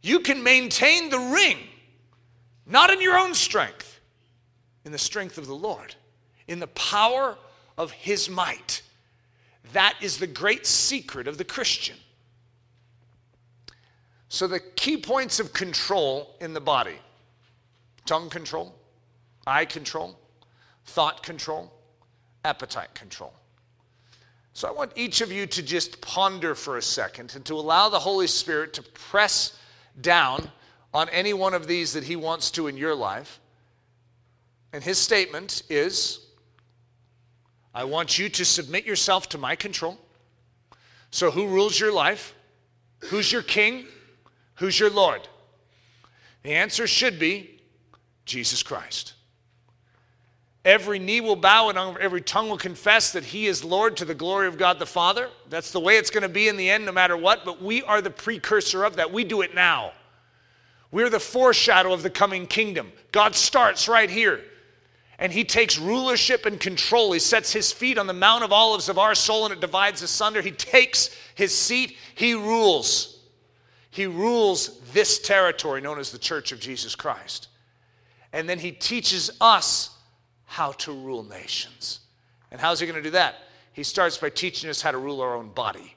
You 0.02 0.20
can 0.20 0.42
maintain 0.42 1.10
the 1.10 1.18
ring, 1.18 1.58
not 2.64 2.90
in 2.90 3.00
your 3.00 3.18
own 3.18 3.34
strength, 3.34 3.98
in 4.84 4.92
the 4.92 4.98
strength 4.98 5.36
of 5.36 5.48
the 5.48 5.54
Lord, 5.54 5.96
in 6.46 6.60
the 6.60 6.68
power 6.68 7.36
of 7.76 7.90
his 7.90 8.30
might. 8.30 8.82
That 9.72 9.94
is 10.00 10.18
the 10.18 10.28
great 10.28 10.64
secret 10.64 11.26
of 11.26 11.38
the 11.38 11.44
Christian. 11.44 11.96
So, 14.28 14.46
the 14.46 14.60
key 14.60 14.96
points 14.96 15.40
of 15.40 15.52
control 15.52 16.36
in 16.40 16.52
the 16.52 16.60
body 16.60 16.98
tongue 18.04 18.30
control, 18.30 18.72
eye 19.44 19.64
control, 19.64 20.16
thought 20.84 21.24
control, 21.24 21.72
appetite 22.46 22.94
control. 22.94 23.32
So 24.52 24.68
I 24.68 24.70
want 24.70 24.92
each 24.94 25.20
of 25.20 25.30
you 25.30 25.46
to 25.48 25.62
just 25.62 26.00
ponder 26.00 26.54
for 26.54 26.78
a 26.78 26.82
second 26.82 27.34
and 27.34 27.44
to 27.44 27.54
allow 27.54 27.88
the 27.88 27.98
Holy 27.98 28.26
Spirit 28.26 28.72
to 28.74 28.82
press 28.82 29.58
down 30.00 30.50
on 30.94 31.08
any 31.10 31.34
one 31.34 31.52
of 31.52 31.66
these 31.66 31.92
that 31.92 32.04
He 32.04 32.16
wants 32.16 32.50
to 32.52 32.68
in 32.68 32.76
your 32.76 32.94
life. 32.94 33.40
And 34.72 34.82
His 34.82 34.96
statement 34.96 35.62
is 35.68 36.20
I 37.74 37.84
want 37.84 38.18
you 38.18 38.30
to 38.30 38.44
submit 38.44 38.86
yourself 38.86 39.28
to 39.30 39.38
my 39.38 39.56
control. 39.56 39.98
So, 41.10 41.30
who 41.30 41.46
rules 41.48 41.78
your 41.78 41.92
life? 41.92 42.34
Who's 43.00 43.30
your 43.30 43.42
king? 43.42 43.86
Who's 44.54 44.80
your 44.80 44.90
Lord? 44.90 45.28
The 46.42 46.52
answer 46.52 46.86
should 46.86 47.18
be 47.18 47.60
Jesus 48.24 48.62
Christ. 48.62 49.15
Every 50.66 50.98
knee 50.98 51.20
will 51.20 51.36
bow 51.36 51.68
and 51.68 51.96
every 51.98 52.20
tongue 52.20 52.48
will 52.48 52.58
confess 52.58 53.12
that 53.12 53.24
He 53.24 53.46
is 53.46 53.62
Lord 53.62 53.96
to 53.98 54.04
the 54.04 54.16
glory 54.16 54.48
of 54.48 54.58
God 54.58 54.80
the 54.80 54.84
Father. 54.84 55.30
That's 55.48 55.70
the 55.70 55.78
way 55.78 55.96
it's 55.96 56.10
going 56.10 56.24
to 56.24 56.28
be 56.28 56.48
in 56.48 56.56
the 56.56 56.68
end, 56.68 56.84
no 56.84 56.90
matter 56.90 57.16
what. 57.16 57.44
But 57.44 57.62
we 57.62 57.84
are 57.84 58.02
the 58.02 58.10
precursor 58.10 58.82
of 58.82 58.96
that. 58.96 59.12
We 59.12 59.22
do 59.22 59.42
it 59.42 59.54
now. 59.54 59.92
We're 60.90 61.08
the 61.08 61.20
foreshadow 61.20 61.92
of 61.92 62.02
the 62.02 62.10
coming 62.10 62.48
kingdom. 62.48 62.90
God 63.12 63.36
starts 63.36 63.86
right 63.86 64.10
here. 64.10 64.40
And 65.20 65.30
He 65.30 65.44
takes 65.44 65.78
rulership 65.78 66.46
and 66.46 66.58
control. 66.58 67.12
He 67.12 67.20
sets 67.20 67.52
His 67.52 67.70
feet 67.70 67.96
on 67.96 68.08
the 68.08 68.12
Mount 68.12 68.42
of 68.42 68.52
Olives 68.52 68.88
of 68.88 68.98
our 68.98 69.14
soul 69.14 69.44
and 69.44 69.54
it 69.54 69.60
divides 69.60 70.02
asunder. 70.02 70.42
He 70.42 70.50
takes 70.50 71.16
His 71.36 71.56
seat. 71.56 71.96
He 72.16 72.34
rules. 72.34 73.20
He 73.92 74.06
rules 74.06 74.80
this 74.92 75.20
territory 75.20 75.80
known 75.80 76.00
as 76.00 76.10
the 76.10 76.18
Church 76.18 76.50
of 76.50 76.58
Jesus 76.58 76.96
Christ. 76.96 77.46
And 78.32 78.48
then 78.48 78.58
He 78.58 78.72
teaches 78.72 79.30
us 79.40 79.95
how 80.46 80.72
to 80.72 80.92
rule 80.92 81.22
nations. 81.22 82.00
And 82.50 82.60
how's 82.60 82.80
he 82.80 82.86
going 82.86 82.96
to 82.96 83.02
do 83.02 83.10
that? 83.10 83.34
He 83.72 83.82
starts 83.82 84.16
by 84.16 84.30
teaching 84.30 84.70
us 84.70 84.80
how 84.80 84.90
to 84.90 84.98
rule 84.98 85.20
our 85.20 85.36
own 85.36 85.50
body. 85.50 85.94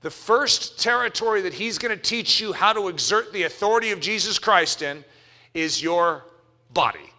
The 0.00 0.10
first 0.10 0.80
territory 0.80 1.40
that 1.42 1.54
he's 1.54 1.78
going 1.78 1.96
to 1.96 2.02
teach 2.02 2.40
you 2.40 2.52
how 2.52 2.72
to 2.72 2.88
exert 2.88 3.32
the 3.32 3.44
authority 3.44 3.90
of 3.90 4.00
Jesus 4.00 4.38
Christ 4.38 4.82
in 4.82 5.04
is 5.54 5.82
your 5.82 6.24
body. 6.72 7.10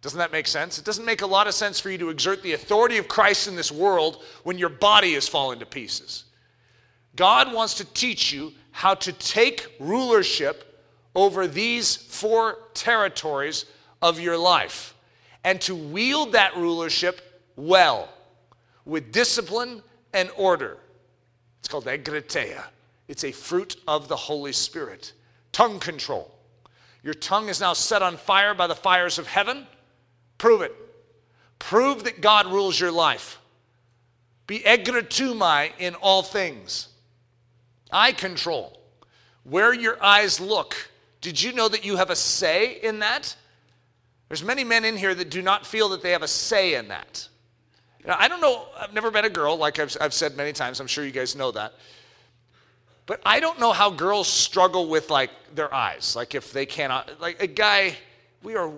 Doesn't 0.00 0.18
that 0.18 0.32
make 0.32 0.48
sense? 0.48 0.78
It 0.78 0.84
doesn't 0.84 1.04
make 1.04 1.22
a 1.22 1.26
lot 1.26 1.46
of 1.46 1.54
sense 1.54 1.78
for 1.78 1.90
you 1.90 1.98
to 1.98 2.10
exert 2.10 2.42
the 2.42 2.54
authority 2.54 2.98
of 2.98 3.06
Christ 3.06 3.46
in 3.46 3.54
this 3.54 3.70
world 3.70 4.22
when 4.42 4.58
your 4.58 4.68
body 4.68 5.14
is 5.14 5.28
falling 5.28 5.60
to 5.60 5.66
pieces. 5.66 6.24
God 7.14 7.52
wants 7.52 7.74
to 7.74 7.84
teach 7.84 8.32
you 8.32 8.52
how 8.72 8.94
to 8.94 9.12
take 9.12 9.66
rulership 9.78 10.82
over 11.14 11.46
these 11.46 11.94
four 11.94 12.58
territories 12.74 13.66
of 14.00 14.18
your 14.18 14.36
life 14.36 14.94
and 15.44 15.60
to 15.62 15.74
wield 15.74 16.32
that 16.32 16.56
rulership 16.56 17.42
well 17.56 18.08
with 18.84 19.12
discipline 19.12 19.82
and 20.12 20.30
order. 20.36 20.78
It's 21.60 21.68
called 21.68 21.86
egkrateia. 21.86 22.64
It's 23.08 23.24
a 23.24 23.32
fruit 23.32 23.76
of 23.86 24.08
the 24.08 24.16
Holy 24.16 24.52
Spirit. 24.52 25.12
Tongue 25.52 25.78
control. 25.78 26.34
Your 27.02 27.14
tongue 27.14 27.48
is 27.48 27.60
now 27.60 27.72
set 27.72 28.02
on 28.02 28.16
fire 28.16 28.54
by 28.54 28.66
the 28.66 28.74
fires 28.74 29.18
of 29.18 29.26
heaven. 29.26 29.66
Prove 30.38 30.62
it. 30.62 30.74
Prove 31.58 32.04
that 32.04 32.20
God 32.20 32.46
rules 32.46 32.78
your 32.78 32.92
life. 32.92 33.38
Be 34.46 34.60
egkratumai 34.60 35.72
in 35.78 35.94
all 35.96 36.22
things. 36.22 36.88
Eye 37.90 38.12
control. 38.12 38.78
Where 39.44 39.72
your 39.72 40.02
eyes 40.02 40.40
look. 40.40 40.76
Did 41.20 41.40
you 41.40 41.52
know 41.52 41.68
that 41.68 41.84
you 41.84 41.96
have 41.96 42.10
a 42.10 42.16
say 42.16 42.80
in 42.82 43.00
that? 43.00 43.36
There's 44.32 44.42
many 44.42 44.64
men 44.64 44.86
in 44.86 44.96
here 44.96 45.14
that 45.14 45.28
do 45.28 45.42
not 45.42 45.66
feel 45.66 45.90
that 45.90 46.00
they 46.00 46.12
have 46.12 46.22
a 46.22 46.26
say 46.26 46.76
in 46.76 46.88
that. 46.88 47.28
I 48.08 48.28
don't 48.28 48.40
know, 48.40 48.64
I've 48.80 48.94
never 48.94 49.10
met 49.10 49.26
a 49.26 49.28
girl, 49.28 49.58
like 49.58 49.78
I've, 49.78 49.94
I've 50.00 50.14
said 50.14 50.38
many 50.38 50.54
times, 50.54 50.80
I'm 50.80 50.86
sure 50.86 51.04
you 51.04 51.10
guys 51.10 51.36
know 51.36 51.50
that. 51.50 51.74
But 53.04 53.20
I 53.26 53.40
don't 53.40 53.60
know 53.60 53.72
how 53.72 53.90
girls 53.90 54.28
struggle 54.28 54.88
with 54.88 55.10
like 55.10 55.28
their 55.54 55.72
eyes. 55.74 56.16
Like 56.16 56.34
if 56.34 56.50
they 56.50 56.64
cannot, 56.64 57.20
like 57.20 57.42
a 57.42 57.46
guy, 57.46 57.94
we 58.42 58.56
are 58.56 58.72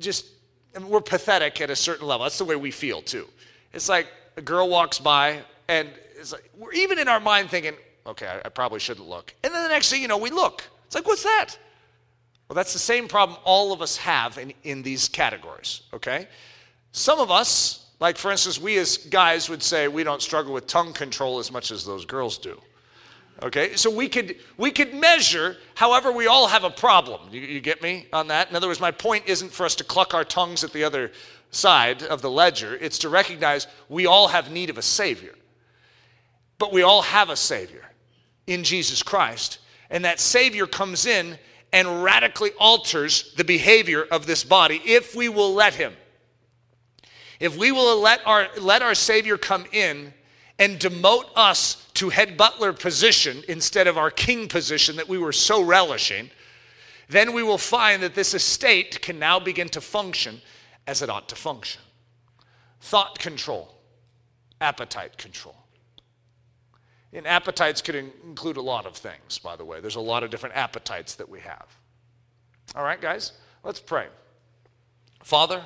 just, 0.00 0.26
I 0.74 0.80
mean, 0.80 0.88
we're 0.88 1.00
pathetic 1.02 1.60
at 1.60 1.70
a 1.70 1.76
certain 1.76 2.08
level. 2.08 2.24
That's 2.24 2.38
the 2.38 2.44
way 2.44 2.56
we 2.56 2.72
feel 2.72 3.00
too. 3.00 3.28
It's 3.72 3.88
like 3.88 4.08
a 4.36 4.42
girl 4.42 4.68
walks 4.68 4.98
by 4.98 5.44
and 5.68 5.88
it's 6.18 6.32
like, 6.32 6.50
we're 6.58 6.72
even 6.72 6.98
in 6.98 7.06
our 7.06 7.20
mind 7.20 7.48
thinking, 7.48 7.74
okay, 8.08 8.26
I, 8.26 8.38
I 8.44 8.48
probably 8.48 8.80
shouldn't 8.80 9.08
look. 9.08 9.32
And 9.44 9.54
then 9.54 9.62
the 9.62 9.68
next 9.68 9.88
thing 9.88 10.02
you 10.02 10.08
know, 10.08 10.18
we 10.18 10.30
look. 10.30 10.64
It's 10.86 10.96
like, 10.96 11.06
what's 11.06 11.22
that? 11.22 11.56
Well, 12.50 12.56
that's 12.56 12.72
the 12.72 12.80
same 12.80 13.06
problem 13.06 13.38
all 13.44 13.72
of 13.72 13.80
us 13.80 13.96
have 13.98 14.36
in, 14.36 14.52
in 14.64 14.82
these 14.82 15.08
categories, 15.08 15.82
okay? 15.94 16.26
Some 16.90 17.20
of 17.20 17.30
us, 17.30 17.92
like 18.00 18.16
for 18.18 18.32
instance, 18.32 18.60
we 18.60 18.76
as 18.78 18.96
guys 18.96 19.48
would 19.48 19.62
say 19.62 19.86
we 19.86 20.02
don't 20.02 20.20
struggle 20.20 20.52
with 20.52 20.66
tongue 20.66 20.92
control 20.92 21.38
as 21.38 21.52
much 21.52 21.70
as 21.70 21.84
those 21.84 22.04
girls 22.04 22.38
do. 22.38 22.60
Okay, 23.44 23.76
so 23.76 23.88
we 23.88 24.08
could 24.08 24.34
we 24.56 24.72
could 24.72 24.92
measure. 24.92 25.58
However, 25.76 26.10
we 26.10 26.26
all 26.26 26.48
have 26.48 26.64
a 26.64 26.70
problem. 26.70 27.20
You, 27.30 27.40
you, 27.40 27.60
get 27.60 27.82
me 27.82 28.08
on 28.12 28.26
that? 28.26 28.50
In 28.50 28.56
other 28.56 28.66
words, 28.66 28.80
my 28.80 28.90
point 28.90 29.28
isn't 29.28 29.52
for 29.52 29.64
us 29.64 29.76
to 29.76 29.84
cluck 29.84 30.12
our 30.12 30.24
tongues 30.24 30.64
at 30.64 30.72
the 30.72 30.82
other 30.82 31.12
side 31.52 32.02
of 32.02 32.20
the 32.20 32.30
ledger. 32.30 32.74
It's 32.74 32.98
to 32.98 33.08
recognize 33.08 33.68
we 33.88 34.06
all 34.06 34.26
have 34.26 34.50
need 34.50 34.70
of 34.70 34.76
a 34.76 34.82
savior, 34.82 35.36
but 36.58 36.72
we 36.72 36.82
all 36.82 37.02
have 37.02 37.30
a 37.30 37.36
savior 37.36 37.84
in 38.48 38.64
Jesus 38.64 39.04
Christ, 39.04 39.60
and 39.88 40.04
that 40.04 40.18
savior 40.18 40.66
comes 40.66 41.06
in 41.06 41.38
and 41.72 42.02
radically 42.02 42.50
alters 42.58 43.32
the 43.34 43.44
behavior 43.44 44.02
of 44.10 44.26
this 44.26 44.44
body 44.44 44.80
if 44.84 45.14
we 45.14 45.28
will 45.28 45.54
let 45.54 45.74
him. 45.74 45.94
If 47.38 47.56
we 47.56 47.72
will 47.72 48.00
let 48.00 48.26
our, 48.26 48.48
let 48.58 48.82
our 48.82 48.94
Savior 48.94 49.38
come 49.38 49.64
in 49.72 50.12
and 50.58 50.78
demote 50.78 51.30
us 51.34 51.86
to 51.94 52.10
head 52.10 52.36
butler 52.36 52.72
position 52.72 53.42
instead 53.48 53.86
of 53.86 53.96
our 53.96 54.10
king 54.10 54.46
position 54.46 54.96
that 54.96 55.08
we 55.08 55.16
were 55.16 55.32
so 55.32 55.62
relishing, 55.62 56.30
then 57.08 57.32
we 57.32 57.42
will 57.42 57.58
find 57.58 58.02
that 58.02 58.14
this 58.14 58.34
estate 58.34 59.00
can 59.00 59.18
now 59.18 59.40
begin 59.40 59.68
to 59.70 59.80
function 59.80 60.42
as 60.86 61.00
it 61.02 61.08
ought 61.08 61.28
to 61.30 61.34
function. 61.34 61.80
Thought 62.82 63.18
control, 63.18 63.74
appetite 64.60 65.16
control. 65.16 65.59
And 67.12 67.26
appetites 67.26 67.82
could 67.82 67.96
include 67.96 68.56
a 68.56 68.62
lot 68.62 68.86
of 68.86 68.94
things, 68.96 69.38
by 69.38 69.56
the 69.56 69.64
way. 69.64 69.80
There's 69.80 69.96
a 69.96 70.00
lot 70.00 70.22
of 70.22 70.30
different 70.30 70.56
appetites 70.56 71.16
that 71.16 71.28
we 71.28 71.40
have. 71.40 71.66
All 72.74 72.84
right, 72.84 73.00
guys, 73.00 73.32
let's 73.64 73.80
pray. 73.80 74.06
Father, 75.24 75.64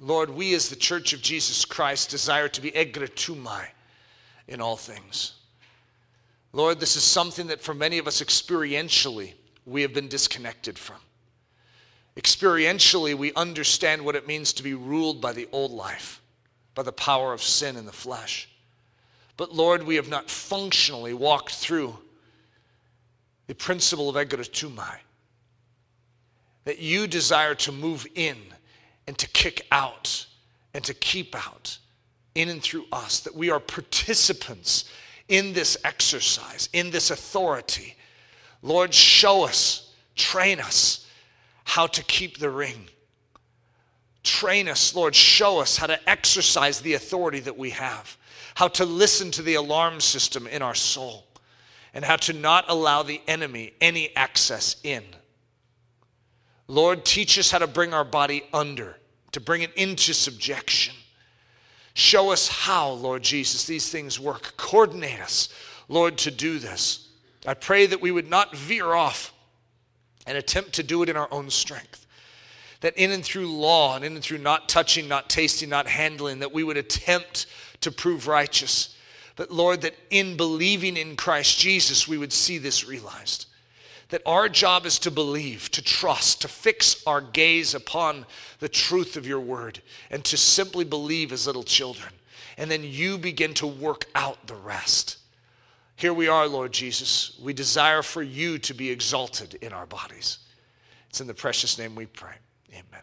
Lord, 0.00 0.28
we 0.28 0.54
as 0.54 0.68
the 0.68 0.76
church 0.76 1.12
of 1.14 1.22
Jesus 1.22 1.64
Christ 1.64 2.10
desire 2.10 2.48
to 2.48 2.60
be 2.60 2.70
egkratumai 2.72 3.66
in 4.48 4.60
all 4.60 4.76
things. 4.76 5.32
Lord, 6.52 6.78
this 6.78 6.94
is 6.94 7.02
something 7.02 7.46
that 7.46 7.62
for 7.62 7.74
many 7.74 7.98
of 7.98 8.06
us 8.06 8.22
experientially 8.22 9.32
we 9.64 9.82
have 9.82 9.94
been 9.94 10.08
disconnected 10.08 10.78
from. 10.78 10.98
Experientially, 12.16 13.14
we 13.14 13.32
understand 13.34 14.04
what 14.04 14.14
it 14.14 14.28
means 14.28 14.52
to 14.52 14.62
be 14.62 14.74
ruled 14.74 15.20
by 15.20 15.32
the 15.32 15.48
old 15.50 15.72
life, 15.72 16.20
by 16.74 16.82
the 16.82 16.92
power 16.92 17.32
of 17.32 17.42
sin 17.42 17.76
in 17.76 17.86
the 17.86 17.92
flesh. 17.92 18.48
But 19.36 19.54
Lord, 19.54 19.82
we 19.82 19.96
have 19.96 20.08
not 20.08 20.30
functionally 20.30 21.12
walked 21.12 21.54
through 21.54 21.98
the 23.46 23.54
principle 23.54 24.08
of 24.08 24.16
egkratumai. 24.16 24.96
That 26.64 26.78
you 26.78 27.06
desire 27.06 27.54
to 27.56 27.72
move 27.72 28.06
in 28.14 28.36
and 29.06 29.18
to 29.18 29.28
kick 29.28 29.66
out 29.70 30.26
and 30.72 30.82
to 30.84 30.94
keep 30.94 31.34
out 31.34 31.78
in 32.34 32.48
and 32.48 32.62
through 32.62 32.86
us. 32.92 33.20
That 33.20 33.34
we 33.34 33.50
are 33.50 33.60
participants 33.60 34.84
in 35.28 35.52
this 35.52 35.76
exercise, 35.84 36.68
in 36.72 36.90
this 36.90 37.10
authority. 37.10 37.96
Lord, 38.62 38.94
show 38.94 39.44
us, 39.44 39.92
train 40.14 40.60
us 40.60 41.06
how 41.64 41.86
to 41.88 42.02
keep 42.04 42.38
the 42.38 42.50
ring. 42.50 42.88
Train 44.22 44.68
us, 44.68 44.94
Lord, 44.94 45.14
show 45.14 45.58
us 45.58 45.76
how 45.76 45.86
to 45.86 46.08
exercise 46.08 46.80
the 46.80 46.94
authority 46.94 47.40
that 47.40 47.58
we 47.58 47.70
have 47.70 48.16
how 48.54 48.68
to 48.68 48.84
listen 48.84 49.30
to 49.32 49.42
the 49.42 49.54
alarm 49.54 50.00
system 50.00 50.46
in 50.46 50.62
our 50.62 50.74
soul, 50.74 51.26
and 51.92 52.04
how 52.04 52.16
to 52.16 52.32
not 52.32 52.64
allow 52.68 53.02
the 53.02 53.20
enemy 53.26 53.72
any 53.80 54.14
access 54.16 54.76
in. 54.82 55.04
Lord, 56.66 57.04
teach 57.04 57.38
us 57.38 57.50
how 57.50 57.58
to 57.58 57.66
bring 57.66 57.92
our 57.92 58.04
body 58.04 58.44
under, 58.52 58.96
to 59.32 59.40
bring 59.40 59.62
it 59.62 59.72
into 59.74 60.12
subjection. 60.12 60.94
Show 61.94 62.32
us 62.32 62.48
how, 62.48 62.90
Lord 62.90 63.22
Jesus, 63.22 63.66
these 63.66 63.90
things 63.90 64.18
work. 64.18 64.56
Coordinate 64.56 65.20
us, 65.20 65.48
Lord, 65.88 66.18
to 66.18 66.30
do 66.30 66.58
this. 66.58 67.08
I 67.46 67.54
pray 67.54 67.86
that 67.86 68.00
we 68.00 68.10
would 68.10 68.28
not 68.28 68.56
veer 68.56 68.92
off 68.94 69.32
and 70.26 70.36
attempt 70.36 70.72
to 70.74 70.82
do 70.82 71.02
it 71.02 71.08
in 71.08 71.16
our 71.16 71.28
own 71.30 71.50
strength. 71.50 72.06
That 72.80 72.96
in 72.96 73.12
and 73.12 73.24
through 73.24 73.46
law 73.46 73.94
and 73.94 74.04
in 74.04 74.14
and 74.14 74.24
through 74.24 74.38
not 74.38 74.68
touching, 74.68 75.06
not 75.06 75.28
tasting, 75.30 75.68
not 75.68 75.86
handling, 75.86 76.40
that 76.40 76.52
we 76.52 76.64
would 76.64 76.76
attempt 76.76 77.46
to 77.84 77.92
prove 77.92 78.26
righteous. 78.26 78.96
But 79.36 79.50
Lord, 79.50 79.80
that 79.82 79.94
in 80.10 80.36
believing 80.36 80.96
in 80.96 81.16
Christ 81.16 81.58
Jesus, 81.58 82.06
we 82.06 82.18
would 82.18 82.32
see 82.32 82.58
this 82.58 82.86
realized. 82.86 83.46
That 84.10 84.22
our 84.26 84.48
job 84.48 84.84
is 84.84 84.98
to 85.00 85.10
believe, 85.10 85.70
to 85.70 85.82
trust, 85.82 86.42
to 86.42 86.48
fix 86.48 87.02
our 87.06 87.20
gaze 87.20 87.74
upon 87.74 88.26
the 88.60 88.68
truth 88.68 89.16
of 89.16 89.26
your 89.26 89.40
word, 89.40 89.80
and 90.10 90.22
to 90.24 90.36
simply 90.36 90.84
believe 90.84 91.32
as 91.32 91.46
little 91.46 91.64
children. 91.64 92.12
And 92.56 92.70
then 92.70 92.84
you 92.84 93.18
begin 93.18 93.54
to 93.54 93.66
work 93.66 94.06
out 94.14 94.46
the 94.46 94.54
rest. 94.54 95.18
Here 95.96 96.12
we 96.12 96.28
are, 96.28 96.46
Lord 96.46 96.72
Jesus. 96.72 97.38
We 97.42 97.52
desire 97.52 98.02
for 98.02 98.22
you 98.22 98.58
to 98.58 98.74
be 98.74 98.90
exalted 98.90 99.54
in 99.54 99.72
our 99.72 99.86
bodies. 99.86 100.38
It's 101.08 101.20
in 101.20 101.26
the 101.26 101.34
precious 101.34 101.78
name 101.78 101.94
we 101.94 102.06
pray. 102.06 102.34
Amen. 102.70 103.02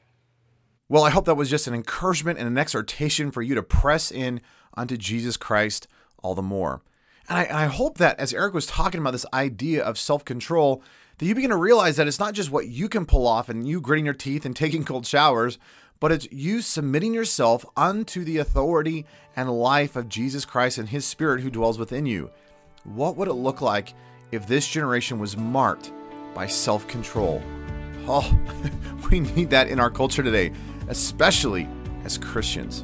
Well, 0.87 1.03
I 1.03 1.09
hope 1.09 1.25
that 1.25 1.35
was 1.35 1.49
just 1.49 1.67
an 1.67 1.73
encouragement 1.73 2.37
and 2.37 2.47
an 2.47 2.57
exhortation 2.57 3.31
for 3.31 3.41
you 3.41 3.55
to 3.55 3.63
press 3.63 4.11
in 4.11 4.41
unto 4.75 4.97
Jesus 4.97 5.37
Christ 5.37 5.87
all 6.21 6.35
the 6.35 6.41
more. 6.41 6.81
And 7.29 7.37
I, 7.37 7.43
and 7.43 7.57
I 7.57 7.65
hope 7.65 7.97
that 7.97 8.19
as 8.19 8.33
Eric 8.33 8.53
was 8.53 8.65
talking 8.65 8.99
about 8.99 9.11
this 9.11 9.25
idea 9.33 9.83
of 9.83 9.97
self 9.97 10.25
control, 10.25 10.83
that 11.17 11.25
you 11.25 11.35
begin 11.35 11.51
to 11.51 11.55
realize 11.55 11.97
that 11.97 12.07
it's 12.07 12.19
not 12.19 12.33
just 12.33 12.51
what 12.51 12.67
you 12.67 12.89
can 12.89 13.05
pull 13.05 13.27
off 13.27 13.47
and 13.47 13.67
you 13.67 13.79
gritting 13.79 14.05
your 14.05 14.13
teeth 14.13 14.45
and 14.45 14.55
taking 14.55 14.83
cold 14.83 15.05
showers, 15.05 15.57
but 15.99 16.11
it's 16.11 16.27
you 16.31 16.61
submitting 16.61 17.13
yourself 17.13 17.63
unto 17.77 18.23
the 18.23 18.39
authority 18.39 19.05
and 19.35 19.49
life 19.51 19.95
of 19.95 20.09
Jesus 20.09 20.45
Christ 20.45 20.77
and 20.77 20.89
His 20.89 21.05
Spirit 21.05 21.41
who 21.41 21.49
dwells 21.49 21.77
within 21.77 22.05
you. 22.05 22.31
What 22.83 23.15
would 23.17 23.27
it 23.27 23.33
look 23.33 23.61
like 23.61 23.93
if 24.31 24.47
this 24.47 24.67
generation 24.67 25.19
was 25.19 25.37
marked 25.37 25.91
by 26.33 26.47
self 26.47 26.87
control? 26.87 27.41
Oh, 28.07 28.37
we 29.11 29.19
need 29.19 29.51
that 29.51 29.67
in 29.67 29.79
our 29.79 29.91
culture 29.91 30.23
today, 30.23 30.51
especially 30.87 31.69
as 32.03 32.17
Christians. 32.17 32.83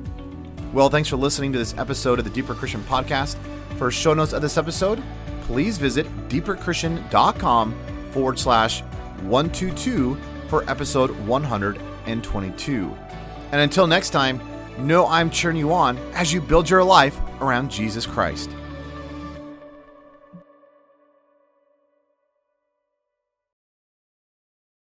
Well, 0.74 0.90
thanks 0.90 1.10
for 1.10 1.16
listening 1.16 1.54
to 1.54 1.58
this 1.58 1.78
episode 1.78 2.20
of 2.20 2.26
the 2.26 2.32
Deeper 2.32 2.54
Christian 2.54 2.82
Podcast. 2.84 3.38
For 3.78 3.90
show 3.90 4.14
notes 4.14 4.34
of 4.34 4.42
this 4.42 4.58
episode, 4.58 5.02
please 5.44 5.78
visit 5.78 6.06
deeperchristian.com 6.30 7.76
forward 8.12 8.38
slash 8.38 8.82
122 9.22 10.18
for 10.50 10.70
episode 10.70 11.12
122. 11.26 12.98
And 13.52 13.62
until 13.62 13.88
next 13.88 14.10
time, 14.10 14.42
know 14.78 15.08
I'm 15.08 15.30
cheering 15.30 15.58
you 15.58 15.74
on 15.74 15.98
as 16.14 16.34
you 16.34 16.42
build 16.42 16.70
your 16.70 16.84
life 16.84 17.18
around 17.42 17.72
Jesus 17.72 18.06
Christ. 18.06 18.50